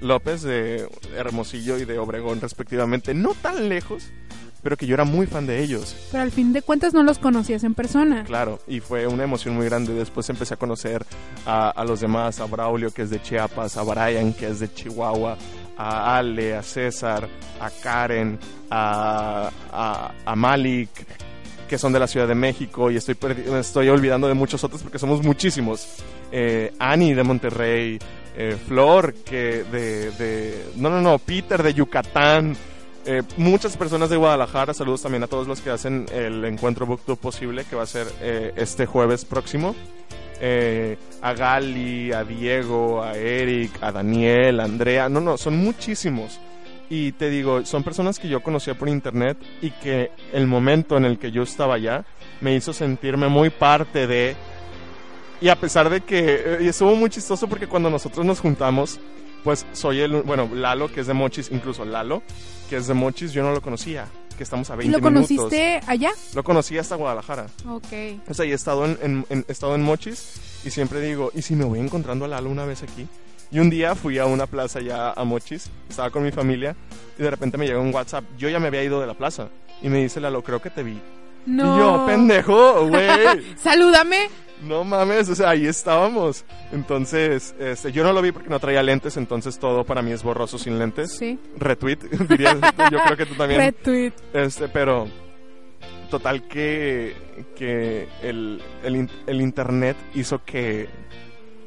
López 0.00 0.42
de 0.42 0.88
Hermosillo 1.16 1.78
y 1.78 1.84
de 1.84 1.98
Obregón 1.98 2.40
respectivamente, 2.40 3.14
no 3.14 3.34
tan 3.34 3.68
lejos, 3.68 4.10
pero 4.62 4.76
que 4.76 4.86
yo 4.86 4.94
era 4.94 5.04
muy 5.04 5.26
fan 5.26 5.46
de 5.46 5.62
ellos. 5.62 5.96
Pero 6.10 6.22
al 6.22 6.32
fin 6.32 6.52
de 6.52 6.60
cuentas 6.60 6.92
no 6.92 7.02
los 7.02 7.18
conocías 7.18 7.62
en 7.64 7.74
persona. 7.74 8.24
Claro, 8.24 8.58
y 8.66 8.80
fue 8.80 9.06
una 9.06 9.22
emoción 9.24 9.54
muy 9.54 9.64
grande. 9.66 9.94
Después 9.94 10.28
empecé 10.28 10.54
a 10.54 10.56
conocer 10.56 11.06
a, 11.46 11.70
a 11.70 11.84
los 11.84 12.00
demás, 12.00 12.40
a 12.40 12.46
Braulio, 12.46 12.90
que 12.90 13.02
es 13.02 13.10
de 13.10 13.22
Chiapas, 13.22 13.76
a 13.76 13.82
Brian, 13.84 14.32
que 14.34 14.48
es 14.48 14.58
de 14.60 14.72
Chihuahua, 14.72 15.38
a 15.76 16.16
Ale, 16.16 16.56
a 16.56 16.62
César, 16.62 17.28
a 17.60 17.70
Karen, 17.70 18.38
a, 18.70 19.50
a, 20.24 20.36
Malik, 20.36 20.90
que 21.68 21.78
son 21.78 21.92
de 21.92 21.98
la 21.98 22.06
Ciudad 22.06 22.28
de 22.28 22.34
México, 22.34 22.90
y 22.90 22.96
estoy, 22.96 23.16
me 23.50 23.60
estoy 23.60 23.88
olvidando 23.88 24.28
de 24.28 24.34
muchos 24.34 24.62
otros 24.64 24.82
porque 24.82 24.98
somos 24.98 25.22
muchísimos. 25.22 25.96
Eh, 26.32 26.72
Annie 26.78 27.14
de 27.14 27.22
Monterrey, 27.22 27.98
eh, 28.36 28.56
Flor, 28.66 29.14
que 29.14 29.64
de, 29.64 30.10
de... 30.12 30.64
No, 30.76 30.90
no, 30.90 31.00
no, 31.00 31.18
Peter 31.18 31.62
de 31.62 31.74
Yucatán. 31.74 32.56
Eh, 33.08 33.22
muchas 33.36 33.76
personas 33.76 34.10
de 34.10 34.16
Guadalajara, 34.16 34.74
saludos 34.74 35.02
también 35.02 35.22
a 35.22 35.28
todos 35.28 35.46
los 35.46 35.60
que 35.60 35.70
hacen 35.70 36.06
el 36.12 36.44
encuentro 36.44 36.86
BookTube 36.86 37.18
posible, 37.18 37.64
que 37.64 37.76
va 37.76 37.84
a 37.84 37.86
ser 37.86 38.08
eh, 38.20 38.52
este 38.56 38.84
jueves 38.84 39.24
próximo. 39.24 39.76
Eh, 40.40 40.96
a 41.22 41.32
Gali, 41.32 42.12
a 42.12 42.24
Diego, 42.24 43.02
a 43.02 43.14
Eric, 43.16 43.82
a 43.82 43.90
Daniel, 43.92 44.60
a 44.60 44.64
Andrea, 44.64 45.08
no, 45.08 45.20
no, 45.20 45.36
son 45.36 45.56
muchísimos. 45.56 46.38
Y 46.88 47.12
te 47.12 47.30
digo, 47.30 47.64
son 47.64 47.82
personas 47.82 48.18
que 48.18 48.28
yo 48.28 48.42
conocía 48.42 48.74
por 48.74 48.88
internet 48.88 49.38
y 49.60 49.70
que 49.70 50.10
el 50.32 50.46
momento 50.46 50.96
en 50.96 51.04
el 51.04 51.18
que 51.18 51.32
yo 51.32 51.42
estaba 51.42 51.74
allá 51.74 52.04
me 52.40 52.54
hizo 52.54 52.72
sentirme 52.72 53.28
muy 53.28 53.50
parte 53.50 54.06
de... 54.06 54.36
Y 55.40 55.48
a 55.48 55.56
pesar 55.56 55.90
de 55.90 56.00
que 56.00 56.42
eh, 56.44 56.58
y 56.62 56.68
estuvo 56.68 56.94
muy 56.94 57.10
chistoso 57.10 57.48
porque 57.48 57.66
cuando 57.66 57.90
nosotros 57.90 58.24
nos 58.24 58.40
juntamos, 58.40 59.00
pues 59.42 59.66
soy 59.72 60.00
el, 60.00 60.22
bueno, 60.22 60.48
Lalo, 60.54 60.90
que 60.90 61.00
es 61.00 61.06
de 61.06 61.14
Mochis, 61.14 61.50
incluso 61.50 61.84
Lalo, 61.84 62.22
que 62.70 62.76
es 62.76 62.86
de 62.86 62.94
Mochis, 62.94 63.32
yo 63.32 63.42
no 63.42 63.52
lo 63.52 63.60
conocía, 63.60 64.06
que 64.36 64.42
estamos 64.44 64.70
a 64.70 64.74
¿Y 64.74 64.78
20 64.78 64.92
lo 65.00 65.10
minutos. 65.10 65.28
conociste 65.28 65.80
allá? 65.86 66.10
Lo 66.34 66.44
conocí 66.44 66.78
hasta 66.78 66.94
Guadalajara. 66.96 67.46
Ok. 67.68 67.86
O 68.28 68.34
sea, 68.34 68.44
y 68.44 68.52
he 68.52 68.54
estado 68.54 68.84
en, 68.84 68.98
en- 69.02 69.26
en- 69.30 69.44
he 69.48 69.52
estado 69.52 69.74
en 69.74 69.82
Mochis 69.82 70.34
y 70.64 70.70
siempre 70.70 71.00
digo, 71.00 71.30
¿y 71.34 71.42
si 71.42 71.54
me 71.54 71.64
voy 71.64 71.80
encontrando 71.80 72.24
a 72.24 72.28
Lalo 72.28 72.50
una 72.50 72.64
vez 72.64 72.82
aquí? 72.82 73.06
Y 73.50 73.58
un 73.60 73.70
día 73.70 73.94
fui 73.94 74.18
a 74.18 74.26
una 74.26 74.46
plaza 74.46 74.80
ya 74.80 75.12
a 75.12 75.24
Mochis, 75.24 75.70
estaba 75.88 76.10
con 76.10 76.24
mi 76.24 76.32
familia 76.32 76.74
y 77.18 77.22
de 77.22 77.30
repente 77.30 77.56
me 77.56 77.66
llegó 77.66 77.80
un 77.80 77.94
WhatsApp. 77.94 78.24
Yo 78.38 78.48
ya 78.48 78.58
me 78.58 78.66
había 78.68 78.82
ido 78.82 79.00
de 79.00 79.06
la 79.06 79.14
plaza 79.14 79.48
y 79.82 79.88
me 79.88 79.98
dice 80.02 80.20
Lalo, 80.20 80.42
creo 80.42 80.60
que 80.60 80.70
te 80.70 80.82
vi. 80.82 80.98
No. 81.46 81.76
Y 81.76 81.78
yo, 81.78 82.04
pendejo, 82.06 82.86
güey. 82.88 83.54
Salúdame. 83.56 84.28
No 84.62 84.84
mames, 84.84 85.28
o 85.28 85.34
sea, 85.34 85.50
ahí 85.50 85.66
estábamos. 85.66 86.44
Entonces, 86.72 87.54
este, 87.58 87.92
yo 87.92 88.02
no 88.04 88.12
lo 88.12 88.22
vi 88.22 88.32
porque 88.32 88.48
no 88.48 88.58
traía 88.58 88.82
lentes, 88.82 89.16
entonces 89.16 89.58
todo 89.58 89.84
para 89.84 90.02
mí 90.02 90.12
es 90.12 90.22
borroso 90.22 90.58
sin 90.58 90.78
lentes. 90.78 91.12
Sí. 91.12 91.38
Retweet, 91.58 91.98
diría, 92.28 92.54
yo 92.90 92.98
creo 93.04 93.16
que 93.16 93.26
tú 93.26 93.34
también. 93.34 93.60
Retweet. 93.60 94.12
Este, 94.32 94.68
pero 94.68 95.08
total 96.10 96.46
que, 96.48 97.14
que 97.56 98.08
el, 98.22 98.62
el, 98.82 99.10
el 99.26 99.40
internet 99.40 99.96
hizo 100.14 100.42
que, 100.44 100.88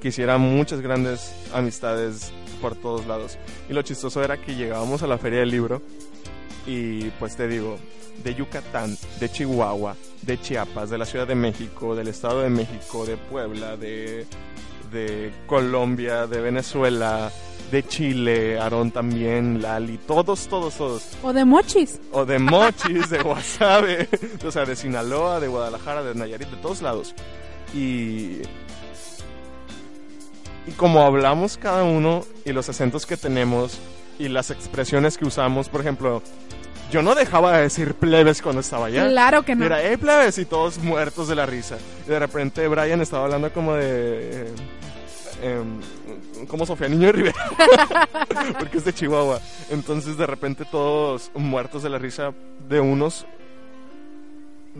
que 0.01 0.07
hiciera 0.07 0.37
muchas 0.37 0.81
grandes 0.81 1.33
amistades 1.53 2.31
por 2.61 2.75
todos 2.75 3.05
lados. 3.05 3.37
Y 3.69 3.73
lo 3.73 3.81
chistoso 3.81 4.23
era 4.23 4.37
que 4.37 4.55
llegábamos 4.55 5.03
a 5.03 5.07
la 5.07 5.17
feria 5.17 5.39
del 5.39 5.51
libro 5.51 5.81
y 6.69 7.11
pues 7.17 7.35
te 7.35 7.47
digo, 7.47 7.79
de 8.23 8.35
Yucatán, 8.35 8.95
de 9.19 9.31
Chihuahua, 9.31 9.95
de 10.21 10.39
Chiapas, 10.39 10.91
de 10.91 10.99
la 10.99 11.05
Ciudad 11.05 11.25
de 11.25 11.33
México, 11.33 11.95
del 11.95 12.09
Estado 12.09 12.41
de 12.41 12.49
México, 12.51 13.07
de 13.07 13.17
Puebla, 13.17 13.75
de, 13.75 14.27
de 14.91 15.33
Colombia, 15.47 16.27
de 16.27 16.39
Venezuela, 16.39 17.31
de 17.71 17.87
Chile, 17.87 18.59
Aarón 18.59 18.91
también, 18.91 19.63
Lali, 19.63 19.97
todos, 19.97 20.47
todos, 20.47 20.75
todos 20.75 21.03
O 21.23 21.33
de 21.33 21.43
mochis. 21.43 21.99
o 22.11 22.23
de 22.23 22.37
Mochis, 22.37 23.09
de 23.09 23.17
Guasave, 23.17 24.07
o 24.45 24.51
sea, 24.51 24.63
de 24.65 24.75
Sinaloa, 24.75 25.39
de 25.39 25.47
Guadalajara, 25.47 26.03
de 26.03 26.13
Nayarit, 26.13 26.49
de 26.49 26.57
todos 26.57 26.83
lados. 26.83 27.15
Y, 27.73 28.43
y 30.67 30.71
como 30.77 31.01
hablamos 31.01 31.57
cada 31.57 31.83
uno 31.83 32.25
y 32.45 32.53
los 32.53 32.69
acentos 32.69 33.07
que 33.07 33.17
tenemos 33.17 33.79
y 34.19 34.27
las 34.27 34.51
expresiones 34.51 35.17
que 35.17 35.25
usamos, 35.25 35.67
por 35.67 35.81
ejemplo, 35.81 36.21
yo 36.91 37.01
no 37.01 37.15
dejaba 37.15 37.57
de 37.57 37.63
decir 37.63 37.93
plebes 37.93 38.41
cuando 38.41 38.61
estaba 38.61 38.87
allá. 38.87 39.07
Claro 39.07 39.43
que 39.43 39.55
no. 39.55 39.65
Era, 39.65 39.81
hey 39.81 39.97
plebes, 39.97 40.37
y 40.37 40.45
todos 40.45 40.77
muertos 40.79 41.27
de 41.27 41.35
la 41.35 41.45
risa. 41.45 41.77
Y 42.05 42.09
de 42.09 42.19
repente 42.19 42.67
Brian 42.67 43.01
estaba 43.01 43.25
hablando 43.25 43.51
como 43.53 43.73
de... 43.75 44.47
eh, 44.47 44.53
em, 45.43 45.79
como 46.47 46.65
Sofía 46.65 46.87
Niño 46.87 47.07
de 47.07 47.11
Rivera. 47.13 47.45
Porque 48.59 48.77
es 48.77 48.85
de 48.85 48.93
Chihuahua. 48.93 49.39
Entonces 49.69 50.17
de 50.17 50.25
repente 50.25 50.65
todos 50.65 51.31
muertos 51.35 51.83
de 51.83 51.89
la 51.89 51.99
risa 51.99 52.33
de 52.67 52.79
unos 52.79 53.25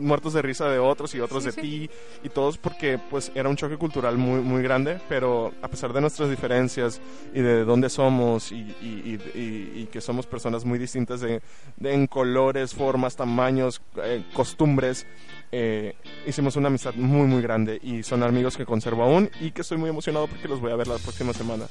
muertos 0.00 0.32
de 0.32 0.42
risa 0.42 0.68
de 0.68 0.78
otros 0.78 1.14
y 1.14 1.20
otros 1.20 1.44
Sí, 1.44 1.46
de 1.50 1.52
sí. 1.52 1.60
ti 1.60 1.90
y 2.24 2.28
todos 2.30 2.58
porque 2.58 2.98
pues 3.10 3.30
era 3.34 3.48
un 3.48 3.56
choque 3.56 3.76
cultural 3.76 4.16
muy 4.18 4.40
muy 4.40 4.62
grande 4.62 5.00
pero 5.08 5.52
a 5.62 5.68
pesar 5.68 5.92
de 5.92 6.00
nuestras 6.00 6.30
diferencias 6.30 7.00
y 7.34 7.40
de 7.40 7.64
dónde 7.64 7.88
somos 7.90 8.50
y, 8.52 8.56
y- 8.56 9.18
y- 9.34 9.80
y- 9.82 9.88
que 9.92 10.00
somos 10.00 10.26
personas 10.26 10.64
muy 10.64 10.78
distintas 10.78 11.20
de, 11.20 11.40
de- 11.76 11.92
en 11.94 12.06
colores 12.06 12.74
formas 12.74 13.16
tamaños 13.16 13.80
eh, 14.02 14.24
costumbres 14.32 15.06
eh, 15.52 15.94
hicimos 16.26 16.56
una 16.56 16.68
amistad 16.68 16.94
muy 16.94 17.26
muy 17.26 17.42
grande 17.42 17.78
y 17.82 18.02
son 18.02 18.22
amigos 18.22 18.56
que 18.56 18.64
conservo 18.64 19.02
aún 19.02 19.30
y 19.40 19.50
que 19.50 19.62
estoy 19.62 19.78
muy 19.78 19.90
emocionado 19.90 20.26
porque 20.28 20.48
los 20.48 20.60
voy 20.60 20.70
a 20.72 20.76
ver 20.76 20.86
la 20.88 20.96
próxima 20.98 21.32
semana 21.32 21.66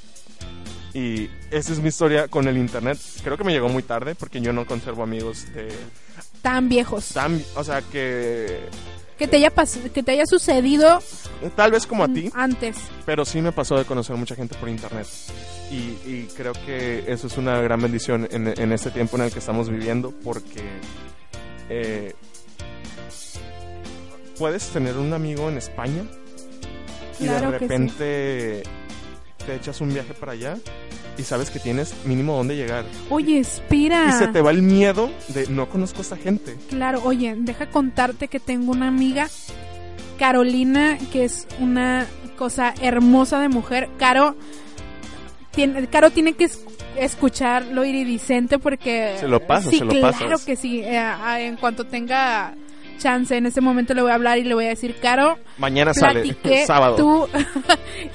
y 0.92 1.30
esa 1.52 1.72
es 1.72 1.78
mi 1.78 1.88
historia 1.88 2.26
con 2.28 2.48
el 2.48 2.58
internet 2.58 2.98
creo 3.22 3.36
que 3.36 3.44
me 3.44 3.52
llegó 3.52 3.68
muy 3.68 3.82
tarde 3.84 4.14
porque 4.16 4.40
yo 4.40 4.52
no 4.52 4.66
conservo 4.66 5.02
amigos 5.04 5.46
de 5.54 5.68
Tan 6.42 6.68
viejos. 6.68 7.08
tan 7.08 7.42
o 7.54 7.62
sea 7.64 7.82
que 7.82 8.60
Que 9.18 9.28
te 9.28 9.36
haya, 9.36 9.50
que 9.92 10.02
te 10.02 10.12
haya 10.12 10.24
sucedido 10.26 11.00
Tal 11.56 11.70
vez 11.72 11.86
como 11.86 12.04
a 12.04 12.08
ti, 12.08 12.30
antes. 12.34 12.76
pero 13.06 13.24
sí 13.24 13.40
me 13.42 13.52
pasó 13.52 13.76
de 13.76 13.84
conocer 13.84 14.16
mucha 14.16 14.34
gente 14.34 14.54
por 14.56 14.68
internet. 14.68 15.06
Y, 15.70 15.96
y 16.10 16.28
creo 16.36 16.52
que 16.52 17.04
eso 17.06 17.26
es 17.28 17.36
una 17.38 17.60
gran 17.60 17.80
bendición 17.80 18.26
en, 18.30 18.48
en 18.48 18.72
este 18.72 18.90
tiempo 18.90 19.16
en 19.16 19.22
el 19.24 19.32
que 19.32 19.38
estamos 19.38 19.68
viviendo, 19.70 20.12
porque 20.24 20.62
eh, 21.68 22.14
puedes 24.38 24.68
tener 24.70 24.96
un 24.96 25.12
amigo 25.12 25.48
en 25.48 25.58
España 25.58 26.04
y 27.18 27.24
Claro 27.24 27.52
de 27.52 27.58
que 27.58 27.68
sí. 27.68 27.72
Te 29.50 29.56
echas 29.56 29.80
un 29.80 29.92
viaje 29.92 30.14
para 30.14 30.32
allá 30.32 30.56
y 31.18 31.22
sabes 31.22 31.50
que 31.50 31.58
tienes 31.58 31.94
mínimo 32.04 32.36
dónde 32.36 32.56
llegar. 32.56 32.84
Oye, 33.10 33.38
espera. 33.40 34.06
Y 34.08 34.12
se 34.12 34.28
te 34.28 34.40
va 34.40 34.50
el 34.52 34.62
miedo 34.62 35.10
de 35.28 35.46
no 35.48 35.68
conozco 35.68 35.98
a 35.98 36.02
esta 36.02 36.16
gente. 36.16 36.56
Claro, 36.68 37.02
oye, 37.04 37.34
deja 37.38 37.68
contarte 37.70 38.28
que 38.28 38.38
tengo 38.40 38.72
una 38.72 38.88
amiga, 38.88 39.28
Carolina, 40.18 40.98
que 41.12 41.24
es 41.24 41.46
una 41.58 42.06
cosa 42.36 42.74
hermosa 42.80 43.40
de 43.40 43.48
mujer. 43.48 43.88
Caro 43.98 44.36
tiene, 45.50 45.86
Caro 45.88 46.10
tiene 46.10 46.34
que 46.34 46.44
es- 46.44 46.60
escuchar 46.96 47.66
lo 47.66 47.84
iridiscente 47.84 48.58
porque... 48.58 49.16
Se 49.18 49.28
lo 49.28 49.40
pasas, 49.46 49.70
sí, 49.70 49.78
se 49.78 49.84
lo 49.84 49.90
claro 49.92 50.16
pasas. 50.18 50.44
que 50.44 50.56
sí. 50.56 50.80
eh, 50.80 51.02
en 51.38 51.56
cuanto 51.56 51.84
tenga 51.86 52.54
chance, 53.00 53.36
en 53.36 53.46
ese 53.46 53.60
momento 53.60 53.94
le 53.94 54.02
voy 54.02 54.12
a 54.12 54.14
hablar 54.14 54.38
y 54.38 54.44
le 54.44 54.54
voy 54.54 54.66
a 54.66 54.68
decir, 54.68 54.96
Caro, 55.00 55.38
Mañana 55.58 55.92
sale, 55.92 56.36
sábado. 56.66 56.96
tu 56.96 57.28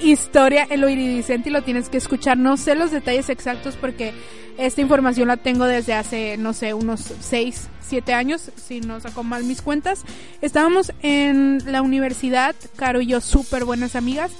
historia 0.06 0.66
en 0.70 0.80
lo 0.80 0.88
iridiscente 0.88 1.50
y 1.50 1.52
lo 1.52 1.62
tienes 1.62 1.88
que 1.90 1.98
escuchar. 1.98 2.38
No 2.38 2.56
sé 2.56 2.74
los 2.74 2.90
detalles 2.90 3.28
exactos 3.28 3.76
porque 3.76 4.14
esta 4.56 4.80
información 4.80 5.28
la 5.28 5.36
tengo 5.36 5.66
desde 5.66 5.92
hace, 5.92 6.36
no 6.38 6.52
sé, 6.54 6.72
unos 6.72 7.00
6, 7.20 7.68
7 7.80 8.14
años, 8.14 8.50
si 8.56 8.80
no 8.80 9.00
saco 9.00 9.22
mal 9.22 9.44
mis 9.44 9.60
cuentas. 9.60 10.04
Estábamos 10.40 10.92
en 11.02 11.60
la 11.70 11.82
universidad, 11.82 12.54
Caro 12.76 13.00
y 13.02 13.06
yo 13.06 13.20
súper 13.20 13.64
buenas 13.64 13.96
amigas. 13.96 14.32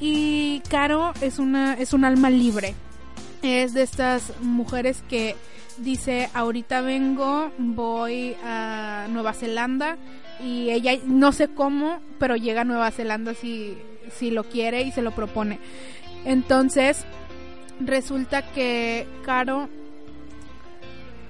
Y 0.00 0.62
Caro 0.68 1.12
es 1.20 1.38
una 1.40 1.74
es 1.74 1.92
un 1.92 2.04
alma 2.04 2.30
libre. 2.30 2.74
Es 3.42 3.72
de 3.74 3.82
estas 3.82 4.32
mujeres 4.40 5.02
que 5.08 5.36
dice, 5.78 6.28
ahorita 6.34 6.80
vengo, 6.80 7.52
voy 7.58 8.36
a 8.44 9.06
Nueva 9.10 9.32
Zelanda 9.32 9.96
y 10.44 10.70
ella 10.70 10.92
no 11.04 11.32
sé 11.32 11.48
cómo, 11.48 12.00
pero 12.18 12.36
llega 12.36 12.62
a 12.62 12.64
Nueva 12.64 12.90
Zelanda 12.90 13.34
si, 13.34 13.76
si 14.12 14.30
lo 14.30 14.44
quiere 14.44 14.82
y 14.82 14.92
se 14.92 15.02
lo 15.02 15.12
propone. 15.12 15.58
Entonces, 16.24 17.04
resulta 17.80 18.42
que 18.42 19.06
Caro 19.24 19.68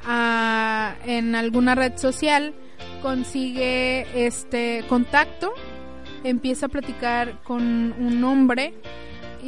ah, 0.05 0.95
en 1.05 1.35
alguna 1.35 1.75
red 1.75 1.97
social 1.99 2.55
consigue 3.03 4.07
este 4.27 4.85
contacto, 4.89 5.53
empieza 6.25 6.67
a 6.67 6.69
platicar 6.69 7.41
con 7.43 7.63
un 7.99 8.25
hombre 8.25 8.75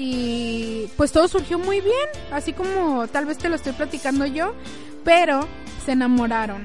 y 0.03 0.89
pues 0.97 1.13
todo 1.13 1.29
surgió 1.29 1.59
muy 1.59 1.83
bien, 1.83 2.09
así 2.33 2.55
como 2.55 3.07
tal 3.09 3.27
vez 3.27 3.37
te 3.37 3.51
lo 3.51 3.57
estoy 3.57 3.73
platicando 3.73 4.25
yo, 4.25 4.55
pero 5.05 5.47
se 5.85 5.93
enamoraron, 5.93 6.65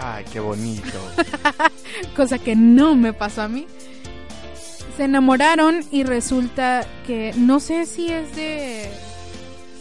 Ay, 0.00 0.24
qué 0.32 0.38
bonito. 0.38 0.98
cosa 2.16 2.38
que 2.38 2.54
no 2.54 2.94
me 2.94 3.12
pasó 3.12 3.42
a 3.42 3.48
mí. 3.48 3.66
Se 4.96 5.04
enamoraron 5.04 5.84
y 5.90 6.04
resulta 6.04 6.86
que 7.06 7.32
no 7.36 7.58
sé 7.58 7.84
si 7.86 8.08
es 8.08 8.34
de 8.36 8.88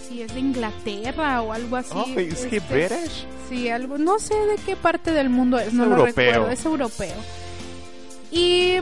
si 0.07 0.21
es 0.21 0.33
de 0.33 0.39
Inglaterra 0.39 1.41
o 1.41 1.53
algo 1.53 1.75
así. 1.75 1.93
oh, 1.93 2.19
¿es 2.19 2.43
este, 2.43 2.59
British? 2.61 3.27
Sí, 3.49 3.69
algo, 3.69 3.97
no 3.97 4.19
sé 4.19 4.33
de 4.33 4.55
qué 4.65 4.75
parte 4.75 5.11
del 5.11 5.29
mundo 5.29 5.59
es, 5.59 5.67
Es 5.67 5.73
no 5.73 5.85
lo 5.85 6.05
recuerdo, 6.05 6.49
es 6.49 6.65
europeo. 6.65 7.15
Y 8.31 8.77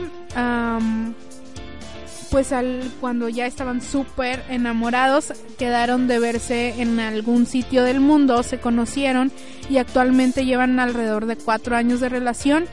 pues 2.30 2.52
al, 2.52 2.90
cuando 3.00 3.28
ya 3.28 3.46
estaban 3.46 3.80
súper 3.80 4.42
enamorados, 4.48 5.32
quedaron 5.58 6.08
de 6.08 6.18
verse 6.18 6.80
en 6.80 7.00
algún 7.00 7.46
sitio 7.46 7.82
del 7.82 8.00
mundo, 8.00 8.42
se 8.42 8.58
conocieron 8.58 9.32
y 9.68 9.78
actualmente 9.78 10.44
llevan 10.44 10.78
alrededor 10.80 11.26
de 11.26 11.36
cuatro 11.36 11.76
años 11.76 12.00
de 12.00 12.08
relación. 12.08 12.66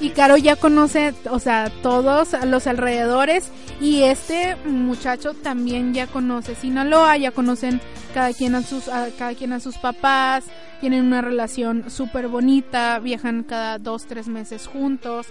Y 0.00 0.10
Caro 0.10 0.36
ya 0.36 0.56
conoce, 0.56 1.14
o 1.30 1.38
sea, 1.38 1.70
todos 1.82 2.30
los 2.44 2.66
alrededores 2.66 3.50
y 3.80 4.02
este 4.02 4.56
muchacho 4.64 5.34
también 5.34 5.94
ya 5.94 6.06
conoce 6.06 6.54
Sinaloa, 6.54 7.16
ya 7.16 7.30
conocen 7.30 7.80
cada 8.12 8.32
quien 8.32 8.54
a 8.54 8.62
sus, 8.62 8.88
a 8.88 9.08
cada 9.16 9.34
quien 9.34 9.52
a 9.52 9.60
sus 9.60 9.76
papás, 9.78 10.44
tienen 10.80 11.04
una 11.04 11.22
relación 11.22 11.90
súper 11.90 12.28
bonita, 12.28 12.98
viajan 12.98 13.42
cada 13.44 13.78
dos, 13.78 14.06
tres 14.06 14.28
meses 14.28 14.66
juntos. 14.66 15.26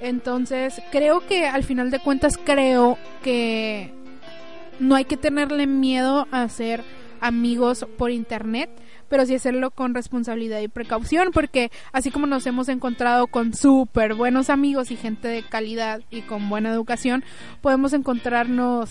Entonces, 0.00 0.80
creo 0.90 1.26
que 1.26 1.46
al 1.46 1.64
final 1.64 1.90
de 1.90 2.00
cuentas, 2.00 2.38
creo 2.42 2.98
que 3.22 3.92
no 4.78 4.94
hay 4.94 5.04
que 5.04 5.16
tenerle 5.16 5.66
miedo 5.66 6.26
a 6.30 6.42
hacer 6.42 6.82
amigos 7.20 7.86
por 7.98 8.10
internet, 8.10 8.70
pero 9.08 9.26
sí 9.26 9.34
hacerlo 9.34 9.70
con 9.70 9.94
responsabilidad 9.94 10.60
y 10.60 10.68
precaución, 10.68 11.30
porque 11.32 11.70
así 11.92 12.10
como 12.10 12.26
nos 12.26 12.46
hemos 12.46 12.68
encontrado 12.68 13.26
con 13.26 13.54
súper 13.54 14.14
buenos 14.14 14.48
amigos 14.48 14.90
y 14.90 14.96
gente 14.96 15.28
de 15.28 15.42
calidad 15.42 16.00
y 16.10 16.22
con 16.22 16.48
buena 16.48 16.70
educación, 16.70 17.24
podemos 17.60 17.92
encontrarnos 17.92 18.90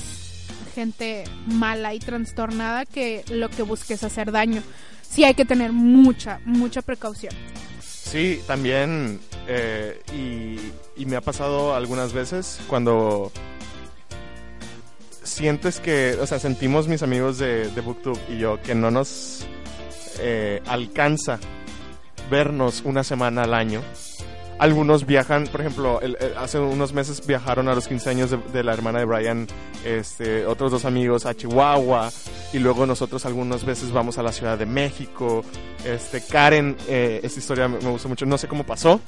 gente 0.75 1.23
mala 1.47 1.93
y 1.93 1.99
trastornada 1.99 2.85
que 2.85 3.23
lo 3.31 3.49
que 3.49 3.63
busque 3.63 3.95
es 3.95 4.03
hacer 4.03 4.31
daño. 4.31 4.61
Sí 5.01 5.23
hay 5.23 5.33
que 5.33 5.45
tener 5.45 5.71
mucha, 5.71 6.39
mucha 6.45 6.81
precaución. 6.83 7.33
Sí, 7.81 8.39
también, 8.47 9.19
eh, 9.47 10.01
y, 10.13 10.57
y 10.99 11.05
me 11.07 11.15
ha 11.15 11.21
pasado 11.21 11.73
algunas 11.73 12.13
veces 12.13 12.59
cuando 12.67 13.31
sientes 15.23 15.79
que, 15.79 16.17
o 16.21 16.27
sea, 16.27 16.39
sentimos 16.39 16.87
mis 16.87 17.03
amigos 17.03 17.37
de, 17.37 17.69
de 17.69 17.81
BookTube 17.81 18.19
y 18.29 18.37
yo 18.39 18.61
que 18.61 18.75
no 18.75 18.91
nos 18.91 19.45
eh, 20.19 20.61
alcanza 20.67 21.39
vernos 22.29 22.81
una 22.85 23.03
semana 23.03 23.43
al 23.43 23.53
año. 23.53 23.81
Algunos 24.57 25.05
viajan, 25.05 25.45
por 25.47 25.61
ejemplo, 25.61 26.01
el- 26.01 26.17
hace 26.37 26.59
unos 26.59 26.91
meses 26.91 27.25
viajaron 27.25 27.69
a 27.69 27.75
los 27.75 27.87
15 27.87 28.09
años 28.09 28.29
de, 28.31 28.37
de 28.51 28.63
la 28.63 28.73
hermana 28.73 28.99
de 28.99 29.05
Brian, 29.05 29.47
este, 29.85 30.45
otros 30.45 30.71
dos 30.71 30.83
amigos 30.83 31.25
a 31.25 31.33
Chihuahua, 31.33 32.11
y 32.51 32.59
luego 32.59 32.85
nosotros 32.85 33.25
algunas 33.25 33.63
veces 33.63 33.91
vamos 33.93 34.17
a 34.17 34.23
la 34.23 34.33
Ciudad 34.33 34.57
de 34.57 34.65
México. 34.65 35.45
Este, 35.85 36.19
Karen, 36.21 36.75
eh, 36.89 37.21
esta 37.23 37.39
historia 37.39 37.69
me, 37.69 37.77
me 37.79 37.89
gustó 37.89 38.09
mucho, 38.09 38.25
no 38.25 38.37
sé 38.37 38.49
cómo 38.49 38.65
pasó, 38.65 38.99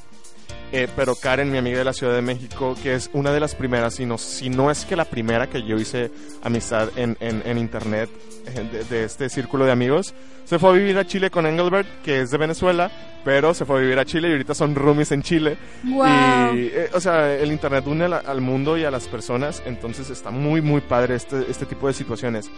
eh, 0.72 0.88
pero 0.96 1.16
Karen, 1.16 1.52
mi 1.52 1.58
amiga 1.58 1.78
de 1.78 1.86
la 1.86 1.94
Ciudad 1.94 2.14
de 2.14 2.22
México, 2.22 2.76
que 2.82 2.96
es 2.96 3.10
una 3.14 3.32
de 3.32 3.40
las 3.40 3.56
primeras, 3.56 3.96
si 3.96 4.06
no, 4.06 4.18
si 4.18 4.50
no 4.50 4.72
es 4.72 4.86
que 4.86 4.96
la 4.96 5.06
primera 5.06 5.48
que 5.48 5.64
yo 5.64 5.78
hice 5.78 6.12
amistad 6.44 6.90
en, 6.96 7.18
en, 7.20 7.42
en 7.46 7.58
internet 7.58 8.10
eh, 8.48 8.68
de, 8.72 8.84
de 8.86 9.04
este 9.06 9.30
círculo 9.30 9.66
de 9.66 9.72
amigos, 9.72 10.14
se 10.46 10.60
fue 10.60 10.72
a 10.72 10.74
vivir 10.74 10.98
a 10.98 11.06
Chile 11.06 11.30
con 11.30 11.46
Engelbert, 11.46 11.88
que 12.04 12.22
es 12.22 12.32
de 12.32 12.38
Venezuela, 12.38 12.92
pero 13.24 13.54
se 13.54 13.66
fue 13.66 13.78
a 13.78 13.82
vivir 13.82 14.00
a 14.00 14.06
Chile 14.06 14.30
y 14.30 14.32
ahorita 14.32 14.54
son 14.54 14.76
roomies 14.76 15.12
en 15.12 15.22
Chile. 15.22 15.58
Wow. 15.84 16.56
Y, 16.56 16.72
eh, 16.74 16.90
o 16.94 17.00
sea, 17.00 17.34
el 17.34 17.52
internet 17.52 17.86
une 17.88 18.06
al 18.06 18.42
mundo 18.42 18.78
y 18.78 18.84
a 18.84 18.92
las 18.92 19.08
personas, 19.08 19.62
entonces 19.66 20.10
está 20.10 20.32
muy, 20.32 20.62
muy 20.62 20.82
padre 20.82 21.16
este, 21.16 21.46
este 21.50 21.66
tipo 21.66 21.88
de 21.88 21.94
situaciones. 21.94 22.50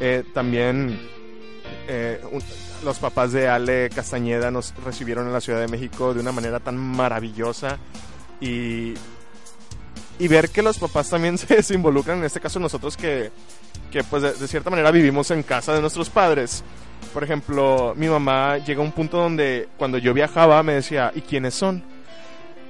Eh, 0.00 0.24
también 0.32 0.98
eh, 1.88 2.20
los 2.84 2.98
papás 2.98 3.32
de 3.32 3.48
Ale 3.48 3.90
Castañeda 3.90 4.50
nos 4.50 4.74
recibieron 4.84 5.26
en 5.26 5.32
la 5.32 5.40
Ciudad 5.40 5.60
de 5.60 5.68
México 5.68 6.14
de 6.14 6.20
una 6.20 6.32
manera 6.32 6.60
tan 6.60 6.76
maravillosa 6.76 7.78
y 8.40 8.94
y 10.18 10.28
ver 10.28 10.48
que 10.48 10.62
los 10.62 10.78
papás 10.78 11.10
también 11.10 11.38
se, 11.38 11.74
involucran, 11.74 12.18
en 12.18 12.24
este 12.24 12.40
caso 12.40 12.58
nosotros 12.58 12.96
que, 12.96 13.30
que 13.90 14.02
pues 14.04 14.22
de, 14.22 14.32
de 14.32 14.48
cierta 14.48 14.70
manera 14.70 14.90
vivimos 14.90 15.30
en 15.30 15.42
casa 15.42 15.74
de 15.74 15.80
nuestros 15.80 16.10
padres. 16.10 16.64
Por 17.12 17.24
ejemplo, 17.24 17.94
mi 17.96 18.08
mamá 18.08 18.58
llega 18.58 18.80
a 18.80 18.84
un 18.84 18.92
punto 18.92 19.18
donde 19.18 19.68
cuando 19.76 19.98
yo 19.98 20.14
viajaba 20.14 20.62
me 20.62 20.74
decía, 20.74 21.12
¿y 21.14 21.20
quiénes 21.20 21.54
son? 21.54 21.82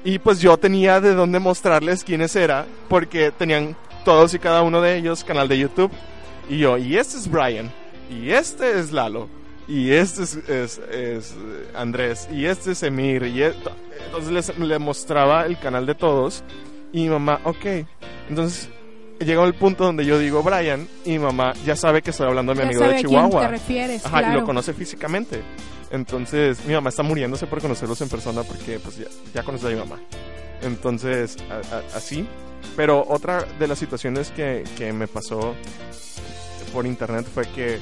Y 0.04 0.18
pues 0.18 0.40
yo 0.40 0.56
tenía 0.56 1.00
de 1.00 1.14
dónde 1.14 1.38
mostrarles 1.38 2.04
quiénes 2.04 2.36
era, 2.36 2.66
porque 2.88 3.32
tenían 3.32 3.76
todos 4.04 4.34
y 4.34 4.38
cada 4.38 4.62
uno 4.62 4.80
de 4.80 4.96
ellos 4.96 5.24
canal 5.24 5.48
de 5.48 5.58
YouTube. 5.58 5.90
Y 6.48 6.58
yo, 6.58 6.78
y 6.78 6.96
este 6.96 7.16
es 7.16 7.28
Brian, 7.28 7.72
y 8.10 8.30
este 8.30 8.78
es 8.78 8.92
Lalo, 8.92 9.28
y 9.68 9.90
este 9.92 10.22
es, 10.22 10.36
es- 10.36 10.78
es, 10.90 11.34
eh, 11.36 11.68
Andrés, 11.74 12.28
y 12.32 12.46
este 12.46 12.72
es 12.72 12.82
Emir, 12.82 13.24
y 13.24 13.42
e- 13.42 13.54
entonces 14.06 14.30
les, 14.30 14.58
le 14.58 14.78
mostraba 14.78 15.44
el 15.46 15.58
canal 15.58 15.86
de 15.86 15.94
todos. 15.94 16.42
Y 16.92 17.02
mi 17.02 17.08
mamá, 17.10 17.40
ok. 17.44 17.66
Entonces 18.28 18.70
llegó 19.18 19.44
el 19.44 19.54
punto 19.54 19.84
donde 19.84 20.04
yo 20.04 20.18
digo 20.18 20.42
Brian, 20.42 20.86
y 21.04 21.10
mi 21.12 21.18
mamá 21.18 21.52
ya 21.64 21.74
sabe 21.76 22.00
que 22.02 22.10
estoy 22.10 22.26
hablando 22.28 22.52
de 22.54 22.56
mi 22.56 22.62
Ya 22.62 22.66
amigo 22.68 22.80
sabe 22.80 22.92
de 22.92 22.98
a 22.98 23.02
quién 23.02 23.10
Chihuahua. 23.10 23.40
te 23.42 23.48
refieres, 23.48 24.06
Ajá, 24.06 24.30
y 24.30 24.34
lo 24.34 24.44
conoce 24.44 24.72
físicamente. 24.72 25.42
Entonces, 25.90 26.64
mi 26.66 26.74
mamá 26.74 26.90
está 26.90 27.02
muriéndose 27.02 27.46
por 27.46 27.60
conocerlos 27.60 28.00
en 28.00 28.08
persona 28.08 28.42
porque 28.42 28.78
pues 28.78 28.96
ya, 28.98 29.06
ya 29.34 29.42
conoce 29.42 29.66
a 29.66 29.70
mi 29.70 29.76
mamá. 29.76 29.96
Entonces, 30.62 31.36
a- 31.50 31.76
a- 31.76 31.96
así. 31.96 32.26
Pero 32.74 33.04
otra 33.08 33.44
de 33.58 33.68
las 33.68 33.78
situaciones 33.78 34.30
que, 34.30 34.64
que 34.76 34.92
me 34.92 35.08
pasó 35.08 35.54
por 36.72 36.86
internet 36.86 37.26
fue 37.32 37.46
que, 37.48 37.78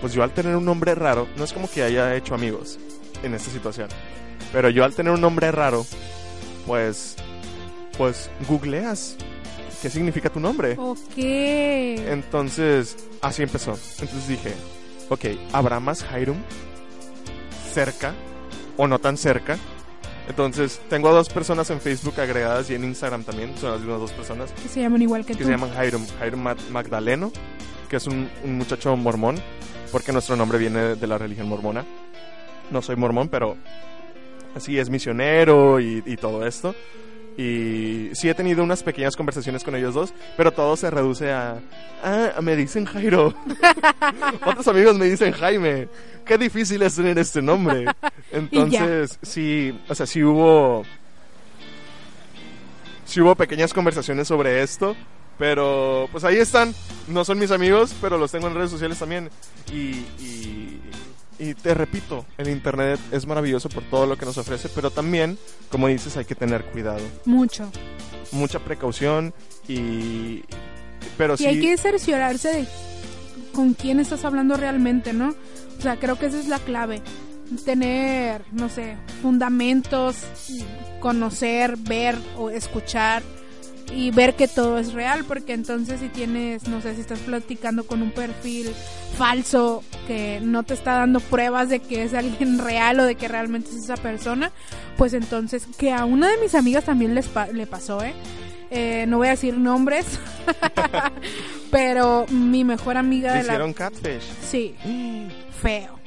pues 0.00 0.12
yo 0.12 0.22
al 0.22 0.32
tener 0.32 0.56
un 0.56 0.64
nombre 0.64 0.94
raro, 0.94 1.28
no 1.36 1.44
es 1.44 1.52
como 1.52 1.70
que 1.70 1.82
haya 1.82 2.14
hecho 2.14 2.34
amigos 2.34 2.78
en 3.22 3.34
esta 3.34 3.50
situación, 3.50 3.88
pero 4.52 4.68
yo 4.68 4.84
al 4.84 4.94
tener 4.94 5.12
un 5.12 5.20
nombre 5.20 5.50
raro, 5.50 5.86
pues, 6.66 7.16
pues 7.96 8.30
googleas 8.48 9.16
qué 9.84 9.90
significa 9.90 10.30
tu 10.30 10.40
nombre. 10.40 10.76
Ok. 10.78 11.18
Entonces, 11.18 12.96
así 13.20 13.42
empezó. 13.42 13.78
Entonces 14.00 14.28
dije, 14.28 14.54
ok, 15.10 15.26
¿habrá 15.52 15.78
más 15.78 16.02
Hiram 16.10 16.42
cerca 17.70 18.14
o 18.78 18.88
no 18.88 18.98
tan 18.98 19.18
cerca? 19.18 19.58
Entonces, 20.28 20.80
tengo 20.88 21.08
a 21.08 21.12
dos 21.12 21.28
personas 21.28 21.68
en 21.70 21.80
Facebook 21.80 22.18
agregadas 22.20 22.70
y 22.70 22.74
en 22.74 22.84
Instagram 22.84 23.24
también, 23.24 23.56
son 23.58 23.72
las 23.72 23.80
mismas 23.80 24.00
dos 24.00 24.12
personas, 24.12 24.50
que 24.52 24.68
se 24.68 24.80
llaman 24.80 25.02
igual 25.02 25.26
que 25.26 25.34
que 25.34 25.40
tú. 25.40 25.44
se 25.44 25.50
llaman 25.50 25.70
Hiram 25.72 26.40
Ma- 26.40 26.56
Magdaleno, 26.70 27.30
que 27.90 27.96
es 27.96 28.06
un, 28.06 28.30
un 28.42 28.56
muchacho 28.56 28.96
mormón, 28.96 29.36
porque 29.92 30.12
nuestro 30.12 30.34
nombre 30.36 30.58
viene 30.58 30.96
de 30.96 31.06
la 31.06 31.18
religión 31.18 31.48
mormona. 31.48 31.84
No 32.70 32.80
soy 32.80 32.96
mormón, 32.96 33.28
pero 33.28 33.56
así 34.56 34.78
es 34.78 34.88
misionero 34.88 35.78
y, 35.78 36.02
y 36.06 36.16
todo 36.16 36.46
esto. 36.46 36.74
Y 37.36 38.10
sí 38.12 38.28
he 38.28 38.34
tenido 38.34 38.62
unas 38.62 38.82
pequeñas 38.82 39.16
conversaciones 39.16 39.64
con 39.64 39.74
ellos 39.74 39.94
dos, 39.94 40.14
pero 40.36 40.52
todo 40.52 40.76
se 40.76 40.88
reduce 40.90 41.32
a, 41.32 41.58
ah, 42.02 42.40
me 42.40 42.54
dicen 42.54 42.84
Jairo. 42.84 43.34
Otros 44.46 44.68
amigos 44.68 44.96
me 44.96 45.06
dicen 45.06 45.32
Jaime. 45.32 45.88
Qué 46.24 46.38
difícil 46.38 46.80
es 46.82 46.94
tener 46.94 47.18
este 47.18 47.42
nombre. 47.42 47.86
Entonces, 48.32 49.18
sí, 49.22 49.78
o 49.88 49.94
sea, 49.94 50.06
sí 50.06 50.22
hubo, 50.22 50.84
sí 53.04 53.20
hubo 53.20 53.34
pequeñas 53.34 53.74
conversaciones 53.74 54.28
sobre 54.28 54.62
esto, 54.62 54.94
pero 55.36 56.08
pues 56.12 56.24
ahí 56.24 56.36
están. 56.36 56.74
No 57.08 57.24
son 57.24 57.38
mis 57.38 57.50
amigos, 57.50 57.94
pero 58.00 58.16
los 58.16 58.30
tengo 58.30 58.46
en 58.46 58.54
redes 58.54 58.70
sociales 58.70 58.98
también. 58.98 59.28
Y, 59.72 60.06
y, 60.22 60.63
y 61.38 61.54
te 61.54 61.74
repito, 61.74 62.24
el 62.38 62.48
Internet 62.48 63.00
es 63.12 63.26
maravilloso 63.26 63.68
por 63.68 63.82
todo 63.84 64.06
lo 64.06 64.16
que 64.16 64.24
nos 64.26 64.38
ofrece, 64.38 64.68
pero 64.68 64.90
también, 64.90 65.38
como 65.70 65.88
dices, 65.88 66.16
hay 66.16 66.24
que 66.24 66.34
tener 66.34 66.64
cuidado 66.66 67.00
Mucho. 67.24 67.70
mucha 68.32 68.58
precaución 68.58 69.32
y 69.68 70.42
pero 71.16 71.34
Y 71.34 71.38
sí 71.38 71.46
hay 71.46 71.60
que 71.60 71.76
cerciorarse 71.76 72.48
de 72.48 72.66
con 73.52 73.74
quién 73.74 74.00
estás 74.00 74.24
hablando 74.24 74.56
realmente, 74.56 75.12
¿no? 75.12 75.34
O 75.78 75.82
sea, 75.82 75.96
creo 75.98 76.18
que 76.18 76.26
esa 76.26 76.40
es 76.40 76.48
la 76.48 76.58
clave. 76.58 77.02
Tener, 77.64 78.42
no 78.52 78.68
sé, 78.68 78.96
fundamentos, 79.22 80.16
conocer, 81.00 81.76
ver 81.76 82.16
o 82.36 82.50
escuchar 82.50 83.22
y 83.92 84.10
ver 84.10 84.34
que 84.34 84.48
todo 84.48 84.78
es 84.78 84.92
real, 84.92 85.24
porque 85.26 85.52
entonces 85.52 86.00
si 86.00 86.08
tienes, 86.08 86.66
no 86.68 86.80
sé, 86.80 86.94
si 86.94 87.00
estás 87.02 87.18
platicando 87.20 87.86
con 87.86 88.02
un 88.02 88.10
perfil 88.10 88.70
falso 89.16 89.82
que 90.08 90.40
no 90.42 90.62
te 90.64 90.74
está 90.74 90.94
dando 90.94 91.20
pruebas 91.20 91.68
de 91.68 91.78
que 91.80 92.02
es 92.02 92.14
alguien 92.14 92.58
real 92.64 92.98
o 93.00 93.04
de 93.04 93.14
que 93.14 93.28
realmente 93.28 93.70
es 93.70 93.76
esa 93.84 93.96
persona, 93.96 94.50
pues 94.96 95.12
entonces, 95.14 95.66
que 95.78 95.92
a 95.92 96.04
una 96.04 96.28
de 96.28 96.38
mis 96.38 96.54
amigas 96.54 96.84
también 96.84 97.14
les 97.14 97.28
pa- 97.28 97.46
le 97.48 97.66
pasó, 97.66 98.02
¿eh? 98.02 98.14
Eh, 98.70 99.04
no 99.06 99.18
voy 99.18 99.28
a 99.28 99.30
decir 99.30 99.56
nombres, 99.56 100.06
pero 101.70 102.26
mi 102.30 102.64
mejor 102.64 102.96
amiga 102.96 103.30
le 103.32 103.38
de 103.38 103.42
la... 103.44 103.52
hicieron 103.52 103.72
catfish 103.72 104.22
Sí, 104.42 104.74
feo. 105.62 105.98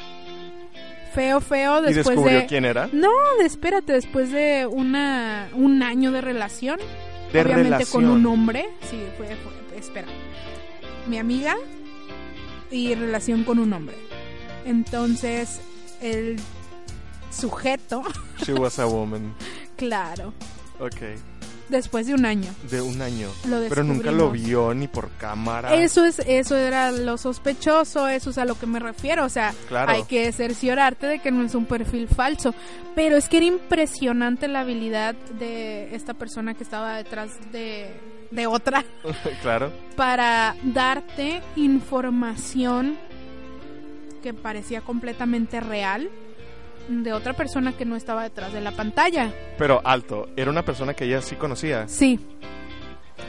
Feo, 1.14 1.42
feo, 1.42 1.80
y 1.90 1.94
después 1.94 2.08
descubrió 2.16 2.40
de... 2.40 2.46
quién 2.46 2.64
era 2.66 2.90
No, 2.92 3.10
espérate, 3.44 3.94
después 3.94 4.32
de 4.32 4.68
una 4.68 5.50
un 5.54 5.82
año 5.82 6.12
de 6.12 6.22
relación, 6.22 6.80
de 7.34 7.42
obviamente 7.42 7.64
relación 7.70 8.04
con 8.04 8.12
un 8.12 8.26
hombre, 8.26 8.70
sí, 8.90 9.00
fue, 9.18 9.28
fue- 9.28 9.78
espera. 9.78 10.08
Mi 11.08 11.18
amiga 11.20 11.56
y 12.72 12.96
relación 12.96 13.44
con 13.44 13.60
un 13.60 13.72
hombre. 13.74 13.96
Entonces, 14.66 15.62
el 16.02 16.38
sujeto, 17.32 18.04
she 18.46 18.54
was 18.54 18.80
a 18.80 18.86
woman 18.88 19.34
claro, 19.78 20.34
okay 20.80 21.16
después 21.70 22.08
de 22.08 22.14
un 22.14 22.26
año. 22.26 22.54
De 22.70 22.82
un 22.82 23.02
año. 23.02 23.28
Lo 23.48 23.62
pero 23.68 23.84
nunca 23.84 24.12
lo 24.12 24.32
vio 24.32 24.74
ni 24.74 24.88
por 24.88 25.10
cámara. 25.18 25.74
Eso 25.76 26.06
es, 26.06 26.20
eso 26.20 26.56
era 26.56 26.92
lo 26.92 27.18
sospechoso, 27.18 28.08
eso 28.08 28.30
es 28.30 28.38
a 28.38 28.46
lo 28.46 28.58
que 28.58 28.66
me 28.66 28.80
refiero, 28.80 29.26
o 29.26 29.30
sea, 29.30 29.54
Claro. 29.68 29.92
hay 29.92 30.04
que 30.04 30.32
cerciorarte 30.32 31.08
de 31.08 31.20
que 31.20 31.32
no 31.32 31.44
es 31.44 31.56
un 31.56 31.66
perfil 31.66 32.08
falso, 32.08 32.54
pero 32.96 33.18
es 33.18 33.28
que 33.30 33.38
era 33.38 33.46
impresionante 33.46 34.48
la 34.48 34.62
habilidad 34.62 35.16
de 35.40 35.94
esta 35.96 36.14
persona 36.14 36.54
que 36.54 36.64
estaba 36.64 36.96
detrás 36.98 37.32
de, 37.52 37.92
de 38.32 38.48
otra 38.48 38.84
claro. 39.42 39.72
para 39.96 40.56
darte 40.64 41.42
información 41.56 42.98
que 44.24 44.34
parecía 44.34 44.82
completamente 44.82 45.60
real 45.60 46.10
de 46.88 47.14
otra 47.14 47.34
persona 47.34 47.76
que 47.76 47.86
no 47.86 47.96
estaba 47.96 48.24
detrás 48.24 48.54
de 48.54 48.62
la 48.62 48.72
pantalla. 48.72 49.32
pero 49.58 49.82
alto 49.84 50.30
era 50.36 50.50
una 50.50 50.64
persona 50.64 50.94
que 50.94 51.06
ella 51.06 51.22
sí 51.22 51.36
conocía 51.36 51.88
Sí, 51.88 52.20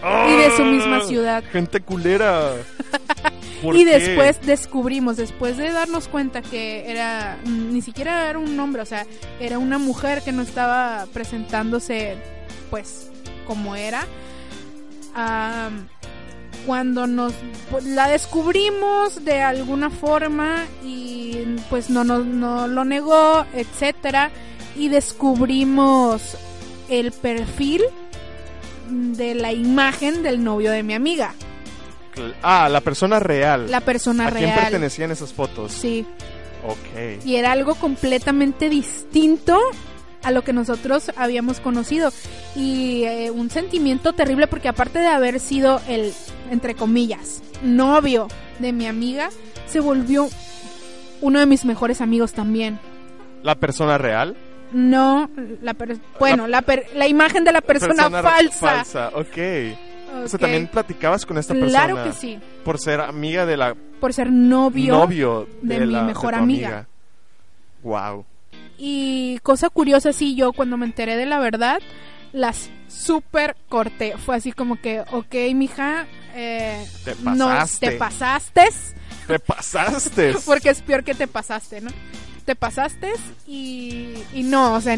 y 0.02 0.36
de 0.36 0.50
su 0.56 0.64
misma 0.64 1.00
ciudad. 1.00 1.42
gente 1.50 1.80
culera 1.80 2.52
¿Por 3.62 3.74
Y 3.74 3.84
qué? 3.84 3.98
después 3.98 4.40
descubrimos, 4.46 5.16
después 5.16 5.56
de 5.56 5.72
darnos 5.72 6.06
cuenta 6.06 6.42
que 6.42 6.88
era, 6.88 7.36
ni 7.44 7.82
siquiera 7.82 8.30
era 8.30 8.38
un 8.38 8.59
hombre, 8.61 8.82
o 8.82 8.86
sea, 8.86 9.04
era 9.40 9.59
una 9.59 9.78
mujer 9.78 10.22
que 10.22 10.30
no 10.30 10.42
estaba 10.42 11.06
presentándose, 11.12 12.16
pues, 12.70 13.11
como 13.48 13.74
era. 13.74 14.06
Cuando 16.69 17.07
nos 17.07 17.33
pues, 17.71 17.85
la 17.85 18.09
descubrimos 18.09 19.25
de 19.25 19.41
alguna 19.41 19.89
forma 19.89 20.66
y 20.85 21.57
pues 21.71 21.89
no, 21.89 22.05
no, 22.05 22.19
no 22.19 22.69
lo 22.69 22.85
negó, 22.85 23.47
etcétera, 23.55 24.31
y 24.77 24.91
descubrimos 24.91 26.37
el 26.91 27.12
perfil 27.12 27.81
de 28.91 29.35
la 29.35 29.51
imagen 29.55 30.23
del 30.23 30.45
novio 30.45 30.71
de 30.71 30.83
mi 30.83 30.93
amiga, 30.93 31.33
ah 32.43 32.69
la 32.69 32.83
persona 32.83 33.19
real. 33.19 33.71
La 33.71 33.81
persona 33.81 34.27
a 34.27 34.31
quién 34.31 34.51
real. 34.51 34.61
pertenecían 34.61 35.11
esas 35.11 35.33
fotos 35.33 35.73
Sí, 35.73 36.05
ok. 36.66 37.25
Y 37.25 37.37
era 37.37 37.53
algo 37.53 37.77
completamente 37.77 38.69
distinto 38.69 39.59
a 40.23 40.31
lo 40.31 40.43
que 40.43 40.53
nosotros 40.53 41.11
habíamos 41.16 41.61
conocido. 41.61 42.11
Y 42.57 43.05
eh, 43.05 43.31
un 43.31 43.51
sentimiento 43.51 44.12
terrible 44.12 44.47
porque 44.47 44.69
aparte 44.69 44.99
de 44.99 45.07
haber 45.09 45.41
sido 45.41 45.81
el 45.89 46.12
entre 46.51 46.75
comillas 46.75 47.43
novio 47.62 48.29
de 48.59 48.73
mi 48.73 48.87
amiga 48.87 49.29
se 49.66 49.81
volvió 49.81 50.29
uno 51.21 51.41
de 51.41 51.47
mis 51.47 51.64
mejores 51.64 52.01
amigos 52.01 52.33
también. 52.33 52.79
La 53.43 53.55
persona 53.57 53.99
real 53.99 54.37
no 54.73 55.29
la 55.62 55.75
per- 55.75 55.99
bueno 56.21 56.47
la, 56.47 56.62
per- 56.62 56.87
la 56.95 57.07
imagen 57.09 57.43
de 57.45 57.53
la 57.53 57.61
persona, 57.61 58.11
falsa. 58.23 58.59
falsa 58.85 59.09
ok. 59.14 59.39
O 60.25 60.29
sea 60.29 60.39
también 60.39 60.66
platicabas 60.69 61.27
con 61.27 61.37
esta 61.39 61.53
persona 61.55 61.71
claro 61.87 62.03
que 62.05 62.12
sí. 62.12 62.39
por 62.64 62.79
ser 62.79 63.01
amiga 63.01 63.45
de 63.47 63.57
la 63.57 63.75
por 64.01 64.12
ser 64.14 64.31
novio, 64.33 64.95
novio 64.95 65.47
de 65.62 65.79
de, 65.81 65.87
mi 65.87 65.93
la, 65.93 66.03
mejor 66.03 66.31
de 66.33 66.37
tu 66.39 66.43
amiga. 66.43 66.87
Wow. 67.83 68.25
Y 68.79 69.39
cosa 69.43 69.68
curiosa, 69.70 70.12
sí, 70.12 70.35
yo 70.37 70.53
cuando 70.53 70.76
me 70.76 70.87
enteré 70.87 71.16
de 71.16 71.26
la 71.26 71.39
verdad, 71.41 71.81
las 72.33 72.70
super 72.89 73.57
corté. 73.68 74.16
Fue 74.16 74.37
así 74.37 74.53
como 74.53 74.81
que, 74.81 75.01
ok, 75.11 75.35
mija, 75.55 76.07
eh, 76.35 76.87
Te 77.05 77.14
no, 77.22 77.47
pasaste. 77.49 77.91
te 77.91 77.97
pasaste, 77.97 78.68
Te 79.26 79.39
pasaste. 79.41 80.35
porque 80.47 80.70
es 80.70 80.81
peor 80.83 81.03
que 81.05 81.14
te 81.14 81.26
pasaste, 81.26 81.81
¿no? 81.81 81.91
te 82.45 82.57
pasaste 82.57 83.12
y, 83.47 84.14
y 84.33 84.43
no, 84.43 84.72
o 84.72 84.81
sea, 84.81 84.97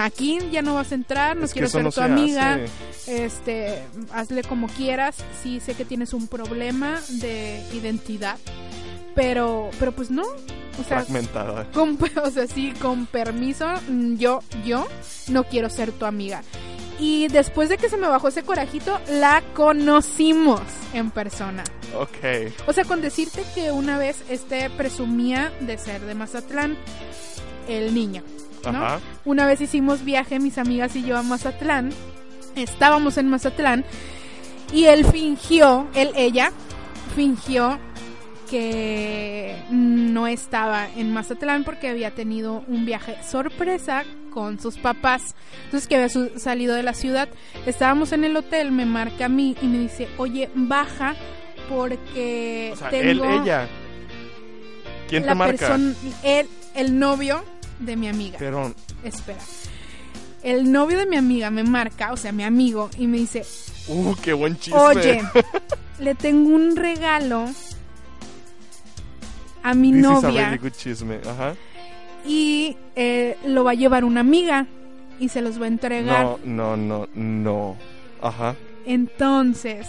aquí 0.00 0.38
ya 0.50 0.62
no 0.62 0.76
vas 0.76 0.92
a 0.92 0.94
entrar, 0.94 1.36
no 1.36 1.44
Es 1.44 1.52
quiero 1.52 1.68
ser 1.68 1.82
no 1.84 1.92
tu 1.92 2.00
amiga, 2.00 2.54
hace. 2.54 3.26
este, 3.26 3.82
hazle 4.14 4.42
como 4.44 4.66
quieras, 4.66 5.16
sí 5.42 5.60
sé 5.60 5.74
que 5.74 5.84
tienes 5.84 6.14
un 6.14 6.26
problema 6.26 6.98
de 7.10 7.62
identidad, 7.74 8.38
pero, 9.16 9.70
pero 9.80 9.90
pues 9.92 10.10
no, 10.10 10.22
o 10.22 10.84
sea, 10.86 11.00
Fragmentada. 11.00 11.64
con, 11.72 11.98
o 12.22 12.30
sea, 12.30 12.46
sí, 12.46 12.72
con 12.80 13.06
permiso, 13.06 13.66
mm, 13.88 14.16
yo, 14.16 14.40
yo 14.64 14.86
no 15.28 15.44
quiero 15.44 15.68
ser 15.70 15.90
tu 15.90 16.04
amiga. 16.04 16.42
Y 16.98 17.28
después 17.28 17.68
de 17.68 17.76
que 17.76 17.88
se 17.88 17.96
me 17.96 18.06
bajó 18.06 18.28
ese 18.28 18.42
corajito, 18.42 18.98
la 19.08 19.42
conocimos 19.54 20.60
en 20.94 21.10
persona. 21.10 21.64
Ok. 21.98 22.52
O 22.66 22.72
sea, 22.72 22.84
con 22.84 23.02
decirte 23.02 23.42
que 23.54 23.70
una 23.72 23.98
vez 23.98 24.22
este 24.30 24.70
presumía 24.70 25.52
de 25.60 25.76
ser 25.76 26.02
de 26.02 26.14
Mazatlán, 26.14 26.76
el 27.68 27.94
niño, 27.94 28.22
¿no? 28.64 28.70
Ajá. 28.70 29.00
Una 29.24 29.46
vez 29.46 29.60
hicimos 29.60 30.04
viaje, 30.04 30.38
mis 30.38 30.56
amigas 30.56 30.94
y 30.96 31.02
yo 31.02 31.18
a 31.18 31.22
Mazatlán, 31.22 31.90
estábamos 32.54 33.18
en 33.18 33.28
Mazatlán, 33.28 33.84
y 34.72 34.84
él 34.84 35.04
fingió, 35.04 35.88
él, 35.94 36.12
ella, 36.16 36.50
fingió 37.14 37.78
que 38.50 39.56
no 39.70 40.26
estaba 40.26 40.88
en 40.96 41.12
Mazatlán 41.12 41.64
porque 41.64 41.88
había 41.88 42.12
tenido 42.12 42.64
un 42.68 42.86
viaje 42.86 43.16
sorpresa 43.28 44.04
con 44.32 44.60
sus 44.60 44.78
papás. 44.78 45.34
Entonces 45.64 45.88
que 45.88 45.96
había 45.96 46.08
salido 46.38 46.74
de 46.74 46.82
la 46.82 46.94
ciudad. 46.94 47.28
Estábamos 47.66 48.12
en 48.12 48.24
el 48.24 48.36
hotel, 48.36 48.72
me 48.72 48.86
marca 48.86 49.26
a 49.26 49.28
mí 49.28 49.56
y 49.62 49.66
me 49.66 49.78
dice, 49.78 50.08
oye, 50.18 50.50
baja 50.54 51.14
porque 51.68 52.70
O 52.72 52.76
sea, 52.76 52.90
tengo 52.90 53.24
él, 53.24 53.42
ella. 53.42 53.68
¿Quién 55.08 55.22
te 55.22 55.28
la 55.28 55.34
marca? 55.34 55.56
persona, 55.56 55.94
él, 56.22 56.48
el 56.74 56.98
novio 56.98 57.44
de 57.80 57.96
mi 57.96 58.08
amiga. 58.08 58.36
Pero, 58.38 58.74
Espera. 59.02 59.38
El 60.42 60.70
novio 60.70 60.98
de 60.98 61.06
mi 61.06 61.16
amiga 61.16 61.50
me 61.50 61.64
marca, 61.64 62.12
o 62.12 62.16
sea, 62.16 62.30
mi 62.30 62.44
amigo, 62.44 62.88
y 62.98 63.08
me 63.08 63.18
dice, 63.18 63.44
uh, 63.88 64.14
qué 64.22 64.32
buen 64.32 64.56
chisme. 64.58 64.78
oye, 64.78 65.22
le 65.98 66.14
tengo 66.14 66.54
un 66.54 66.76
regalo 66.76 67.48
a 69.70 69.74
mi 69.74 69.92
This 69.92 70.00
is 70.00 70.06
a 70.06 70.10
novia 70.10 70.44
really 70.44 70.58
good 70.58 70.72
chisme. 70.72 71.20
Ajá. 71.26 71.54
y 72.24 72.76
eh, 72.94 73.36
lo 73.46 73.64
va 73.64 73.72
a 73.72 73.74
llevar 73.74 74.04
una 74.04 74.20
amiga 74.20 74.66
y 75.18 75.28
se 75.28 75.40
los 75.42 75.60
va 75.60 75.64
a 75.64 75.68
entregar. 75.68 76.38
No, 76.44 76.76
no, 76.76 76.76
no, 76.76 77.08
no. 77.14 77.76
Ajá. 78.20 78.54
Entonces, 78.84 79.86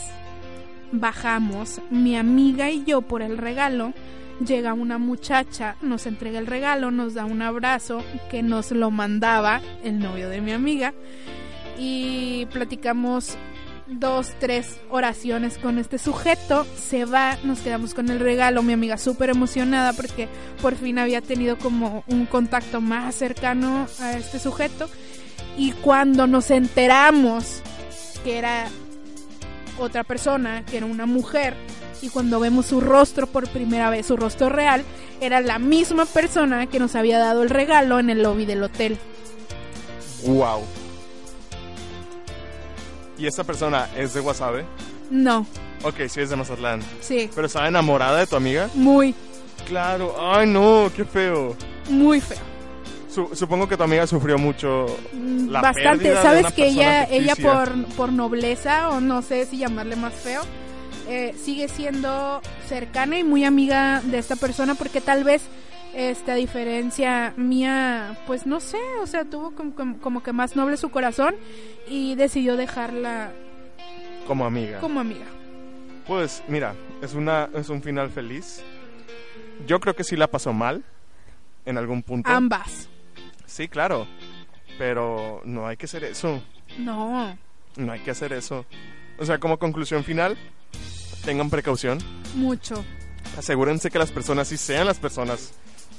bajamos, 0.92 1.82
mi 1.90 2.16
amiga 2.16 2.70
y 2.70 2.84
yo 2.86 3.02
por 3.02 3.22
el 3.22 3.38
regalo. 3.38 3.94
Llega 4.46 4.74
una 4.74 5.00
muchacha, 5.00 5.78
nos 5.82 6.06
entrega 6.06 6.38
el 6.38 6.46
regalo, 6.46 6.92
nos 6.92 7.16
da 7.16 7.26
un 7.26 7.42
abrazo 7.42 8.04
que 8.30 8.44
nos 8.44 8.72
lo 8.72 8.92
mandaba 8.92 9.62
el 9.84 9.98
novio 9.98 10.30
de 10.30 10.42
mi 10.42 10.52
amiga 10.52 10.94
y 11.80 12.46
platicamos 12.54 13.36
dos, 13.88 14.34
tres 14.40 14.78
oraciones 14.90 15.58
con 15.58 15.78
este 15.78 15.98
sujeto, 15.98 16.66
se 16.78 17.06
va, 17.06 17.38
nos 17.44 17.60
quedamos 17.60 17.94
con 17.94 18.10
el 18.10 18.20
regalo, 18.20 18.64
mi 18.64 18.74
amiga 18.74 18.98
súper 18.98 19.30
emocionada 19.30 19.94
porque 19.94 20.28
por 20.62 20.76
fin 20.76 21.00
había 21.00 21.22
tenido 21.22 21.58
como 21.58 22.04
un 22.08 22.26
contacto 22.26 22.82
más 22.82 23.16
cercano 23.16 23.88
a 24.00 24.14
este 24.18 24.40
sujeto 24.40 24.90
y 25.58 25.72
cuando 25.72 26.28
nos 26.28 26.52
enteramos 26.52 27.62
que 28.24 28.38
era 28.38 28.68
otra 29.80 30.04
persona, 30.04 30.66
que 30.66 30.78
era 30.78 30.86
una 30.86 31.06
mujer, 31.06 31.56
y 32.02 32.10
cuando 32.10 32.40
vemos 32.40 32.68
su 32.68 32.82
rostro 32.82 33.28
por 33.28 33.48
primera 33.48 33.90
vez, 33.90 34.06
su 34.06 34.18
rostro 34.18 34.50
real, 34.50 34.84
era 35.22 35.42
la 35.42 35.60
misma 35.60 36.06
persona 36.06 36.68
que 36.68 36.80
nos 36.80 36.96
había 36.96 37.18
dado 37.18 37.44
el 37.44 37.50
regalo 37.50 38.00
en 38.00 38.10
el 38.10 38.24
lobby 38.24 38.46
del 38.46 38.64
hotel. 38.64 38.98
Wow. 40.26 40.62
¿Y 43.18 43.26
esta 43.28 43.44
persona 43.44 43.88
es 43.96 44.14
de 44.14 44.22
Wasabe? 44.22 44.66
No, 45.10 45.46
Ok, 45.84 45.96
sí 46.10 46.22
es 46.22 46.30
de 46.30 46.36
Mazatlán. 46.36 46.82
sí, 47.02 47.30
¿Pero 47.34 47.48
estaba 47.48 47.68
enamorada 47.68 48.20
de 48.20 48.28
tu 48.28 48.36
amiga? 48.36 48.70
muy, 48.74 49.14
Claro. 49.68 50.16
Ay, 50.20 50.48
no, 50.48 50.90
qué 50.96 51.04
feo. 51.06 51.56
muy 51.90 52.22
feo. 52.22 52.38
Su- 53.14 53.36
supongo 53.36 53.68
que 53.68 53.76
tu 53.78 53.84
amiga 53.84 54.06
sufrió 54.08 54.38
mucho. 54.38 54.86
Mm, 55.14 55.50
La 55.50 55.62
Bastante, 55.62 55.90
pérdida 56.04 56.18
de 56.20 56.22
sabes 56.24 56.42
una 56.42 56.52
que 56.52 56.68
ella, 56.68 57.04
ella 57.06 57.36
por, 57.36 57.86
por 57.96 58.12
nobleza, 58.14 58.90
o 58.90 59.00
no 59.02 59.22
sé 59.22 59.46
si 59.46 59.58
llamarle 59.58 59.96
más 59.96 60.14
feo, 60.14 60.42
eh, 61.10 61.36
sigue 61.44 61.68
siendo 61.68 62.42
cercana 62.68 63.18
y 63.18 63.24
muy 63.24 63.44
amiga 63.46 64.02
de 64.06 64.18
esta 64.20 64.36
persona 64.36 64.76
porque 64.76 65.02
tal 65.02 65.24
vez 65.24 65.42
esta 65.98 66.36
diferencia 66.36 67.34
mía, 67.38 68.18
pues 68.28 68.46
no 68.46 68.60
sé, 68.60 68.78
o 69.02 69.08
sea, 69.08 69.26
tuvo 69.26 69.52
como, 69.56 69.74
como- 69.76 69.98
como 70.00 70.24
que 70.24 70.32
más 70.32 70.56
noble 70.56 70.78
su 70.78 70.90
corazón 70.90 71.36
y 71.88 72.14
decidió 72.16 72.56
dejarla 72.56 73.32
Como 74.28 74.46
amiga. 74.46 74.80
como 74.80 75.00
amiga. 75.00 75.26
Pues 76.06 76.44
mira, 76.48 76.76
es, 77.02 77.14
una, 77.16 77.50
es 77.56 77.70
un 77.70 77.82
final 77.82 78.12
feliz. 78.12 78.62
Yo 79.66 79.80
creo 79.80 79.96
que 79.96 80.04
sí 80.04 80.16
la 80.16 80.28
pasó 80.28 80.54
mal. 80.54 80.84
En 81.66 81.78
algún 81.78 82.02
punto. 82.04 82.30
Ambas. 82.30 82.88
Sí, 83.46 83.68
claro. 83.68 84.08
Pero 84.78 85.42
no 85.44 85.68
hay 85.68 85.76
que 85.76 85.86
hacer 85.86 86.04
eso. 86.06 86.42
No, 86.78 87.36
No 87.76 87.92
hay 87.92 88.00
que 88.02 88.12
hacer 88.12 88.32
eso. 88.32 88.66
O 89.20 89.26
sea, 89.26 89.40
como 89.40 89.58
conclusión 89.58 90.04
final, 90.06 90.38
tengan 91.26 91.50
precaución. 91.50 91.98
mucho. 92.36 92.86
Asegúrense 93.38 93.90
que 93.92 94.00
las 94.00 94.12
personas 94.12 94.48
sí 94.48 94.56
sean 94.58 94.86
las 94.88 94.98
personas 95.00 95.54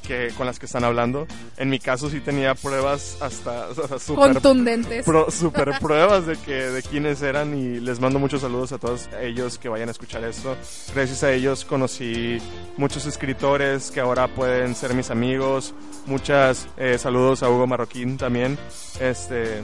que, 0.07 0.33
con 0.37 0.47
las 0.47 0.59
que 0.59 0.67
están 0.67 0.85
hablando. 0.85 1.27
En 1.57 1.69
mi 1.71 1.79
caso 1.79 2.09
sí 2.11 2.21
tenía 2.21 2.55
pruebas 2.55 3.17
hasta 3.21 3.69
o 3.69 3.75
sea, 3.75 3.99
súper 3.99 4.33
Contundentes. 4.35 5.05
pro- 5.05 5.31
super 5.31 5.79
pruebas 5.81 6.27
de 6.27 6.37
que 6.37 6.53
de 6.55 6.83
quiénes 6.83 7.21
eran 7.23 7.57
y 7.59 7.81
les 7.81 8.01
mando 8.01 8.19
muchos 8.19 8.41
saludos 8.41 8.73
a 8.73 8.79
todos 8.79 9.09
ellos 9.21 9.59
que 9.59 9.69
vayan 9.69 9.89
a 9.89 9.93
escuchar 9.93 10.25
esto. 10.25 10.57
Gracias 10.95 11.23
a 11.25 11.33
ellos 11.33 11.65
conocí 11.65 12.39
muchos 12.77 13.07
escritores 13.07 13.91
que 13.91 14.01
ahora 14.01 14.29
pueden 14.29 14.75
ser 14.75 14.95
mis 14.95 15.11
amigos. 15.11 15.75
Muchas 16.07 16.67
eh, 16.77 16.97
saludos 16.99 17.43
a 17.43 17.51
Hugo 17.51 17.67
Marroquín 17.67 18.17
también. 18.17 18.59
Este 19.01 19.63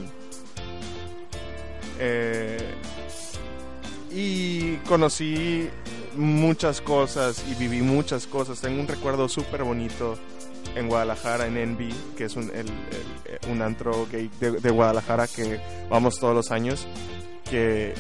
eh, 1.99 2.59
y 4.11 4.77
conocí 4.89 5.69
muchas 6.17 6.81
cosas 6.81 7.45
y 7.51 7.55
viví 7.55 7.83
muchas 7.83 8.27
cosas. 8.27 8.61
Tengo 8.61 8.81
un 8.81 8.89
recuerdo 8.89 9.29
súper 9.29 9.65
bonito 9.65 10.19
en 10.75 10.89
Guadalajara, 10.89 11.47
en 11.47 11.57
Envy, 11.57 11.95
que 12.17 12.25
es 12.25 12.37
un, 12.37 12.45
el- 12.55 12.69
el- 12.69 13.51
un 13.51 13.63
antro 13.63 14.07
gay 14.11 14.31
de, 14.41 14.53
de 14.53 14.71
Guadalajara 14.71 15.27
que 15.29 15.61
vamos 15.91 16.19
todos 16.19 16.35
los 16.35 16.51
años, 16.51 16.87
que 17.51 17.95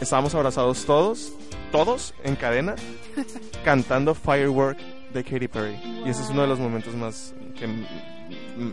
estábamos 0.00 0.34
abrazados 0.34 0.84
todos, 0.84 1.32
todos 1.72 2.14
en 2.24 2.36
cadena, 2.36 2.74
cantando 3.64 4.14
Firework 4.14 4.78
de 5.12 5.24
Katy 5.24 5.48
Perry. 5.48 5.76
Y 6.06 6.08
ese 6.10 6.22
es 6.22 6.30
uno 6.30 6.42
de 6.42 6.48
los 6.48 6.58
momentos 6.58 6.94
más 6.94 7.34
que 7.58 7.68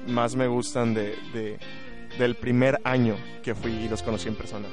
más 0.08 0.36
me 0.36 0.48
gustan 0.48 0.94
de, 0.94 1.16
de- 1.34 1.58
del 2.18 2.36
primer 2.36 2.80
año 2.84 3.16
que 3.44 3.54
fui 3.56 3.72
y 3.72 3.90
los 3.90 4.02
conocí 4.04 4.28
en 4.28 4.36
persona. 4.36 4.68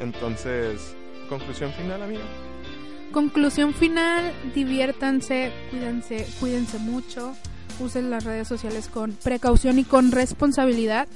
Entonces, 0.00 0.94
conclusión 1.28 1.72
final, 1.72 2.02
amiga. 2.02 2.22
Conclusión 3.12 3.72
final, 3.72 4.32
diviértanse, 4.54 5.50
cuídense, 5.70 6.26
cuídense 6.40 6.78
mucho, 6.78 7.34
usen 7.80 8.10
las 8.10 8.24
redes 8.24 8.46
sociales 8.46 8.88
con 8.88 9.12
precaución 9.12 9.78
y 9.78 9.84
con 9.84 10.12
responsabilidad. 10.12 11.08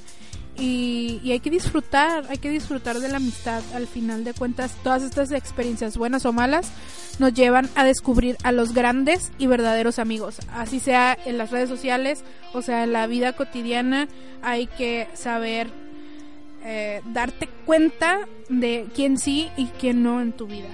Y, 0.55 1.19
y 1.23 1.31
hay 1.31 1.39
que 1.39 1.49
disfrutar, 1.49 2.25
hay 2.29 2.37
que 2.37 2.49
disfrutar 2.49 2.99
de 2.99 3.09
la 3.09 3.17
amistad. 3.17 3.63
Al 3.73 3.87
final 3.87 4.23
de 4.23 4.33
cuentas, 4.33 4.75
todas 4.83 5.01
estas 5.03 5.31
experiencias, 5.31 5.97
buenas 5.97 6.25
o 6.25 6.33
malas, 6.33 6.71
nos 7.19 7.33
llevan 7.33 7.69
a 7.75 7.83
descubrir 7.83 8.37
a 8.43 8.51
los 8.51 8.73
grandes 8.73 9.31
y 9.37 9.47
verdaderos 9.47 9.99
amigos. 9.99 10.39
Así 10.51 10.79
sea 10.79 11.17
en 11.25 11.37
las 11.37 11.51
redes 11.51 11.69
sociales, 11.69 12.23
o 12.53 12.61
sea, 12.61 12.83
en 12.83 12.93
la 12.93 13.07
vida 13.07 13.33
cotidiana, 13.33 14.07
hay 14.41 14.67
que 14.67 15.07
saber 15.13 15.71
eh, 16.63 17.01
darte 17.05 17.49
cuenta 17.65 18.19
de 18.49 18.87
quién 18.95 19.17
sí 19.17 19.49
y 19.57 19.65
quién 19.65 20.01
no 20.01 20.21
en 20.21 20.33
tu 20.33 20.47
vida. 20.47 20.69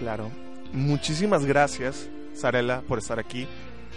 Claro. 0.00 0.30
Muchísimas 0.72 1.44
gracias, 1.46 2.08
Sarela, 2.34 2.82
por 2.82 2.98
estar 2.98 3.18
aquí. 3.18 3.46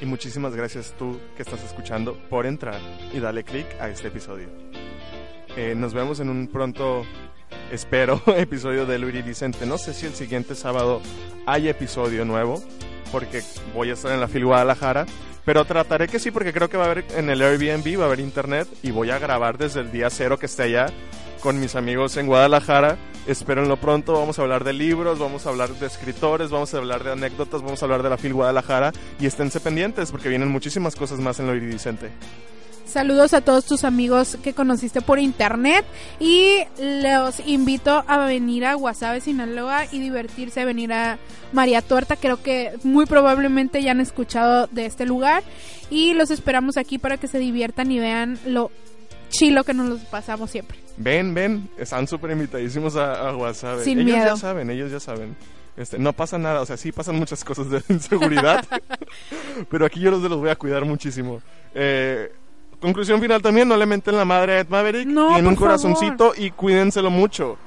Y 0.01 0.05
muchísimas 0.05 0.55
gracias 0.55 0.93
tú 0.97 1.19
que 1.35 1.43
estás 1.43 1.61
escuchando 1.63 2.17
por 2.29 2.45
entrar 2.45 2.79
y 3.13 3.19
darle 3.19 3.43
click 3.43 3.67
a 3.81 3.89
este 3.89 4.07
episodio. 4.07 4.47
Eh, 5.57 5.73
nos 5.75 5.93
vemos 5.93 6.21
en 6.21 6.29
un 6.29 6.47
pronto, 6.47 7.05
espero, 7.71 8.21
episodio 8.27 8.85
de 8.85 8.97
Luis 8.97 9.25
Vicente. 9.25 9.65
No 9.65 9.77
sé 9.77 9.93
si 9.93 10.05
el 10.05 10.13
siguiente 10.13 10.55
sábado 10.55 11.01
hay 11.45 11.67
episodio 11.67 12.23
nuevo, 12.23 12.63
porque 13.11 13.41
voy 13.73 13.89
a 13.89 13.93
estar 13.93 14.13
en 14.13 14.21
la 14.21 14.29
FIL 14.29 14.45
Guadalajara. 14.45 15.05
Pero 15.43 15.65
trataré 15.65 16.07
que 16.07 16.19
sí, 16.19 16.31
porque 16.31 16.53
creo 16.53 16.69
que 16.69 16.77
va 16.77 16.85
a 16.85 16.91
haber 16.91 17.05
en 17.15 17.29
el 17.29 17.41
Airbnb, 17.41 17.99
va 17.99 18.03
a 18.03 18.07
haber 18.07 18.19
internet 18.19 18.67
y 18.83 18.91
voy 18.91 19.09
a 19.09 19.19
grabar 19.19 19.57
desde 19.57 19.81
el 19.81 19.91
día 19.91 20.09
cero 20.09 20.37
que 20.37 20.45
esté 20.45 20.63
allá 20.63 20.87
con 21.41 21.59
mis 21.59 21.75
amigos 21.75 22.17
en 22.17 22.27
Guadalajara. 22.27 22.97
Espérenlo 23.27 23.77
pronto, 23.77 24.13
vamos 24.13 24.39
a 24.39 24.41
hablar 24.41 24.63
de 24.63 24.73
libros, 24.73 25.19
vamos 25.19 25.45
a 25.45 25.49
hablar 25.49 25.69
de 25.69 25.87
escritores, 25.87 26.49
vamos 26.49 26.73
a 26.73 26.77
hablar 26.77 27.03
de 27.03 27.11
anécdotas, 27.11 27.61
vamos 27.61 27.81
a 27.81 27.85
hablar 27.85 28.03
de 28.03 28.09
la 28.09 28.17
FIL 28.17 28.33
Guadalajara. 28.33 28.91
Y 29.19 29.25
esténse 29.25 29.59
pendientes 29.59 30.11
porque 30.11 30.29
vienen 30.29 30.49
muchísimas 30.49 30.95
cosas 30.95 31.19
más 31.19 31.39
en 31.39 31.47
lo 31.47 31.55
iridiscente. 31.55 32.11
Saludos 32.89 33.35
a 33.35 33.41
todos 33.41 33.65
tus 33.65 33.83
amigos 33.83 34.35
que 34.41 34.55
conociste 34.55 35.01
por 35.01 35.19
internet. 35.19 35.85
Y 36.19 36.63
los 36.79 37.39
invito 37.45 38.03
a 38.07 38.25
venir 38.25 38.65
a 38.65 38.73
Guasave, 38.73 39.21
Sinaloa 39.21 39.85
y 39.91 39.99
divertirse, 39.99 40.65
venir 40.65 40.91
a 40.91 41.19
María 41.53 41.83
Tuerta. 41.83 42.15
Creo 42.15 42.41
que 42.41 42.73
muy 42.83 43.05
probablemente 43.05 43.83
ya 43.83 43.91
han 43.91 44.01
escuchado 44.01 44.67
de 44.71 44.87
este 44.87 45.05
lugar. 45.05 45.43
Y 45.91 46.15
los 46.15 46.31
esperamos 46.31 46.77
aquí 46.77 46.97
para 46.97 47.17
que 47.17 47.27
se 47.27 47.37
diviertan 47.37 47.91
y 47.91 47.99
vean 47.99 48.39
lo 48.47 48.71
chilo 49.29 49.63
que 49.63 49.73
nos 49.73 49.87
los 49.87 50.01
pasamos 50.01 50.51
siempre. 50.51 50.77
Ven, 50.97 51.33
ven, 51.33 51.69
están 51.77 52.07
súper 52.07 52.31
invitadísimos 52.31 52.95
a, 52.95 53.29
a 53.29 53.31
Guasave. 53.31 53.83
Sin 53.83 53.99
ellos 53.99 54.13
miedo. 54.13 54.25
ya 54.27 54.35
saben, 54.35 54.69
ellos 54.69 54.91
ya 54.91 54.99
saben. 54.99 55.35
Este, 55.77 55.97
no 55.97 56.11
pasa 56.11 56.37
nada, 56.37 56.61
o 56.61 56.65
sea, 56.65 56.75
sí 56.75 56.91
pasan 56.91 57.15
muchas 57.15 57.43
cosas 57.43 57.69
de 57.69 57.81
inseguridad, 57.93 58.65
pero 59.69 59.85
aquí 59.85 60.01
yo 60.01 60.11
los, 60.11 60.21
los 60.21 60.37
voy 60.37 60.49
a 60.49 60.55
cuidar 60.57 60.83
muchísimo. 60.83 61.41
Eh, 61.73 62.33
conclusión 62.81 63.21
final 63.21 63.41
también, 63.41 63.67
no 63.67 63.77
le 63.77 63.85
meten 63.85 64.17
la 64.17 64.25
madre 64.25 64.53
a 64.53 64.59
Ed 64.59 64.67
Maverick, 64.67 65.07
No, 65.07 65.27
tienen 65.29 65.47
un 65.47 65.55
corazoncito 65.55 66.33
y 66.35 66.51
cuídenselo 66.51 67.09
mucho. 67.09 67.57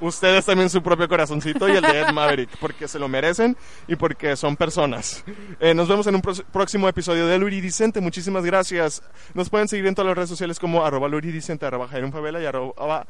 Ustedes 0.00 0.44
también 0.44 0.70
su 0.70 0.82
propio 0.82 1.08
corazoncito 1.08 1.68
y 1.68 1.72
el 1.72 1.82
de 1.82 2.00
Ed 2.00 2.12
Maverick, 2.12 2.50
porque 2.58 2.86
se 2.86 2.98
lo 2.98 3.08
merecen 3.08 3.56
y 3.86 3.96
porque 3.96 4.36
son 4.36 4.56
personas. 4.56 5.24
Eh, 5.60 5.74
nos 5.74 5.88
vemos 5.88 6.06
en 6.06 6.14
un 6.14 6.22
próximo 6.22 6.88
episodio 6.88 7.26
de 7.26 7.38
Lo 7.38 7.48
Iridiscente. 7.48 8.00
Muchísimas 8.00 8.44
gracias. 8.44 9.02
Nos 9.34 9.50
pueden 9.50 9.66
seguir 9.68 9.86
en 9.86 9.94
todas 9.94 10.08
las 10.08 10.16
redes 10.16 10.30
sociales 10.30 10.58
como 10.58 10.84
arroba 10.84 11.08
Lo 11.08 11.18
Iridiscente, 11.18 11.66
arroba 11.66 11.88
Favela 11.88 12.40
y 12.40 12.46
arroba, 12.46 13.04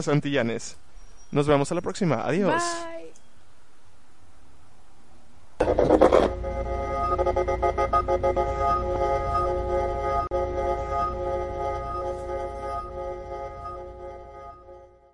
Santillanes. 0.02 0.76
Nos 1.30 1.46
vemos 1.46 1.70
a 1.70 1.74
la 1.74 1.80
próxima. 1.80 2.22
Adiós. 2.24 2.62